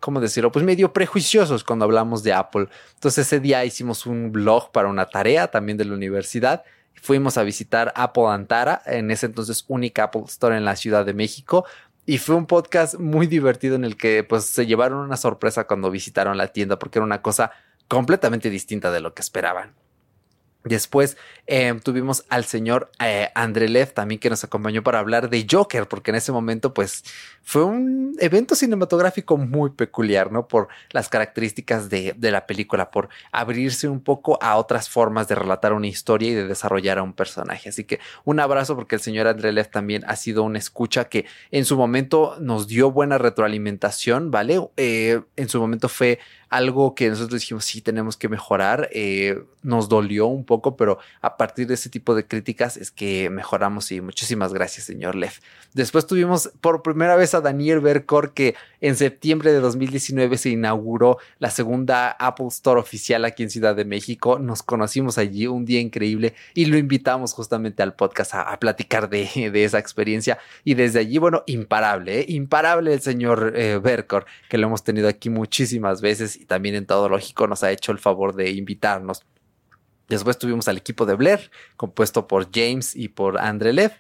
¿Cómo 0.01 0.19
decirlo? 0.19 0.51
Pues 0.51 0.65
medio 0.65 0.95
prejuiciosos 0.95 1.63
cuando 1.63 1.85
hablamos 1.85 2.23
de 2.23 2.33
Apple. 2.33 2.69
Entonces 2.95 3.27
ese 3.27 3.39
día 3.39 3.63
hicimos 3.67 4.07
un 4.07 4.33
blog 4.33 4.73
para 4.73 4.89
una 4.89 5.05
tarea 5.11 5.49
también 5.49 5.77
de 5.77 5.85
la 5.85 5.93
universidad 5.93 6.65
fuimos 7.01 7.39
a 7.39 7.43
visitar 7.43 7.93
Apple 7.97 8.27
Antara, 8.29 8.83
en 8.87 9.11
ese 9.11 9.27
entonces 9.27 9.65
única 9.69 10.05
Apple 10.05 10.23
Store 10.27 10.57
en 10.57 10.65
la 10.65 10.77
Ciudad 10.77 11.05
de 11.05 11.15
México. 11.15 11.65
Y 12.07 12.19
fue 12.19 12.35
un 12.35 12.47
podcast 12.47 12.97
muy 12.99 13.27
divertido 13.27 13.77
en 13.77 13.85
el 13.85 13.97
que 13.97 14.25
pues 14.25 14.45
se 14.45 14.67
llevaron 14.67 14.99
una 14.99 15.17
sorpresa 15.17 15.67
cuando 15.67 15.91
visitaron 15.91 16.37
la 16.37 16.49
tienda 16.49 16.79
porque 16.79 16.99
era 16.99 17.07
una 17.07 17.23
cosa 17.23 17.53
completamente 17.89 18.51
distinta 18.51 18.91
de 18.91 19.01
lo 19.01 19.15
que 19.15 19.23
esperaban. 19.23 19.75
Después 20.63 21.17
em, 21.47 21.81
tuvimos 21.81 22.27
al 22.29 22.45
señor 22.45 22.91
eh, 23.01 23.31
Andrelev 23.35 23.95
también 23.95 24.21
que 24.21 24.29
nos 24.29 24.45
acompañó 24.45 24.83
para 24.83 24.99
hablar 24.99 25.31
de 25.31 25.47
Joker, 25.51 25.89
porque 25.89 26.11
en 26.11 26.17
ese 26.17 26.33
momento 26.33 26.75
pues 26.75 27.03
fue 27.43 27.65
un 27.65 28.15
evento 28.21 28.55
cinematográfico 28.55 29.39
muy 29.39 29.71
peculiar, 29.71 30.31
¿no? 30.31 30.49
Por 30.49 30.69
las 30.91 31.09
características 31.09 31.89
de, 31.89 32.15
de, 32.15 32.31
la 32.31 32.47
película, 32.47 32.91
por 32.91 33.09
abrirse 33.33 33.89
un 33.89 34.01
poco 34.01 34.39
a 34.43 34.57
otras 34.57 34.91
formas 34.91 35.29
de 35.29 35.35
relatar 35.35 35.73
una 35.73 35.87
historia 35.87 36.31
y 36.31 36.35
de 36.35 36.47
desarrollar 36.47 36.99
a 36.99 37.03
un 37.03 37.15
personaje. 37.15 37.71
Así 37.71 37.85
que 37.85 37.99
un 38.25 38.39
abrazo 38.39 38.77
porque 38.77 38.97
el 38.97 39.01
señor 39.01 39.29
Andrelev 39.29 39.71
también 39.71 40.05
ha 40.07 40.17
sido 40.17 40.43
una 40.43 40.59
escucha 40.59 41.07
que 41.07 41.25
en 41.51 41.65
su 41.65 41.79
momento 41.79 42.37
nos 42.39 42.69
dio 42.69 42.91
buena 42.91 43.17
retroalimentación, 43.17 44.31
¿vale? 44.31 44.61
Eh, 44.77 45.23
en 45.37 45.49
su 45.49 45.59
momento 45.59 45.89
fue 45.89 46.19
algo 46.51 46.97
que 46.97 47.09
nosotros 47.09 47.41
dijimos, 47.41 47.65
sí, 47.65 47.81
tenemos 47.81 48.17
que 48.17 48.29
mejorar. 48.29 48.89
Eh, 48.93 49.43
nos 49.63 49.89
dolió 49.89 50.27
un 50.27 50.45
poco, 50.45 50.77
pero 50.77 50.99
a 51.21 51.37
partir 51.37 51.69
de 51.69 51.75
ese 51.75 51.89
tipo 51.89 52.15
de 52.15 52.27
críticas 52.27 52.77
es 52.77 52.91
que 52.91 53.31
mejoramos 53.31 53.93
y 53.93 54.01
muchísimas 54.01 54.53
gracias, 54.53 54.87
señor 54.87 55.15
Lev. 55.15 55.33
Después 55.75 56.07
tuvimos 56.07 56.51
por 56.61 56.83
primera 56.83 57.15
vez 57.15 57.35
a 57.35 57.41
Daniel 57.41 57.79
Bercor, 57.81 58.33
que 58.33 58.57
en 58.81 58.97
septiembre 58.97 59.53
de 59.53 59.61
2019 59.61 60.39
se 60.39 60.51
inauguró 60.51 61.19
la 61.39 61.51
segunda 61.51 62.11
Apple 62.11 62.49
Store 62.49 62.81
oficial 62.81 63.25
aquí 63.25 63.45
en 63.45 63.51
Ciudad 63.51 63.77
de 63.77 63.85
México. 63.85 64.41
Nos 64.41 64.65
conocimos 64.65 65.19
allí 65.19 65.47
un 65.47 65.65
día 65.65 65.81
increíble 65.81 66.35
y 66.55 66.65
lo 66.65 66.77
invitamos 66.79 67.33
justamente 67.33 67.85
al 67.85 67.95
podcast 67.95 68.35
a, 68.35 68.59
platicar 68.59 69.09
de, 69.09 69.29
esa 69.65 69.79
experiencia. 69.79 70.39
Y 70.65 70.75
desde 70.75 70.99
allí, 70.99 71.19
bueno, 71.19 71.45
imparable, 71.47 72.21
¿eh? 72.21 72.25
imparable 72.29 72.93
el 72.93 73.01
señor 73.01 73.53
eh, 73.55 73.79
Bercor, 73.81 74.27
que 74.49 74.59
lo 74.59 74.67
hemos 74.67 74.83
tenido 74.83 75.07
aquí 75.09 75.31
muchísimas 75.31 76.01
veces 76.01 76.40
y 76.41 76.47
también 76.47 76.75
en 76.75 76.87
todo 76.87 77.09
lógico 77.09 77.47
nos 77.47 77.63
ha 77.63 77.71
hecho 77.71 77.93
el 77.93 77.99
favor 77.99 78.35
de 78.35 78.51
invitarnos. 78.51 79.23
Después 80.09 80.39
tuvimos 80.39 80.67
al 80.67 80.77
equipo 80.77 81.07
de 81.07 81.15
Blair, 81.15 81.51
compuesto 81.77 82.27
por 82.27 82.49
James 82.53 82.97
y 82.97 83.09
por 83.09 83.39
Andre 83.39 83.73
Lev, 83.73 83.93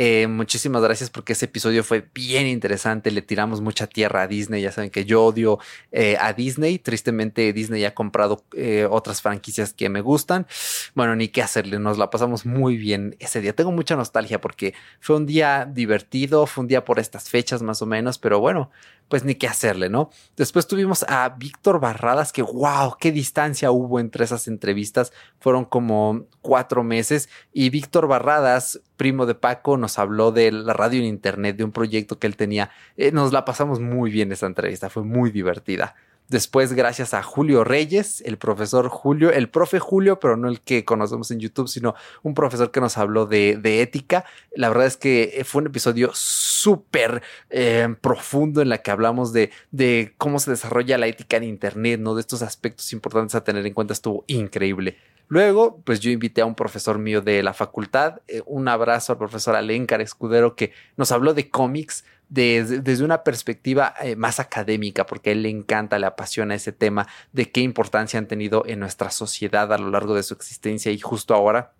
eh, 0.00 0.28
muchísimas 0.28 0.80
gracias 0.80 1.10
porque 1.10 1.32
ese 1.32 1.46
episodio 1.46 1.82
fue 1.82 2.08
bien 2.14 2.46
interesante. 2.46 3.10
Le 3.10 3.20
tiramos 3.20 3.60
mucha 3.60 3.88
tierra 3.88 4.22
a 4.22 4.28
Disney. 4.28 4.62
Ya 4.62 4.70
saben 4.70 4.90
que 4.90 5.04
yo 5.04 5.24
odio 5.24 5.58
eh, 5.90 6.16
a 6.20 6.32
Disney. 6.32 6.78
Tristemente, 6.78 7.52
Disney 7.52 7.84
ha 7.84 7.94
comprado 7.94 8.44
eh, 8.56 8.86
otras 8.88 9.20
franquicias 9.20 9.72
que 9.72 9.88
me 9.88 10.00
gustan. 10.00 10.46
Bueno, 10.94 11.16
ni 11.16 11.28
qué 11.28 11.42
hacerle. 11.42 11.80
Nos 11.80 11.98
la 11.98 12.10
pasamos 12.10 12.46
muy 12.46 12.76
bien 12.76 13.16
ese 13.18 13.40
día. 13.40 13.52
Tengo 13.54 13.72
mucha 13.72 13.96
nostalgia 13.96 14.40
porque 14.40 14.72
fue 15.00 15.16
un 15.16 15.26
día 15.26 15.68
divertido. 15.68 16.46
Fue 16.46 16.62
un 16.62 16.68
día 16.68 16.84
por 16.84 17.00
estas 17.00 17.28
fechas 17.28 17.60
más 17.62 17.82
o 17.82 17.86
menos. 17.86 18.18
Pero 18.18 18.38
bueno, 18.38 18.70
pues 19.08 19.24
ni 19.24 19.34
qué 19.34 19.48
hacerle, 19.48 19.88
¿no? 19.88 20.10
Después 20.36 20.66
tuvimos 20.66 21.04
a 21.08 21.28
Víctor 21.30 21.80
Barradas, 21.80 22.32
que 22.32 22.42
wow, 22.42 22.96
qué 23.00 23.10
distancia 23.10 23.70
hubo 23.70 24.00
entre 24.00 24.24
esas 24.24 24.48
entrevistas. 24.48 25.12
Fueron 25.40 25.64
como 25.64 26.26
cuatro 26.42 26.84
meses. 26.84 27.28
Y 27.52 27.70
Víctor 27.70 28.06
Barradas, 28.06 28.80
primo 28.96 29.26
de 29.26 29.34
Paco, 29.34 29.76
nos 29.76 29.98
habló 29.98 30.30
de 30.30 30.52
la 30.52 30.74
radio 30.74 31.00
en 31.00 31.06
internet, 31.06 31.56
de 31.56 31.64
un 31.64 31.72
proyecto 31.72 32.18
que 32.18 32.26
él 32.26 32.36
tenía. 32.36 32.70
Eh, 32.96 33.10
nos 33.12 33.32
la 33.32 33.44
pasamos 33.44 33.80
muy 33.80 34.10
bien 34.10 34.30
esa 34.30 34.46
entrevista, 34.46 34.90
fue 34.90 35.04
muy 35.04 35.30
divertida. 35.30 35.94
Después, 36.28 36.74
gracias 36.74 37.14
a 37.14 37.22
Julio 37.22 37.64
Reyes, 37.64 38.20
el 38.20 38.36
profesor 38.36 38.88
Julio, 38.88 39.32
el 39.32 39.48
profe 39.48 39.78
Julio, 39.78 40.20
pero 40.20 40.36
no 40.36 40.48
el 40.48 40.60
que 40.60 40.84
conocemos 40.84 41.30
en 41.30 41.40
YouTube, 41.40 41.68
sino 41.68 41.94
un 42.22 42.34
profesor 42.34 42.70
que 42.70 42.82
nos 42.82 42.98
habló 42.98 43.24
de, 43.24 43.80
ética. 43.80 44.26
La 44.54 44.68
verdad 44.68 44.86
es 44.86 44.98
que 44.98 45.42
fue 45.46 45.62
un 45.62 45.68
episodio 45.68 46.10
súper 46.12 47.22
eh, 47.48 47.94
profundo 48.02 48.60
en 48.60 48.68
la 48.68 48.78
que 48.78 48.90
hablamos 48.90 49.32
de, 49.32 49.50
de 49.70 50.12
cómo 50.18 50.38
se 50.38 50.50
desarrolla 50.50 50.98
la 50.98 51.06
ética 51.06 51.38
en 51.38 51.44
Internet, 51.44 51.98
¿no? 51.98 52.14
De 52.14 52.20
estos 52.20 52.42
aspectos 52.42 52.92
importantes 52.92 53.34
a 53.34 53.42
tener 53.42 53.64
en 53.64 53.72
cuenta. 53.72 53.94
Estuvo 53.94 54.24
increíble. 54.26 54.98
Luego, 55.28 55.80
pues 55.84 56.00
yo 56.00 56.10
invité 56.10 56.40
a 56.40 56.46
un 56.46 56.54
profesor 56.54 56.98
mío 56.98 57.20
de 57.20 57.42
la 57.42 57.52
facultad, 57.52 58.20
eh, 58.28 58.42
un 58.46 58.66
abrazo 58.66 59.12
al 59.12 59.18
profesor 59.18 59.56
Alencar 59.56 60.00
Escudero, 60.00 60.56
que 60.56 60.72
nos 60.96 61.12
habló 61.12 61.34
de 61.34 61.50
cómics 61.50 62.04
desde, 62.28 63.04
una 63.04 63.24
perspectiva 63.24 63.94
eh, 64.00 64.16
más 64.16 64.40
académica, 64.40 65.06
porque 65.06 65.30
a 65.30 65.32
él 65.32 65.42
le 65.42 65.50
encanta, 65.50 65.98
le 65.98 66.06
apasiona 66.06 66.54
ese 66.54 66.72
tema 66.72 67.06
de 67.32 67.50
qué 67.50 67.60
importancia 67.60 68.18
han 68.18 68.28
tenido 68.28 68.64
en 68.66 68.80
nuestra 68.80 69.10
sociedad 69.10 69.72
a 69.72 69.78
lo 69.78 69.90
largo 69.90 70.14
de 70.14 70.22
su 70.22 70.34
existencia 70.34 70.92
y 70.92 70.98
justo 70.98 71.34
ahora. 71.34 71.72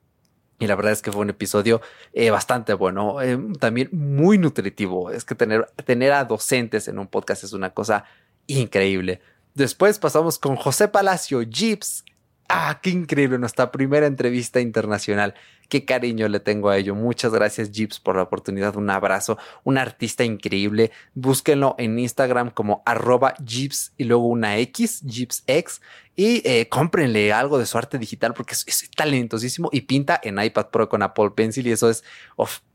Y 0.59 0.67
la 0.67 0.75
verdad 0.75 0.93
es 0.93 1.03
que 1.03 1.13
fue 1.13 1.23
un 1.23 1.31
episodio 1.31 1.81
eh, 2.13 2.31
bastante 2.31 2.75
bueno, 2.75 3.17
también 3.61 3.91
muy 3.93 4.39
nutritivo. 4.39 5.11
Es 5.11 5.25
que 5.25 5.37
tener, 5.37 5.67
tener 5.85 6.13
a 6.13 6.25
docentes 6.25 6.89
en 6.89 6.99
un 6.99 7.07
podcast 7.07 7.45
es 7.45 7.53
una 7.53 7.71
cosa 7.71 8.05
increíble. 8.47 9.21
Después 9.55 9.99
pasamos 9.99 10.39
con 10.39 10.57
José 10.57 10.89
Palacio 10.89 11.41
Gibbs, 11.49 12.05
Ah, 12.51 12.81
qué 12.83 12.89
increíble 12.89 13.39
nuestra 13.39 13.71
primera 13.71 14.07
entrevista 14.07 14.59
internacional. 14.61 15.35
Qué 15.69 15.85
cariño 15.85 16.29
le 16.29 16.41
tengo 16.41 16.71
a 16.71 16.79
ello. 16.79 16.95
Muchas 16.95 17.31
gracias, 17.31 17.71
Jeeps, 17.71 18.01
por 18.01 18.17
la 18.17 18.23
oportunidad. 18.23 18.75
Un 18.77 18.89
abrazo. 18.89 19.37
Un 19.65 19.77
artista 19.77 20.25
increíble. 20.25 20.91
Búsquenlo 21.15 21.75
en 21.77 21.99
Instagram 21.99 22.51
como 22.51 22.83
arroba 22.87 23.35
Jeeps 23.45 23.93
y 23.99 24.05
luego 24.05 24.27
una 24.29 24.57
X, 24.57 25.03
JeepsX. 25.05 25.83
Y 26.21 26.43
eh, 26.45 26.69
cómprenle 26.69 27.33
algo 27.33 27.61
de 27.61 27.67
su 27.67 27.79
arte 27.79 27.97
digital 27.97 28.35
porque 28.35 28.55
es, 28.55 28.91
talentosísimo 28.97 29.69
y 29.71 29.83
pinta 29.83 30.19
en 30.21 30.43
iPad 30.43 30.67
Pro 30.67 30.89
con 30.89 31.01
Apple 31.05 31.31
Pencil 31.31 31.69
y 31.69 31.71
eso 31.71 31.89
es 31.89 32.03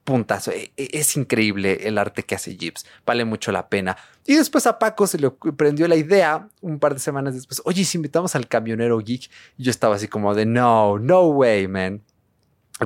puntazo. 0.06 0.52
E, 0.52 0.72
e, 0.78 0.88
es, 0.94 1.18
increíble 1.18 1.82
el 1.84 1.98
arte 1.98 2.24
que 2.24 2.36
hace 2.36 2.56
Jeeps. 2.56 2.86
Vale 3.06 3.26
mucho 3.26 3.52
la 3.52 3.68
pena. 3.68 3.98
Y 4.26 4.36
después 4.36 4.66
a 4.66 4.80
Paco 4.80 5.08
se 5.08 5.20
le 5.20 5.30
prendió 5.30 5.90
la 5.90 5.98
idea 5.98 6.48
un 6.62 6.80
par 6.80 6.94
de 6.94 7.02
semanas 7.02 7.34
después. 7.34 7.62
Oye, 7.66 7.84
si 7.84 7.98
invitamos 7.98 8.34
al 8.34 8.48
camionero 8.48 9.00
geek. 9.00 9.30
Y 9.58 9.64
yo 9.64 9.72
estaba 9.72 9.96
así 9.96 10.08
como 10.08 10.34
de 10.36 10.46
no, 10.46 10.98
no 10.98 11.24
way, 11.28 11.68
man 11.68 12.02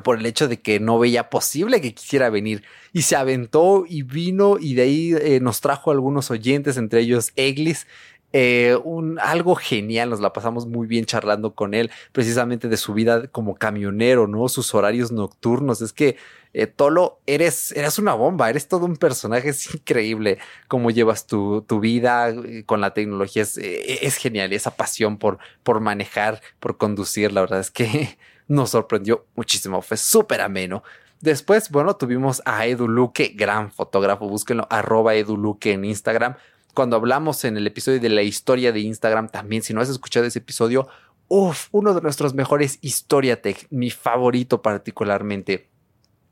por 0.04 0.20
el 0.20 0.26
hecho 0.26 0.48
de 0.48 0.60
que 0.60 0.80
no 0.80 1.00
veía 1.00 1.30
posible 1.30 1.82
que 1.82 1.94
quisiera 1.94 2.30
venir 2.30 2.64
y 2.94 3.04
se 3.04 3.16
aventó 3.16 3.86
y 3.88 4.04
vino 4.04 4.58
y 4.60 4.76
de 4.76 4.82
ahí 4.82 5.14
eh, 5.14 5.40
nos 5.42 5.62
trajo 5.62 5.92
algunos 5.92 6.30
oyentes, 6.30 6.78
entre 6.78 7.02
ellos 7.02 7.32
Eglis. 7.36 7.88
Eh, 8.34 8.78
un, 8.84 9.20
algo 9.20 9.56
genial, 9.56 10.10
nos 10.10 10.20
la 10.20 10.34
pasamos 10.34 10.68
muy 10.68 10.86
bien 10.86 11.06
charlando 11.06 11.56
con 11.56 11.74
él, 11.74 11.90
precisamente 12.12 12.68
de 12.68 12.78
su 12.78 12.94
vida 12.94 13.28
como 13.28 13.56
camionero, 13.56 14.28
¿no? 14.28 14.50
Sus 14.50 14.76
horarios 14.76 15.12
nocturnos. 15.12 15.82
Es 15.82 15.94
que 15.94 16.18
eh, 16.54 16.68
Tolo, 16.68 17.20
eres, 17.26 17.72
eres 17.72 18.00
una 18.00 18.14
bomba, 18.14 18.50
eres 18.50 18.68
todo 18.68 18.86
un 18.86 18.98
personaje, 18.98 19.50
es 19.50 19.74
increíble 19.74 20.40
cómo 20.68 20.92
llevas 20.92 21.26
tu, 21.26 21.62
tu 21.62 21.80
vida 21.80 22.34
con 22.66 22.82
la 22.82 22.94
tecnología, 22.94 23.44
es, 23.44 23.58
es 23.58 24.16
genial, 24.16 24.52
esa 24.54 24.76
pasión 24.76 25.18
por, 25.18 25.38
por 25.64 25.80
manejar, 25.80 26.42
por 26.60 26.78
conducir, 26.78 27.32
la 27.32 27.42
verdad 27.42 27.60
es 27.60 27.72
que 27.72 28.18
nos 28.48 28.72
sorprendió 28.72 29.26
muchísimo, 29.36 29.82
fue 29.82 29.98
súper 29.98 30.42
ameno. 30.42 30.84
Después, 31.22 31.72
bueno, 31.72 31.96
tuvimos 31.96 32.44
a 32.46 32.68
Edu 32.68 32.88
Luque, 32.88 33.34
gran 33.36 33.72
fotógrafo, 33.72 34.28
búsquenlo, 34.28 34.68
arroba 34.70 35.16
Edu 35.16 35.36
Luque 35.36 35.74
en 35.74 35.86
Instagram. 35.86 36.36
Cuando 36.78 36.96
hablamos 36.96 37.44
en 37.44 37.58
el 37.58 37.66
episodio 37.66 38.00
de 38.00 38.10
la 38.10 38.22
historia 38.22 38.72
de 38.72 38.82
Instagram, 38.82 39.30
también, 39.30 39.64
si 39.64 39.74
no 39.74 39.82
has 39.82 39.90
escuchado 39.90 40.28
ese 40.28 40.38
episodio, 40.38 40.88
uff, 41.28 41.70
uno 41.72 41.96
de 41.96 42.02
nuestros 42.02 42.36
mejores 42.36 42.78
Historia 42.84 43.42
Tech, 43.42 43.66
mi 43.72 43.90
favorito 43.90 44.62
particularmente. 44.62 45.72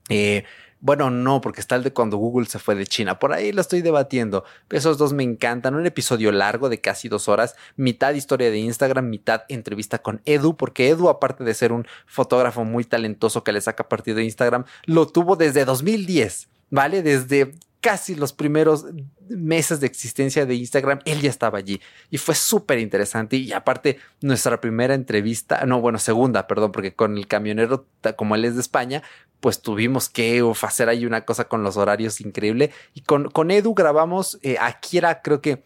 Eh, 0.07 0.43
bueno, 0.79 1.09
no, 1.09 1.41
porque 1.41 1.61
está 1.61 1.75
el 1.75 1.81
de 1.81 1.93
cuando 1.93 2.17
Google 2.17 2.45
se 2.45 2.59
fue 2.59 2.75
de 2.75 2.85
China. 2.85 3.17
Por 3.17 3.33
ahí 3.33 3.53
lo 3.53 3.61
estoy 3.61 3.81
debatiendo. 3.81 4.43
Esos 4.69 4.99
dos 4.99 5.13
me 5.13 5.23
encantan. 5.23 5.73
Un 5.73 5.87
episodio 5.87 6.31
largo 6.31 6.69
de 6.69 6.79
casi 6.79 7.09
dos 7.09 7.27
horas. 7.27 7.55
Mitad 7.75 8.13
historia 8.13 8.51
de 8.51 8.59
Instagram, 8.59 9.09
mitad 9.09 9.45
entrevista 9.49 10.03
con 10.03 10.21
Edu. 10.25 10.55
Porque 10.57 10.89
Edu, 10.89 11.09
aparte 11.09 11.43
de 11.43 11.55
ser 11.55 11.71
un 11.71 11.87
fotógrafo 12.05 12.63
muy 12.65 12.83
talentoso 12.83 13.43
que 13.43 13.51
le 13.51 13.61
saca 13.61 13.89
partido 13.89 14.17
de 14.17 14.25
Instagram, 14.25 14.65
lo 14.85 15.07
tuvo 15.07 15.37
desde 15.37 15.65
2010. 15.65 16.49
¿Vale? 16.69 17.01
Desde 17.01 17.55
casi 17.86 18.15
los 18.15 18.33
primeros 18.33 18.88
meses 19.29 19.79
de 19.79 19.86
existencia 19.86 20.47
de 20.47 20.55
Instagram, 20.55 21.01
él 21.05 21.21
ya 21.21 21.29
estaba 21.29 21.59
allí 21.59 21.79
y 22.09 22.17
fue 22.17 22.33
súper 22.33 22.79
interesante. 22.79 23.36
Y 23.36 23.53
aparte, 23.53 23.99
nuestra 24.21 24.59
primera 24.59 24.95
entrevista, 24.95 25.63
no, 25.67 25.81
bueno, 25.81 25.99
segunda, 25.99 26.47
perdón, 26.47 26.71
porque 26.71 26.95
con 26.95 27.15
el 27.15 27.27
camionero, 27.27 27.86
como 28.15 28.33
él 28.33 28.45
es 28.45 28.55
de 28.55 28.61
España, 28.61 29.03
pues 29.39 29.61
tuvimos 29.61 30.09
que 30.09 30.43
hacer 30.63 30.89
ahí 30.89 31.05
una 31.05 31.25
cosa 31.25 31.47
con 31.47 31.61
los 31.61 31.77
horarios 31.77 32.21
increíble. 32.21 32.71
Y 32.95 33.01
con, 33.01 33.29
con 33.29 33.51
Edu 33.51 33.75
grabamos, 33.75 34.39
eh, 34.41 34.57
aquí 34.59 34.97
era 34.97 35.21
creo 35.21 35.39
que 35.39 35.61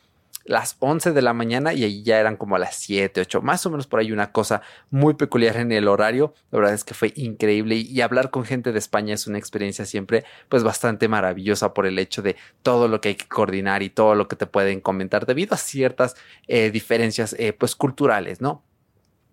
las 0.50 0.78
11 0.80 1.12
de 1.12 1.22
la 1.22 1.34
mañana 1.34 1.76
y 1.76 1.84
ahí 1.84 2.02
ya 2.02 2.20
eran 2.20 2.36
como 2.36 2.58
las 2.58 2.76
7, 2.76 3.22
8, 3.22 3.42
más 3.44 3.64
o 3.68 3.70
menos 3.70 3.86
por 3.86 4.00
ahí 4.00 4.12
una 4.12 4.32
cosa 4.32 4.64
muy 4.90 5.14
peculiar 5.14 5.58
en 5.58 5.72
el 5.72 5.88
horario. 5.88 6.34
La 6.50 6.58
verdad 6.58 6.74
es 6.74 6.84
que 6.84 6.96
fue 6.96 7.14
increíble 7.16 7.76
y, 7.76 8.02
hablar 8.02 8.32
con 8.32 8.46
gente 8.46 8.72
de 8.72 8.80
España 8.80 9.14
es 9.14 9.28
una 9.28 9.38
experiencia 9.38 9.86
siempre 9.86 10.24
pues 10.48 10.64
bastante 10.64 11.08
maravillosa 11.08 11.76
por 11.76 11.86
el 11.86 12.00
hecho 12.00 12.24
de 12.24 12.36
todo 12.64 12.88
lo 12.88 13.00
que 13.00 13.10
hay 13.10 13.16
que 13.16 13.28
coordinar 13.28 13.84
y 13.84 13.92
todo 13.92 14.16
lo 14.16 14.28
que 14.28 14.36
te 14.36 14.48
pueden 14.48 14.82
comentar 14.82 15.28
debido 15.28 15.54
a 15.54 15.58
ciertas 15.58 16.16
eh, 16.48 16.72
diferencias 16.72 17.36
eh, 17.38 17.54
pues 17.54 17.76
culturales, 17.76 18.42
¿no? 18.42 18.64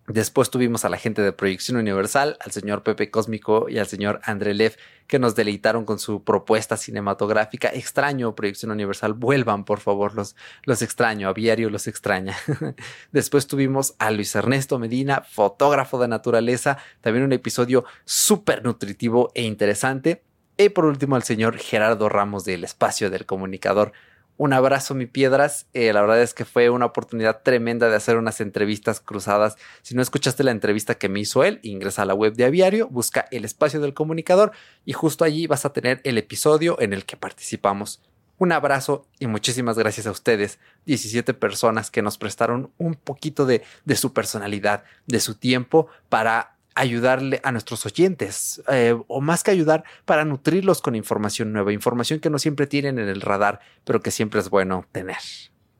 Después 0.07 0.49
tuvimos 0.49 0.85
a 0.85 0.89
la 0.89 0.95
gente 0.95 1.21
de 1.21 1.33
Proyección 1.33 1.77
Universal, 1.77 2.37
al 2.39 2.53
señor 2.53 2.81
Pepe 2.81 3.11
Cósmico 3.11 3.67
y 3.67 3.77
al 3.77 3.87
señor 3.87 4.21
André 4.23 4.53
Lev, 4.53 4.77
que 5.05 5.19
nos 5.19 5.35
deleitaron 5.35 5.83
con 5.83 5.99
su 5.99 6.23
propuesta 6.23 6.77
cinematográfica. 6.77 7.67
Extraño 7.67 8.33
Proyección 8.33 8.71
Universal, 8.71 9.11
vuelvan 9.11 9.65
por 9.65 9.81
favor, 9.81 10.15
los, 10.15 10.37
los 10.63 10.81
extraño, 10.81 11.27
Aviario 11.27 11.69
los 11.69 11.87
extraña. 11.87 12.37
Después 13.11 13.47
tuvimos 13.47 13.95
a 13.99 14.09
Luis 14.11 14.33
Ernesto 14.33 14.79
Medina, 14.79 15.23
fotógrafo 15.29 15.99
de 15.99 16.07
naturaleza, 16.07 16.77
también 17.01 17.25
un 17.25 17.33
episodio 17.33 17.83
súper 18.05 18.63
nutritivo 18.63 19.29
e 19.35 19.43
interesante. 19.43 20.23
Y 20.57 20.69
por 20.69 20.85
último 20.85 21.17
al 21.17 21.23
señor 21.23 21.57
Gerardo 21.57 22.07
Ramos 22.07 22.45
del 22.45 22.63
Espacio 22.63 23.09
del 23.09 23.25
Comunicador, 23.25 23.91
un 24.37 24.53
abrazo, 24.53 24.93
mi 24.93 25.07
piedras. 25.07 25.65
Eh, 25.73 25.91
la 25.91 26.01
verdad 26.01 26.21
es 26.21 26.33
que 26.33 26.45
fue 26.45 26.69
una 26.69 26.85
oportunidad 26.85 27.41
tremenda 27.41 27.89
de 27.89 27.95
hacer 27.95 28.17
unas 28.17 28.39
entrevistas 28.39 28.99
cruzadas. 28.99 29.57
Si 29.81 29.95
no 29.95 30.01
escuchaste 30.01 30.43
la 30.43 30.51
entrevista 30.51 30.95
que 30.95 31.09
me 31.09 31.19
hizo 31.19 31.43
él, 31.43 31.59
ingresa 31.63 32.03
a 32.03 32.05
la 32.05 32.13
web 32.13 32.33
de 32.33 32.45
Aviario, 32.45 32.87
busca 32.87 33.27
el 33.31 33.45
espacio 33.45 33.81
del 33.81 33.95
comunicador 33.95 34.51
y 34.85 34.93
justo 34.93 35.25
allí 35.25 35.47
vas 35.47 35.65
a 35.65 35.73
tener 35.73 36.01
el 36.03 36.17
episodio 36.17 36.79
en 36.79 36.93
el 36.93 37.05
que 37.05 37.17
participamos. 37.17 38.01
Un 38.37 38.51
abrazo 38.51 39.07
y 39.17 39.25
muchísimas 39.25 39.79
gracias 39.79 40.05
a 40.05 40.11
ustedes, 40.11 40.59
17 40.85 41.33
personas 41.33 41.89
que 41.89 42.03
nos 42.03 42.19
prestaron 42.19 42.71
un 42.77 42.93
poquito 42.93 43.47
de, 43.47 43.63
de 43.85 43.95
su 43.95 44.13
personalidad, 44.13 44.83
de 45.07 45.19
su 45.19 45.33
tiempo 45.33 45.87
para 46.09 46.56
ayudarle 46.77 47.41
a 47.43 47.51
nuestros 47.51 47.85
oyentes, 47.85 48.61
eh, 48.67 48.95
o 49.07 49.19
más 49.19 49.43
que 49.43 49.51
ayudar, 49.51 49.83
para 50.05 50.25
nutrirlos 50.25 50.81
con 50.81 50.95
información 50.95 51.51
nueva, 51.51 51.73
información 51.73 52.19
que 52.19 52.29
no 52.29 52.39
siempre 52.39 52.67
tienen 52.67 52.99
en 52.99 53.09
el 53.09 53.21
radar, 53.21 53.59
pero 53.83 54.01
que 54.01 54.11
siempre 54.11 54.39
es 54.39 54.49
bueno 54.49 54.85
tener. 54.91 55.17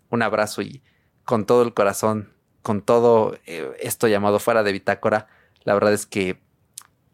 Un 0.09 0.23
abrazo 0.23 0.61
y 0.61 0.81
con 1.23 1.45
todo 1.45 1.61
el 1.61 1.73
corazón, 1.73 2.33
con 2.63 2.81
todo 2.81 3.37
eh, 3.45 3.71
esto 3.79 4.07
llamado 4.07 4.39
fuera 4.39 4.63
de 4.63 4.71
bitácora, 4.71 5.27
la 5.63 5.75
verdad 5.75 5.93
es 5.93 6.05
que 6.05 6.41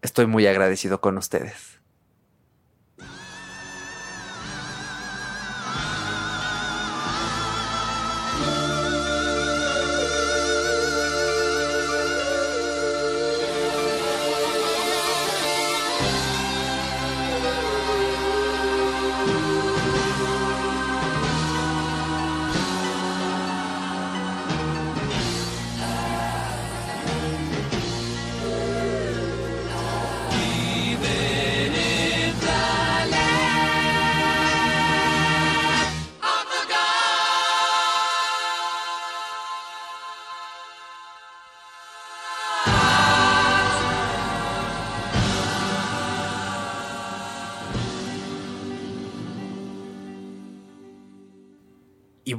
estoy 0.02 0.28
muy 0.28 0.48
agradecido 0.48 1.02
con 1.02 1.18
ustedes. 1.18 1.83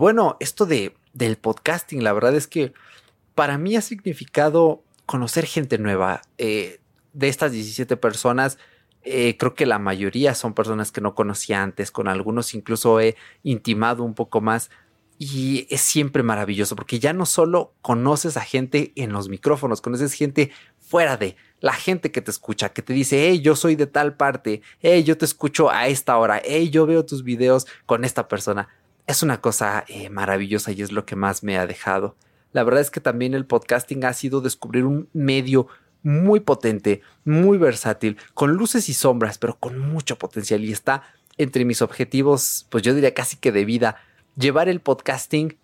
Bueno, 0.05 0.37
esto 0.39 0.67
de, 0.67 0.95
del 1.15 1.39
podcasting, 1.39 2.05
la 2.05 2.13
verdad 2.13 2.35
es 2.35 2.47
que 2.47 2.75
para 3.35 3.57
mí 3.57 3.75
ha 3.75 3.81
significado 3.81 4.83
conocer 5.07 5.47
gente 5.47 5.79
nueva. 5.79 6.21
Eh, 6.37 6.79
de 7.15 7.29
estas 7.29 7.53
17 7.53 7.97
personas, 7.97 8.59
eh, 9.03 9.39
creo 9.39 9.55
que 9.55 9.65
la 9.65 9.79
mayoría 9.79 10.35
son 10.35 10.53
personas 10.53 10.93
que 10.93 11.01
no 11.01 11.15
conocía 11.15 11.63
antes, 11.63 11.91
con 11.91 12.07
algunos 12.07 12.53
incluso 12.53 13.01
he 13.01 13.17
intimado 13.45 14.03
un 14.03 14.13
poco 14.13 14.43
más. 14.43 14.69
Y 15.19 15.67
es 15.71 15.81
siempre 15.81 16.23
maravilloso 16.23 16.77
porque 16.77 16.99
ya 16.99 17.15
no 17.15 17.25
solo 17.25 17.73
conoces 17.81 18.37
a 18.37 18.43
gente 18.43 18.93
en 18.97 19.11
los 19.11 19.31
micrófonos, 19.31 19.81
conoces 19.81 20.13
gente 20.13 20.51
fuera 20.81 21.17
de 21.17 21.35
la 21.61 21.73
gente 21.73 22.13
que 22.13 22.21
te 22.21 22.31
escucha, 22.31 22.75
que 22.75 22.83
te 22.83 22.93
dice, 22.93 23.27
hey, 23.27 23.41
yo 23.41 23.57
soy 23.57 23.75
de 23.75 23.87
tal 23.87 24.19
parte, 24.19 24.61
hey, 24.81 25.03
yo 25.03 25.17
te 25.17 25.25
escucho 25.25 25.71
a 25.71 25.89
esta 25.89 26.19
hora, 26.19 26.43
hey, 26.45 26.69
yo 26.69 26.85
veo 26.85 27.07
tus 27.07 27.25
videos 27.25 27.67
con 27.87 28.05
esta 28.05 28.29
persona 28.29 28.69
es 29.07 29.23
una 29.23 29.41
cosa 29.41 29.85
eh, 29.89 30.11
maravillosa 30.11 30.73
y 30.73 30.83
es 30.83 30.93
lo 30.93 31.05
que 31.05 31.17
más 31.17 31.43
me 31.43 31.59
ha 31.59 31.67
dejado. 31.67 32.17
La 32.53 32.65
verdad 32.65 32.81
es 32.81 32.91
que 32.91 33.01
también 33.01 33.35
el 33.35 33.47
podcasting 33.47 34.05
ha 34.05 34.13
sido 34.13 34.41
descubrir 34.41 34.85
un 34.85 35.09
medio 35.13 35.67
muy 36.03 36.41
potente, 36.41 37.03
muy 37.25 37.59
versátil, 37.59 38.19
con 38.35 38.53
luces 38.53 38.89
y 38.89 38.95
sombras, 38.95 39.39
pero 39.39 39.59
con 39.59 39.79
mucho 39.79 40.17
potencial 40.17 40.65
y 40.65 40.73
está 40.73 41.03
entre 41.39 41.65
mis 41.65 41.83
objetivos, 41.83 42.67
pues 42.71 42.85
yo 42.85 42.95
diría 42.95 43.15
casi 43.15 43.37
que 43.37 43.53
de 43.53 43.65
vida, 43.65 43.97
llevar 44.37 44.69
el 44.69 44.81
podcasting 44.81 45.57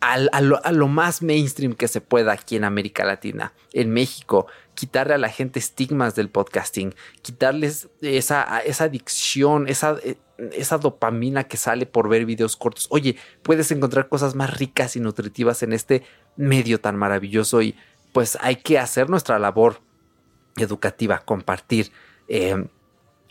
a, 0.00 0.40
lo, 0.40 0.88
más 0.88 1.22
mainstream 1.22 1.72
que 1.72 1.88
se 1.88 2.00
pueda 2.00 2.32
aquí 2.32 2.56
en 2.56 2.64
América 2.64 3.04
Latina, 3.04 3.54
en 3.72 3.90
México, 3.90 4.46
quitarle 4.74 5.14
a 5.14 5.18
la 5.18 5.28
gente 5.28 5.58
estigmas 5.58 6.14
del 6.14 6.28
podcasting, 6.28 6.94
quitarles 7.22 7.88
esa, 8.00 8.42
adicción, 8.58 9.68
esa, 9.68 9.96
eh, 10.02 10.16
esa 10.52 10.78
dopamina 10.78 11.44
que 11.44 11.56
sale 11.56 11.86
por 11.86 12.08
ver 12.08 12.26
videos 12.26 12.56
cortos. 12.56 12.86
Oye, 12.90 13.16
puedes 13.42 13.70
encontrar 13.70 14.08
cosas 14.08 14.34
más 14.34 14.58
ricas 14.58 14.96
y 14.96 15.00
nutritivas 15.00 15.62
en 15.62 15.72
este 15.72 16.02
medio 16.36 16.80
tan 16.80 16.96
maravilloso 16.96 17.62
y 17.62 17.76
pues 18.12 18.38
hay 18.40 18.56
que 18.56 18.78
hacer 18.78 19.08
nuestra 19.10 19.38
labor 19.38 19.80
educativa, 20.56 21.18
compartir. 21.20 21.90
Eh, 22.28 22.66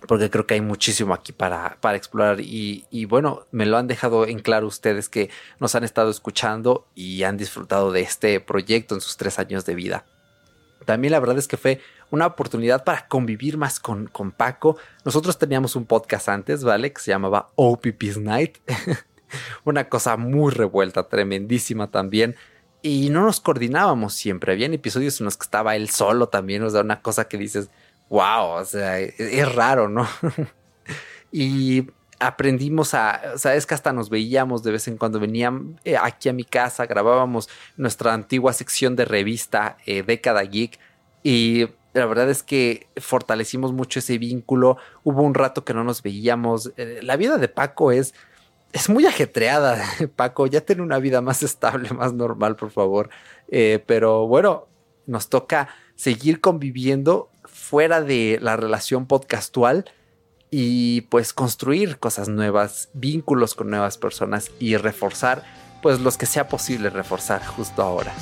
porque 0.07 0.29
creo 0.29 0.45
que 0.45 0.55
hay 0.55 0.61
muchísimo 0.61 1.13
aquí 1.13 1.31
para, 1.31 1.77
para 1.79 1.97
explorar 1.97 2.41
y, 2.41 2.85
y, 2.89 3.05
bueno, 3.05 3.45
me 3.51 3.65
lo 3.65 3.77
han 3.77 3.87
dejado 3.87 4.27
en 4.27 4.39
claro 4.39 4.67
ustedes 4.67 5.07
que 5.07 5.29
nos 5.59 5.75
han 5.75 5.83
estado 5.83 6.09
escuchando 6.09 6.87
y 6.93 7.23
han 7.23 7.37
disfrutado 7.37 7.91
de 7.91 8.01
este 8.01 8.39
proyecto 8.39 8.95
en 8.95 9.01
sus 9.01 9.17
tres 9.17 9.39
años 9.39 9.65
de 9.65 9.75
vida. 9.75 10.05
También 10.85 11.11
la 11.11 11.19
verdad 11.19 11.37
es 11.37 11.47
que 11.47 11.57
fue 11.57 11.81
una 12.11 12.27
oportunidad 12.27 12.83
para 12.83 13.07
convivir 13.07 13.57
más 13.57 13.79
con, 13.79 14.07
con 14.07 14.31
Paco. 14.31 14.77
Nosotros 15.05 15.37
teníamos 15.37 15.75
un 15.75 15.85
podcast 15.85 16.29
antes, 16.29 16.63
¿vale? 16.63 16.93
Que 16.93 17.01
se 17.01 17.11
llamaba 17.11 17.49
OPP's 17.55 18.17
Night. 18.17 18.57
una 19.63 19.89
cosa 19.89 20.17
muy 20.17 20.51
revuelta, 20.51 21.07
tremendísima 21.07 21.89
también. 21.91 22.35
Y 22.81 23.09
no 23.09 23.23
nos 23.23 23.39
coordinábamos 23.39 24.13
siempre. 24.13 24.51
Habían 24.51 24.73
episodios 24.73 25.19
en 25.19 25.25
los 25.25 25.37
que 25.37 25.43
estaba 25.43 25.75
él 25.75 25.89
solo 25.89 26.27
también. 26.27 26.63
O 26.63 26.69
sea, 26.69 26.81
una 26.81 27.01
cosa 27.01 27.27
que 27.27 27.37
dices, 27.37 27.69
wow, 28.09 28.59
o 28.59 28.65
sea, 28.65 28.99
e-, 28.99 29.15
es, 29.17 29.55
raro, 29.55 29.87
¿no? 29.87 30.07
y 31.31 31.87
aprendimos 32.19 32.93
a, 32.93 33.21
o 33.35 33.37
sea, 33.37 33.55
es 33.55 33.65
que 33.65 33.73
hasta 33.73 33.93
nos 33.93 34.09
veíamos 34.09 34.63
de 34.63 34.71
vez 34.71 34.87
en 34.87 34.97
cuando, 34.97 35.19
venían 35.19 35.79
eh, 35.83 35.97
aquí 36.01 36.29
a 36.29 36.33
mi 36.33 36.43
casa, 36.43 36.85
grabábamos 36.85 37.49
nuestra 37.77 38.13
antigua 38.13 38.53
sección 38.53 38.95
de 38.95 39.05
revista 39.05 39.77
eh, 39.85 40.03
Década 40.03 40.41
Geek 40.43 40.79
y 41.23 41.67
la 41.93 42.05
verdad 42.05 42.29
es 42.29 42.43
que 42.43 42.87
fortalecimos 42.97 43.71
mucho 43.71 43.99
ese 43.99 44.17
vínculo, 44.17 44.77
hubo 45.03 45.21
un 45.21 45.33
rato 45.33 45.63
que 45.63 45.73
no 45.73 45.83
nos 45.83 46.01
veíamos, 46.01 46.71
eh, 46.77 46.99
la 47.01 47.15
vida 47.17 47.37
de 47.37 47.47
Paco 47.47 47.91
es... 47.91 48.13
Es 48.71 48.89
muy 48.89 49.05
ajetreada, 49.05 49.85
Paco. 50.15 50.47
Ya 50.47 50.61
tiene 50.61 50.81
una 50.81 50.97
vida 50.97 51.21
más 51.21 51.43
estable, 51.43 51.91
más 51.91 52.11
normal, 52.11 52.55
por 52.55 52.71
favor. 52.71 53.11
pero 53.85 54.25
bueno, 54.25 54.65
nos 55.05 55.29
toca 55.29 55.67
seguir 55.95 56.41
conviviendo 56.41 57.29
fuera 57.45 58.01
de 58.01 58.39
la 58.41 58.55
relación 58.55 59.05
podcastual 59.05 59.85
y 60.55 61.01
pues 61.09 61.33
construir 61.33 61.97
cosas 61.97 62.29
nuevas, 62.29 62.89
vínculos 62.93 63.55
con 63.55 63.71
nuevas 63.71 63.97
personas 63.97 64.51
y 64.59 64.77
reforzar 64.77 65.43
pues 65.81 65.99
los 65.99 66.15
que 66.15 66.27
sea 66.27 66.47
posible 66.47 66.91
reforzar 66.91 67.43
justo 67.43 67.81
ahora. 67.81 68.13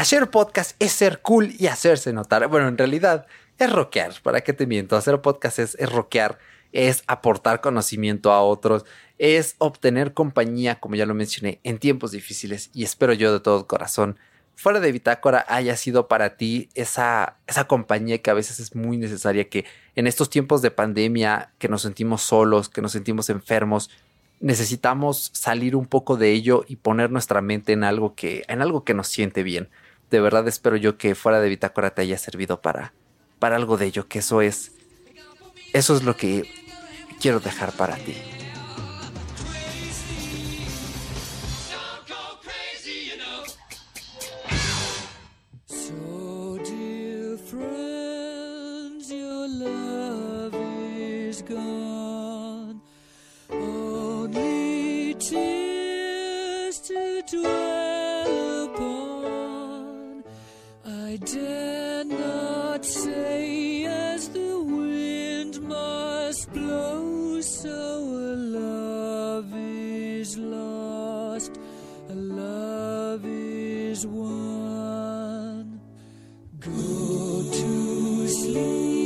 Hacer 0.00 0.30
podcast 0.30 0.74
es 0.78 0.92
ser 0.92 1.20
cool 1.20 1.52
y 1.58 1.66
hacerse 1.66 2.10
notar. 2.14 2.48
Bueno, 2.48 2.68
en 2.68 2.78
realidad 2.78 3.26
es 3.58 3.70
rockear. 3.70 4.14
¿Para 4.22 4.40
qué 4.40 4.54
te 4.54 4.66
miento? 4.66 4.96
Hacer 4.96 5.20
podcast 5.20 5.58
es, 5.58 5.74
es 5.74 5.92
rockear, 5.92 6.38
es 6.72 7.04
aportar 7.06 7.60
conocimiento 7.60 8.32
a 8.32 8.40
otros, 8.40 8.86
es 9.18 9.56
obtener 9.58 10.14
compañía, 10.14 10.80
como 10.80 10.94
ya 10.94 11.04
lo 11.04 11.12
mencioné, 11.12 11.60
en 11.64 11.76
tiempos 11.76 12.12
difíciles. 12.12 12.70
Y 12.72 12.82
espero 12.82 13.12
yo 13.12 13.30
de 13.30 13.40
todo 13.40 13.66
corazón, 13.66 14.18
fuera 14.54 14.80
de 14.80 14.90
Bitácora, 14.90 15.44
haya 15.48 15.76
sido 15.76 16.08
para 16.08 16.38
ti 16.38 16.70
esa, 16.74 17.36
esa 17.46 17.64
compañía 17.64 18.22
que 18.22 18.30
a 18.30 18.34
veces 18.34 18.58
es 18.58 18.74
muy 18.74 18.96
necesaria, 18.96 19.50
que 19.50 19.66
en 19.96 20.06
estos 20.06 20.30
tiempos 20.30 20.62
de 20.62 20.70
pandemia, 20.70 21.52
que 21.58 21.68
nos 21.68 21.82
sentimos 21.82 22.22
solos, 22.22 22.70
que 22.70 22.80
nos 22.80 22.92
sentimos 22.92 23.28
enfermos, 23.28 23.90
necesitamos 24.40 25.30
salir 25.34 25.76
un 25.76 25.84
poco 25.84 26.16
de 26.16 26.32
ello 26.32 26.64
y 26.66 26.76
poner 26.76 27.10
nuestra 27.10 27.42
mente 27.42 27.74
en 27.74 27.84
algo 27.84 28.14
que, 28.14 28.44
en 28.48 28.62
algo 28.62 28.82
que 28.82 28.94
nos 28.94 29.06
siente 29.06 29.42
bien 29.42 29.68
de 30.10 30.20
verdad 30.20 30.46
espero 30.48 30.76
yo 30.76 30.98
que 30.98 31.14
fuera 31.14 31.40
de 31.40 31.48
Bitácora 31.48 31.94
te 31.94 32.02
haya 32.02 32.18
servido 32.18 32.60
para, 32.60 32.92
para 33.38 33.56
algo 33.56 33.76
de 33.76 33.86
ello, 33.86 34.08
que 34.08 34.18
eso 34.18 34.42
es, 34.42 34.72
eso 35.72 35.96
es 35.96 36.02
lo 36.02 36.16
que 36.16 36.44
quiero 37.20 37.40
dejar 37.40 37.72
para 37.72 37.96
ti. 37.96 38.16
Hola 57.32 57.69
is 74.00 74.06
one. 74.06 75.80
Go 76.58 76.70
to 77.52 78.28
sleep. 78.28 78.99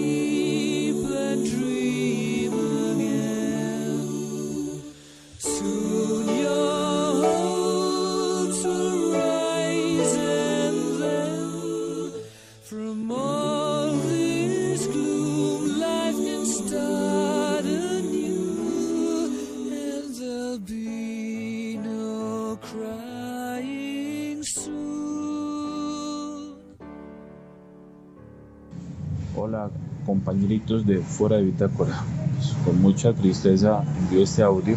De 30.49 30.99
Fuera 30.99 31.37
de 31.37 31.45
Bitácora. 31.45 32.03
Pues, 32.37 32.55
con 32.65 32.81
mucha 32.83 33.13
tristeza 33.13 33.83
envío 33.99 34.23
este 34.23 34.43
audio, 34.43 34.77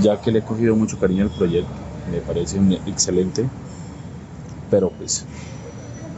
ya 0.00 0.20
que 0.20 0.30
le 0.30 0.38
he 0.38 0.42
cogido 0.42 0.74
mucho 0.74 0.98
cariño 0.98 1.24
al 1.24 1.30
proyecto. 1.30 1.70
Me 2.10 2.20
parece 2.20 2.58
excelente, 2.86 3.48
pero 4.70 4.90
pues 4.90 5.26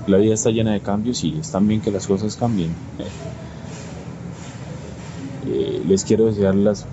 la 0.06 0.18
vida 0.18 0.34
está 0.34 0.50
llena 0.50 0.72
de 0.72 0.80
cambios 0.80 1.24
y 1.24 1.38
es 1.38 1.50
también 1.50 1.80
que 1.80 1.90
las 1.90 2.06
cosas 2.06 2.36
cambien. 2.36 2.74
Eh, 5.46 5.82
les 5.84 6.04
quiero 6.04 6.24
desear 6.24 6.54
las, 6.54 6.86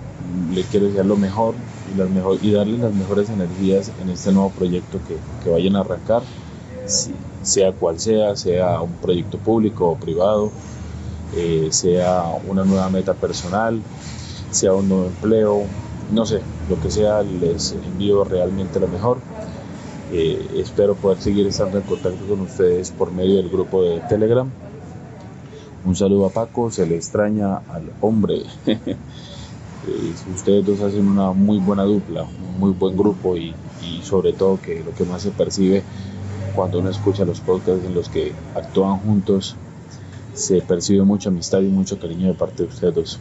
les 0.50 0.66
quiero 0.66 0.84
desear 0.84 1.06
lo 1.06 1.16
mejor 1.16 1.54
y, 1.86 1.94
las 1.94 2.10
mejor, 2.10 2.38
y 2.42 2.52
darles 2.52 2.80
las 2.80 2.92
mejores 2.92 3.30
energías 3.30 3.90
en 3.98 4.10
este 4.10 4.30
nuevo 4.30 4.52
proyecto 4.52 5.02
que, 5.02 5.16
que 5.42 5.48
vayan 5.48 5.74
a 5.74 5.80
arrancar 5.80 6.28
sea 7.42 7.72
cual 7.72 7.98
sea, 7.98 8.36
sea 8.36 8.80
un 8.80 8.92
proyecto 8.92 9.38
público 9.38 9.88
o 9.90 9.96
privado, 9.96 10.50
eh, 11.36 11.68
sea 11.70 12.24
una 12.48 12.64
nueva 12.64 12.88
meta 12.88 13.14
personal, 13.14 13.80
sea 14.50 14.72
un 14.74 14.88
nuevo 14.88 15.06
empleo, 15.06 15.62
no 16.12 16.26
sé, 16.26 16.40
lo 16.68 16.80
que 16.80 16.90
sea, 16.90 17.22
les 17.22 17.72
envío 17.72 18.24
realmente 18.24 18.78
lo 18.80 18.88
mejor. 18.88 19.18
Eh, 20.12 20.46
espero 20.56 20.94
poder 20.94 21.18
seguir 21.22 21.46
estando 21.46 21.78
en 21.78 21.84
contacto 21.84 22.24
con 22.26 22.42
ustedes 22.42 22.90
por 22.90 23.10
medio 23.12 23.36
del 23.36 23.48
grupo 23.48 23.82
de 23.82 24.00
Telegram. 24.00 24.48
Un 25.84 25.96
saludo 25.96 26.26
a 26.26 26.30
Paco, 26.30 26.70
se 26.70 26.86
le 26.86 26.96
extraña 26.96 27.56
al 27.68 27.90
hombre. 28.00 28.42
Eh, 29.84 30.14
ustedes 30.32 30.64
dos 30.64 30.80
hacen 30.80 31.08
una 31.08 31.32
muy 31.32 31.58
buena 31.58 31.82
dupla, 31.82 32.22
un 32.22 32.60
muy 32.60 32.70
buen 32.70 32.96
grupo 32.96 33.36
y, 33.36 33.52
y 33.82 34.00
sobre 34.04 34.32
todo 34.32 34.60
que 34.60 34.84
lo 34.84 34.94
que 34.94 35.02
más 35.04 35.22
se 35.22 35.32
percibe 35.32 35.82
cuando 36.54 36.80
uno 36.80 36.90
escucha 36.90 37.24
los 37.24 37.40
podcasts 37.40 37.84
en 37.84 37.94
los 37.94 38.08
que 38.08 38.32
actúan 38.54 38.98
juntos, 38.98 39.56
se 40.34 40.60
percibe 40.62 41.02
mucha 41.02 41.28
amistad 41.28 41.60
y 41.60 41.68
mucho 41.68 41.98
cariño 41.98 42.28
de 42.28 42.34
parte 42.34 42.62
de 42.62 42.68
ustedes 42.68 42.94
dos. 42.94 43.20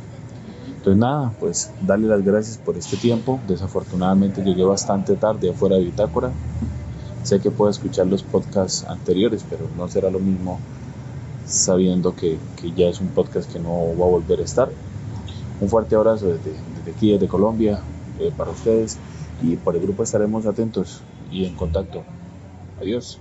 Entonces 0.68 0.98
nada, 0.98 1.32
pues 1.40 1.72
darle 1.82 2.08
las 2.08 2.24
gracias 2.24 2.58
por 2.58 2.78
este 2.78 2.98
tiempo. 2.98 3.40
Desafortunadamente 3.48 4.44
llegué 4.44 4.64
bastante 4.64 5.16
tarde 5.16 5.52
afuera 5.52 5.76
de 5.76 5.84
Bitácora. 5.84 6.32
Sé 7.24 7.40
que 7.40 7.52
puedo 7.52 7.70
escuchar 7.70 8.08
los 8.08 8.24
podcasts 8.24 8.86
anteriores, 8.86 9.46
pero 9.48 9.68
no 9.78 9.88
será 9.88 10.10
lo 10.10 10.20
mismo 10.20 10.60
sabiendo 11.46 12.16
que, 12.16 12.40
que 12.60 12.72
ya 12.72 12.88
es 12.88 13.00
un 13.00 13.10
podcast 13.10 13.52
que 13.52 13.60
no 13.60 13.70
va 14.00 14.06
a 14.06 14.10
volver 14.10 14.40
a 14.40 14.44
estar. 14.44 14.70
Un 15.60 15.70
fuerte 15.70 15.96
abrazo 15.96 16.28
desde, 16.28 16.54
desde 16.78 16.92
aquí, 16.92 17.12
desde 17.12 17.28
Colombia, 17.28 17.82
eh, 18.20 18.32
para 18.36 18.50
ustedes. 18.50 18.98
Y 19.44 19.58
por 19.58 19.76
el 19.76 19.84
grupo 19.84 20.02
estaremos 20.02 20.48
atentos 20.48 21.02
y 21.32 21.46
en 21.46 21.56
contacto. 21.56 22.04
Adiós. 22.82 23.20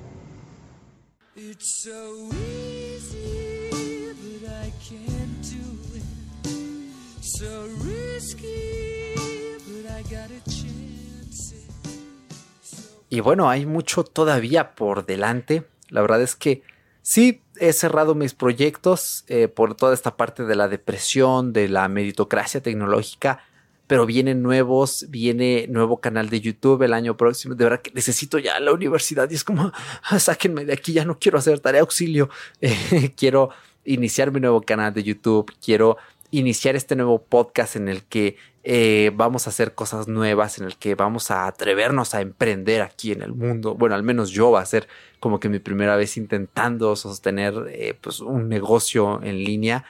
Y 13.10 13.20
bueno, 13.20 13.50
hay 13.50 13.66
mucho 13.66 14.02
todavía 14.04 14.74
por 14.74 15.04
delante. 15.04 15.66
La 15.90 16.00
verdad 16.00 16.22
es 16.22 16.36
que 16.36 16.62
sí 17.02 17.42
he 17.56 17.74
cerrado 17.74 18.14
mis 18.14 18.32
proyectos 18.32 19.24
eh, 19.28 19.48
por 19.48 19.74
toda 19.74 19.92
esta 19.92 20.16
parte 20.16 20.44
de 20.44 20.56
la 20.56 20.68
depresión, 20.68 21.52
de 21.52 21.68
la 21.68 21.86
meritocracia 21.88 22.62
tecnológica 22.62 23.44
pero 23.90 24.06
vienen 24.06 24.40
nuevos, 24.40 25.06
viene 25.08 25.66
nuevo 25.68 26.00
canal 26.00 26.30
de 26.30 26.40
YouTube 26.40 26.80
el 26.84 26.92
año 26.92 27.16
próximo. 27.16 27.56
De 27.56 27.64
verdad 27.64 27.82
que 27.82 27.90
necesito 27.90 28.38
ya 28.38 28.60
la 28.60 28.72
universidad 28.72 29.28
y 29.28 29.34
es 29.34 29.42
como, 29.42 29.72
ah, 30.04 30.18
sáquenme 30.20 30.64
de 30.64 30.74
aquí, 30.74 30.92
ya 30.92 31.04
no 31.04 31.18
quiero 31.18 31.38
hacer 31.38 31.58
tarea 31.58 31.80
auxilio. 31.80 32.30
Eh, 32.60 33.10
quiero 33.16 33.50
iniciar 33.84 34.30
mi 34.30 34.38
nuevo 34.38 34.60
canal 34.60 34.94
de 34.94 35.02
YouTube, 35.02 35.52
quiero 35.64 35.96
iniciar 36.30 36.76
este 36.76 36.94
nuevo 36.94 37.20
podcast 37.20 37.74
en 37.74 37.88
el 37.88 38.04
que 38.04 38.36
eh, 38.62 39.10
vamos 39.12 39.48
a 39.48 39.50
hacer 39.50 39.74
cosas 39.74 40.06
nuevas, 40.06 40.60
en 40.60 40.66
el 40.66 40.76
que 40.76 40.94
vamos 40.94 41.32
a 41.32 41.48
atrevernos 41.48 42.14
a 42.14 42.20
emprender 42.20 42.82
aquí 42.82 43.10
en 43.10 43.22
el 43.22 43.32
mundo. 43.32 43.74
Bueno, 43.74 43.96
al 43.96 44.04
menos 44.04 44.30
yo 44.30 44.52
va 44.52 44.60
a 44.60 44.66
ser 44.66 44.86
como 45.18 45.40
que 45.40 45.48
mi 45.48 45.58
primera 45.58 45.96
vez 45.96 46.16
intentando 46.16 46.94
sostener 46.94 47.54
eh, 47.70 47.94
pues 48.00 48.20
un 48.20 48.48
negocio 48.48 49.20
en 49.24 49.42
línea 49.42 49.84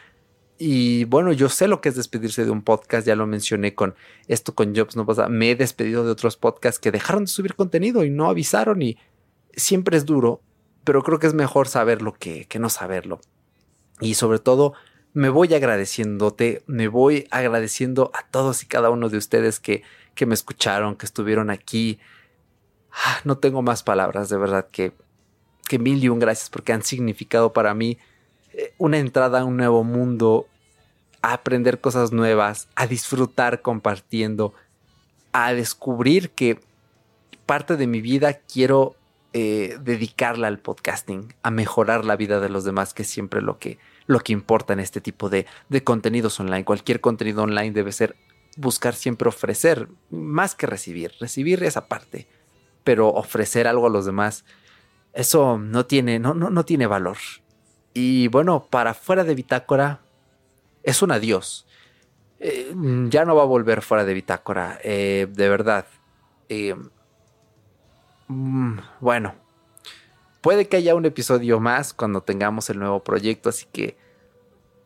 y 0.62 1.04
bueno, 1.04 1.32
yo 1.32 1.48
sé 1.48 1.68
lo 1.68 1.80
que 1.80 1.88
es 1.88 1.94
despedirse 1.94 2.44
de 2.44 2.50
un 2.50 2.60
podcast, 2.60 3.06
ya 3.06 3.16
lo 3.16 3.26
mencioné 3.26 3.74
con 3.74 3.94
esto 4.28 4.54
con 4.54 4.76
Jobs, 4.76 4.94
no 4.94 5.06
pasa, 5.06 5.26
me 5.26 5.50
he 5.50 5.56
despedido 5.56 6.04
de 6.04 6.10
otros 6.10 6.36
podcasts 6.36 6.78
que 6.78 6.92
dejaron 6.92 7.24
de 7.24 7.30
subir 7.30 7.54
contenido 7.54 8.04
y 8.04 8.10
no 8.10 8.28
avisaron 8.28 8.82
y 8.82 8.98
siempre 9.54 9.96
es 9.96 10.04
duro, 10.04 10.42
pero 10.84 11.02
creo 11.02 11.18
que 11.18 11.28
es 11.28 11.32
mejor 11.32 11.66
saberlo 11.66 12.12
que, 12.12 12.44
que 12.44 12.58
no 12.58 12.68
saberlo. 12.68 13.22
Y 14.02 14.14
sobre 14.16 14.38
todo, 14.38 14.74
me 15.14 15.30
voy 15.30 15.54
agradeciéndote, 15.54 16.62
me 16.66 16.88
voy 16.88 17.26
agradeciendo 17.30 18.10
a 18.12 18.28
todos 18.28 18.62
y 18.62 18.66
cada 18.66 18.90
uno 18.90 19.08
de 19.08 19.16
ustedes 19.16 19.60
que, 19.60 19.82
que 20.14 20.26
me 20.26 20.34
escucharon, 20.34 20.94
que 20.94 21.06
estuvieron 21.06 21.48
aquí. 21.48 21.98
Ah, 22.92 23.20
no 23.24 23.38
tengo 23.38 23.62
más 23.62 23.82
palabras, 23.82 24.28
de 24.28 24.36
verdad 24.36 24.68
que, 24.70 24.92
que 25.66 25.78
mil 25.78 26.04
y 26.04 26.10
un 26.10 26.18
gracias 26.18 26.50
porque 26.50 26.74
han 26.74 26.82
significado 26.82 27.54
para 27.54 27.72
mí 27.72 27.96
una 28.80 28.96
entrada 28.98 29.40
a 29.40 29.44
un 29.44 29.58
nuevo 29.58 29.84
mundo, 29.84 30.48
a 31.20 31.34
aprender 31.34 31.80
cosas 31.82 32.12
nuevas, 32.12 32.66
a 32.76 32.86
disfrutar 32.86 33.60
compartiendo, 33.60 34.54
a 35.32 35.52
descubrir 35.52 36.30
que 36.30 36.58
parte 37.44 37.76
de 37.76 37.86
mi 37.86 38.00
vida 38.00 38.32
quiero 38.32 38.96
eh, 39.34 39.76
dedicarla 39.82 40.48
al 40.48 40.60
podcasting, 40.60 41.34
a 41.42 41.50
mejorar 41.50 42.06
la 42.06 42.16
vida 42.16 42.40
de 42.40 42.48
los 42.48 42.64
demás, 42.64 42.94
que 42.94 43.02
es 43.02 43.08
siempre 43.08 43.42
lo 43.42 43.58
que, 43.58 43.78
lo 44.06 44.20
que 44.20 44.32
importa 44.32 44.72
en 44.72 44.80
este 44.80 45.02
tipo 45.02 45.28
de, 45.28 45.44
de 45.68 45.84
contenidos 45.84 46.40
online. 46.40 46.64
Cualquier 46.64 47.02
contenido 47.02 47.42
online 47.42 47.72
debe 47.72 47.92
ser 47.92 48.16
buscar 48.56 48.94
siempre 48.94 49.28
ofrecer, 49.28 49.88
más 50.08 50.54
que 50.54 50.66
recibir. 50.66 51.12
Recibir 51.20 51.62
esa 51.64 51.86
parte, 51.86 52.28
pero 52.82 53.08
ofrecer 53.08 53.68
algo 53.68 53.88
a 53.88 53.90
los 53.90 54.06
demás, 54.06 54.46
eso 55.12 55.58
no 55.58 55.84
tiene, 55.84 56.18
no, 56.18 56.32
no, 56.32 56.48
no 56.48 56.64
tiene 56.64 56.86
valor. 56.86 57.18
Y 57.94 58.28
bueno, 58.28 58.66
para 58.70 58.94
fuera 58.94 59.24
de 59.24 59.34
bitácora 59.34 60.00
es 60.82 61.02
un 61.02 61.12
adiós. 61.12 61.66
Eh, 62.38 62.72
ya 63.08 63.24
no 63.24 63.36
va 63.36 63.42
a 63.42 63.46
volver 63.46 63.82
fuera 63.82 64.04
de 64.04 64.14
bitácora, 64.14 64.78
eh, 64.82 65.26
de 65.30 65.48
verdad. 65.48 65.86
Eh, 66.48 66.74
mm, 68.28 68.78
bueno, 69.00 69.34
puede 70.40 70.68
que 70.68 70.76
haya 70.76 70.94
un 70.94 71.04
episodio 71.04 71.60
más 71.60 71.92
cuando 71.92 72.22
tengamos 72.22 72.70
el 72.70 72.78
nuevo 72.78 73.00
proyecto, 73.02 73.50
así 73.50 73.66
que 73.70 73.96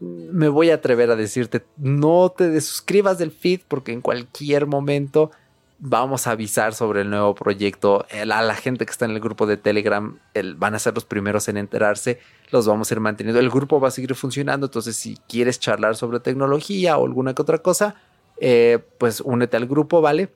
me 0.01 0.49
voy 0.49 0.71
a 0.71 0.75
atrever 0.75 1.11
a 1.11 1.17
decirte, 1.17 1.65
no 1.77 2.31
te 2.31 2.51
desuscribas 2.51 3.19
del 3.19 3.31
feed 3.31 3.61
porque 3.69 3.93
en 3.93 4.01
cualquier 4.01 4.67
momento 4.67 5.31
vamos 5.79 6.27
a 6.27 6.33
avisar 6.33 6.75
sobre 6.75 7.03
el 7.03 7.11
nuevo 7.11 7.35
proyecto. 7.35 8.07
a 8.13 8.25
la 8.25 8.55
gente 8.55 8.87
que 8.87 8.93
está 8.93 9.05
en 9.05 9.13
el 9.13 9.21
grupo 9.21 9.47
de 9.47 9.57
Telegram 9.57 10.19
van 10.57 10.75
a 10.75 10.79
ser 10.79 10.95
los 10.95 11.05
primeros 11.05 11.49
en 11.49 11.57
enterarse. 11.57 12.21
Los 12.51 12.67
vamos 12.67 12.91
a 12.91 12.95
ir 12.95 13.01
manteniendo. 13.01 13.41
El 13.41 13.51
grupo 13.51 13.81
va 13.81 13.89
a 13.89 13.91
seguir 13.91 14.15
funcionando. 14.15 14.67
Entonces, 14.67 14.97
si 14.97 15.17
quieres 15.29 15.59
charlar 15.61 15.97
sobre 15.97 16.21
tecnología 16.21 16.97
o 16.97 17.07
alguna 17.07 17.35
que 17.35 17.43
otra 17.43 17.59
cosa, 17.59 17.97
eh, 18.39 18.79
pues 18.99 19.21
únete 19.21 19.57
al 19.57 19.67
grupo, 19.67 20.01
¿vale? 20.01 20.31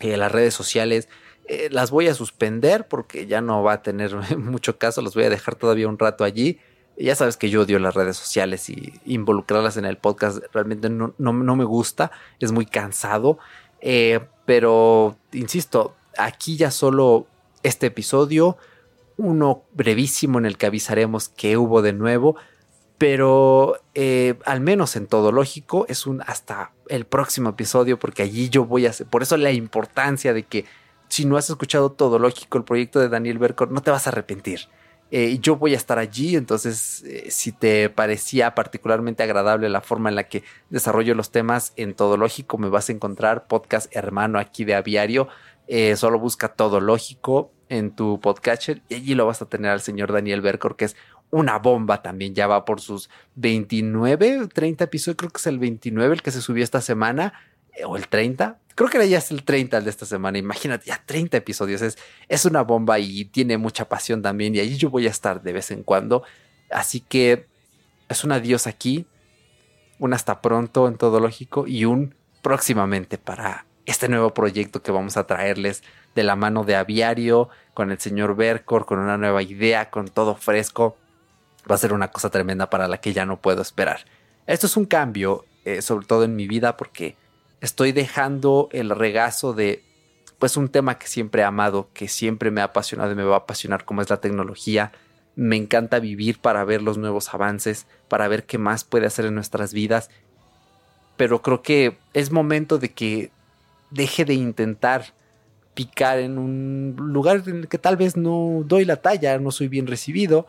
Eh, 0.00 0.16
las 0.16 0.30
redes 0.30 0.54
sociales 0.54 1.08
eh, 1.48 1.68
las 1.70 1.90
voy 1.90 2.08
a 2.08 2.14
suspender 2.14 2.88
porque 2.88 3.26
ya 3.26 3.40
no 3.40 3.62
va 3.62 3.74
a 3.74 3.82
tener 3.82 4.14
mucho 4.38 4.78
caso. 4.78 5.02
Los 5.02 5.14
voy 5.14 5.24
a 5.24 5.30
dejar 5.30 5.54
todavía 5.54 5.88
un 5.88 5.98
rato 5.98 6.24
allí. 6.24 6.58
Ya 6.98 7.14
sabes 7.14 7.36
que 7.36 7.50
yo 7.50 7.62
odio 7.62 7.78
las 7.78 7.94
redes 7.94 8.16
sociales 8.16 8.70
y 8.70 8.94
involucrarlas 9.04 9.76
en 9.76 9.84
el 9.84 9.98
podcast 9.98 10.38
realmente 10.52 10.88
no, 10.88 11.14
no, 11.18 11.32
no 11.32 11.56
me 11.56 11.64
gusta. 11.64 12.10
Es 12.40 12.52
muy 12.52 12.64
cansado. 12.64 13.38
Eh, 13.80 14.20
pero, 14.46 15.16
insisto, 15.32 15.94
aquí 16.16 16.56
ya 16.56 16.70
solo 16.70 17.26
este 17.62 17.86
episodio, 17.86 18.56
uno 19.16 19.64
brevísimo 19.74 20.38
en 20.38 20.46
el 20.46 20.56
que 20.56 20.66
avisaremos 20.66 21.28
que 21.28 21.56
hubo 21.56 21.82
de 21.82 21.92
nuevo, 21.92 22.36
pero 22.98 23.78
eh, 23.94 24.38
al 24.44 24.60
menos 24.60 24.96
en 24.96 25.06
todo 25.06 25.32
lógico 25.32 25.84
es 25.88 26.06
un 26.06 26.22
hasta 26.22 26.72
el 26.88 27.04
próximo 27.04 27.50
episodio 27.50 27.98
porque 27.98 28.22
allí 28.22 28.48
yo 28.48 28.64
voy 28.64 28.86
a 28.86 28.90
hacer, 28.90 29.06
por 29.06 29.22
eso 29.22 29.36
la 29.36 29.52
importancia 29.52 30.32
de 30.32 30.44
que 30.44 30.64
si 31.08 31.24
no 31.26 31.36
has 31.36 31.50
escuchado 31.50 31.92
todo 31.92 32.18
lógico 32.18 32.56
el 32.56 32.64
proyecto 32.64 33.00
de 33.00 33.08
Daniel 33.08 33.38
Bercor 33.38 33.70
no 33.70 33.82
te 33.82 33.90
vas 33.90 34.06
a 34.06 34.10
arrepentir. 34.10 34.60
Eh, 35.12 35.38
yo 35.40 35.56
voy 35.56 35.72
a 35.74 35.76
estar 35.76 35.98
allí, 35.98 36.34
entonces 36.34 37.04
eh, 37.04 37.30
si 37.30 37.52
te 37.52 37.88
parecía 37.90 38.56
particularmente 38.56 39.22
agradable 39.22 39.68
la 39.68 39.80
forma 39.80 40.08
en 40.08 40.16
la 40.16 40.24
que 40.24 40.42
desarrollo 40.68 41.14
los 41.14 41.30
temas 41.30 41.72
en 41.76 41.94
Todo 41.94 42.16
Lógico, 42.16 42.58
me 42.58 42.68
vas 42.68 42.88
a 42.88 42.92
encontrar 42.92 43.46
podcast 43.46 43.94
hermano 43.94 44.40
aquí 44.40 44.64
de 44.64 44.74
Aviario. 44.74 45.28
Eh, 45.68 45.94
solo 45.96 46.18
busca 46.18 46.48
Todo 46.48 46.80
Lógico 46.80 47.52
en 47.68 47.92
tu 47.92 48.20
podcatcher 48.20 48.82
y 48.88 48.94
allí 48.96 49.14
lo 49.14 49.26
vas 49.26 49.42
a 49.42 49.46
tener 49.46 49.70
al 49.70 49.80
señor 49.80 50.12
Daniel 50.12 50.40
Bercor, 50.40 50.76
que 50.76 50.86
es 50.86 50.96
una 51.30 51.58
bomba 51.58 52.02
también, 52.02 52.34
ya 52.34 52.48
va 52.48 52.64
por 52.64 52.80
sus 52.80 53.08
29, 53.36 54.48
30 54.52 54.84
episodios, 54.84 55.16
creo 55.16 55.30
que 55.30 55.38
es 55.38 55.46
el 55.46 55.58
29 55.58 56.14
el 56.14 56.22
que 56.22 56.30
se 56.30 56.40
subió 56.40 56.64
esta 56.64 56.80
semana, 56.80 57.32
o 57.84 57.96
el 57.96 58.08
30, 58.08 58.58
Creo 58.76 58.90
que 58.90 59.08
ya 59.08 59.22
el 59.30 59.42
30 59.42 59.80
de 59.80 59.88
esta 59.88 60.04
semana. 60.04 60.36
Imagínate, 60.36 60.84
ya 60.84 61.02
30 61.04 61.38
episodios. 61.38 61.80
Es, 61.80 61.96
es 62.28 62.44
una 62.44 62.60
bomba 62.60 62.98
y 62.98 63.24
tiene 63.24 63.56
mucha 63.56 63.88
pasión 63.88 64.20
también. 64.20 64.54
Y 64.54 64.58
ahí 64.58 64.76
yo 64.76 64.90
voy 64.90 65.06
a 65.06 65.10
estar 65.10 65.42
de 65.42 65.54
vez 65.54 65.70
en 65.70 65.82
cuando. 65.82 66.24
Así 66.70 67.00
que 67.00 67.46
es 68.10 68.22
un 68.22 68.32
adiós 68.32 68.66
aquí, 68.66 69.06
un 69.98 70.12
hasta 70.12 70.42
pronto 70.42 70.88
en 70.88 70.98
todo 70.98 71.20
lógico 71.20 71.66
y 71.66 71.86
un 71.86 72.14
próximamente 72.42 73.16
para 73.16 73.64
este 73.86 74.10
nuevo 74.10 74.34
proyecto 74.34 74.82
que 74.82 74.92
vamos 74.92 75.16
a 75.16 75.26
traerles 75.26 75.82
de 76.14 76.24
la 76.24 76.36
mano 76.36 76.62
de 76.62 76.76
Aviario, 76.76 77.48
con 77.72 77.90
el 77.90 77.98
señor 77.98 78.36
Bercor, 78.36 78.84
con 78.84 78.98
una 78.98 79.16
nueva 79.16 79.42
idea, 79.42 79.88
con 79.88 80.08
todo 80.08 80.34
fresco. 80.34 80.98
Va 81.70 81.76
a 81.76 81.78
ser 81.78 81.94
una 81.94 82.08
cosa 82.08 82.28
tremenda 82.28 82.68
para 82.68 82.88
la 82.88 82.98
que 82.98 83.14
ya 83.14 83.24
no 83.24 83.40
puedo 83.40 83.62
esperar. 83.62 84.00
Esto 84.46 84.66
es 84.66 84.76
un 84.76 84.84
cambio, 84.84 85.46
eh, 85.64 85.80
sobre 85.80 86.06
todo 86.06 86.24
en 86.24 86.36
mi 86.36 86.46
vida, 86.46 86.76
porque 86.76 87.16
estoy 87.66 87.92
dejando 87.92 88.68
el 88.72 88.90
regazo 88.90 89.52
de 89.52 89.82
pues 90.38 90.56
un 90.56 90.68
tema 90.68 90.98
que 90.98 91.08
siempre 91.08 91.42
he 91.42 91.44
amado, 91.44 91.88
que 91.92 92.08
siempre 92.08 92.50
me 92.50 92.60
ha 92.60 92.64
apasionado 92.64 93.12
y 93.12 93.14
me 93.14 93.24
va 93.24 93.34
a 93.34 93.38
apasionar 93.40 93.84
como 93.84 94.02
es 94.02 94.10
la 94.10 94.20
tecnología. 94.20 94.92
Me 95.34 95.56
encanta 95.56 95.98
vivir 95.98 96.38
para 96.38 96.64
ver 96.64 96.82
los 96.82 96.96
nuevos 96.96 97.34
avances, 97.34 97.86
para 98.08 98.28
ver 98.28 98.44
qué 98.44 98.58
más 98.58 98.84
puede 98.84 99.06
hacer 99.06 99.26
en 99.26 99.34
nuestras 99.34 99.72
vidas. 99.72 100.10
Pero 101.16 101.42
creo 101.42 101.62
que 101.62 101.98
es 102.14 102.30
momento 102.30 102.78
de 102.78 102.92
que 102.92 103.30
deje 103.90 104.24
de 104.24 104.34
intentar 104.34 105.14
picar 105.74 106.18
en 106.18 106.38
un 106.38 106.94
lugar 106.96 107.42
en 107.46 107.56
el 107.56 107.68
que 107.68 107.78
tal 107.78 107.96
vez 107.96 108.16
no 108.16 108.62
doy 108.64 108.84
la 108.84 108.96
talla, 108.96 109.38
no 109.38 109.50
soy 109.50 109.68
bien 109.68 109.86
recibido 109.86 110.46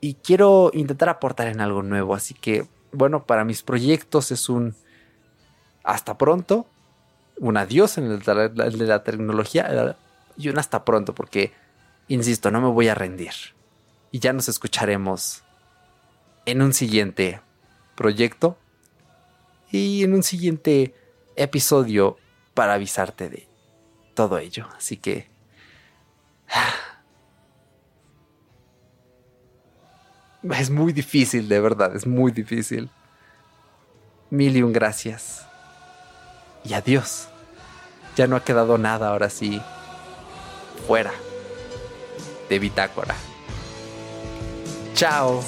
y 0.00 0.14
quiero 0.14 0.70
intentar 0.74 1.08
aportar 1.08 1.48
en 1.48 1.60
algo 1.60 1.82
nuevo. 1.82 2.14
Así 2.14 2.34
que, 2.34 2.66
bueno, 2.92 3.24
para 3.24 3.44
mis 3.44 3.62
proyectos 3.62 4.30
es 4.30 4.48
un 4.48 4.74
hasta 5.84 6.18
pronto 6.18 6.66
un 7.38 7.56
adiós 7.56 7.98
en 7.98 8.10
el 8.10 8.20
de 8.20 8.86
la 8.86 9.04
tecnología 9.04 9.96
y 10.36 10.48
un 10.48 10.58
hasta 10.58 10.84
pronto, 10.84 11.14
porque, 11.14 11.52
insisto, 12.08 12.50
no 12.50 12.60
me 12.60 12.68
voy 12.68 12.88
a 12.88 12.94
rendir. 12.94 13.32
Y 14.10 14.18
ya 14.18 14.32
nos 14.32 14.48
escucharemos 14.48 15.42
en 16.46 16.62
un 16.62 16.72
siguiente 16.72 17.40
proyecto 17.94 18.56
y 19.70 20.04
en 20.04 20.14
un 20.14 20.22
siguiente 20.22 20.94
episodio 21.36 22.16
para 22.54 22.74
avisarte 22.74 23.28
de 23.28 23.48
todo 24.14 24.38
ello. 24.38 24.68
Así 24.76 24.96
que... 24.96 25.28
Es 30.58 30.68
muy 30.68 30.92
difícil, 30.92 31.48
de 31.48 31.58
verdad, 31.58 31.96
es 31.96 32.06
muy 32.06 32.30
difícil. 32.30 32.90
Mil 34.28 34.54
y 34.54 34.62
un 34.62 34.74
gracias 34.74 35.46
y 36.64 36.74
adiós. 36.74 37.28
Ya 38.16 38.26
no 38.26 38.36
ha 38.36 38.44
quedado 38.44 38.78
nada 38.78 39.08
ahora 39.08 39.28
sí 39.28 39.60
fuera 40.86 41.12
de 42.48 42.58
bitácora. 42.58 43.14
Chao. 44.94 45.42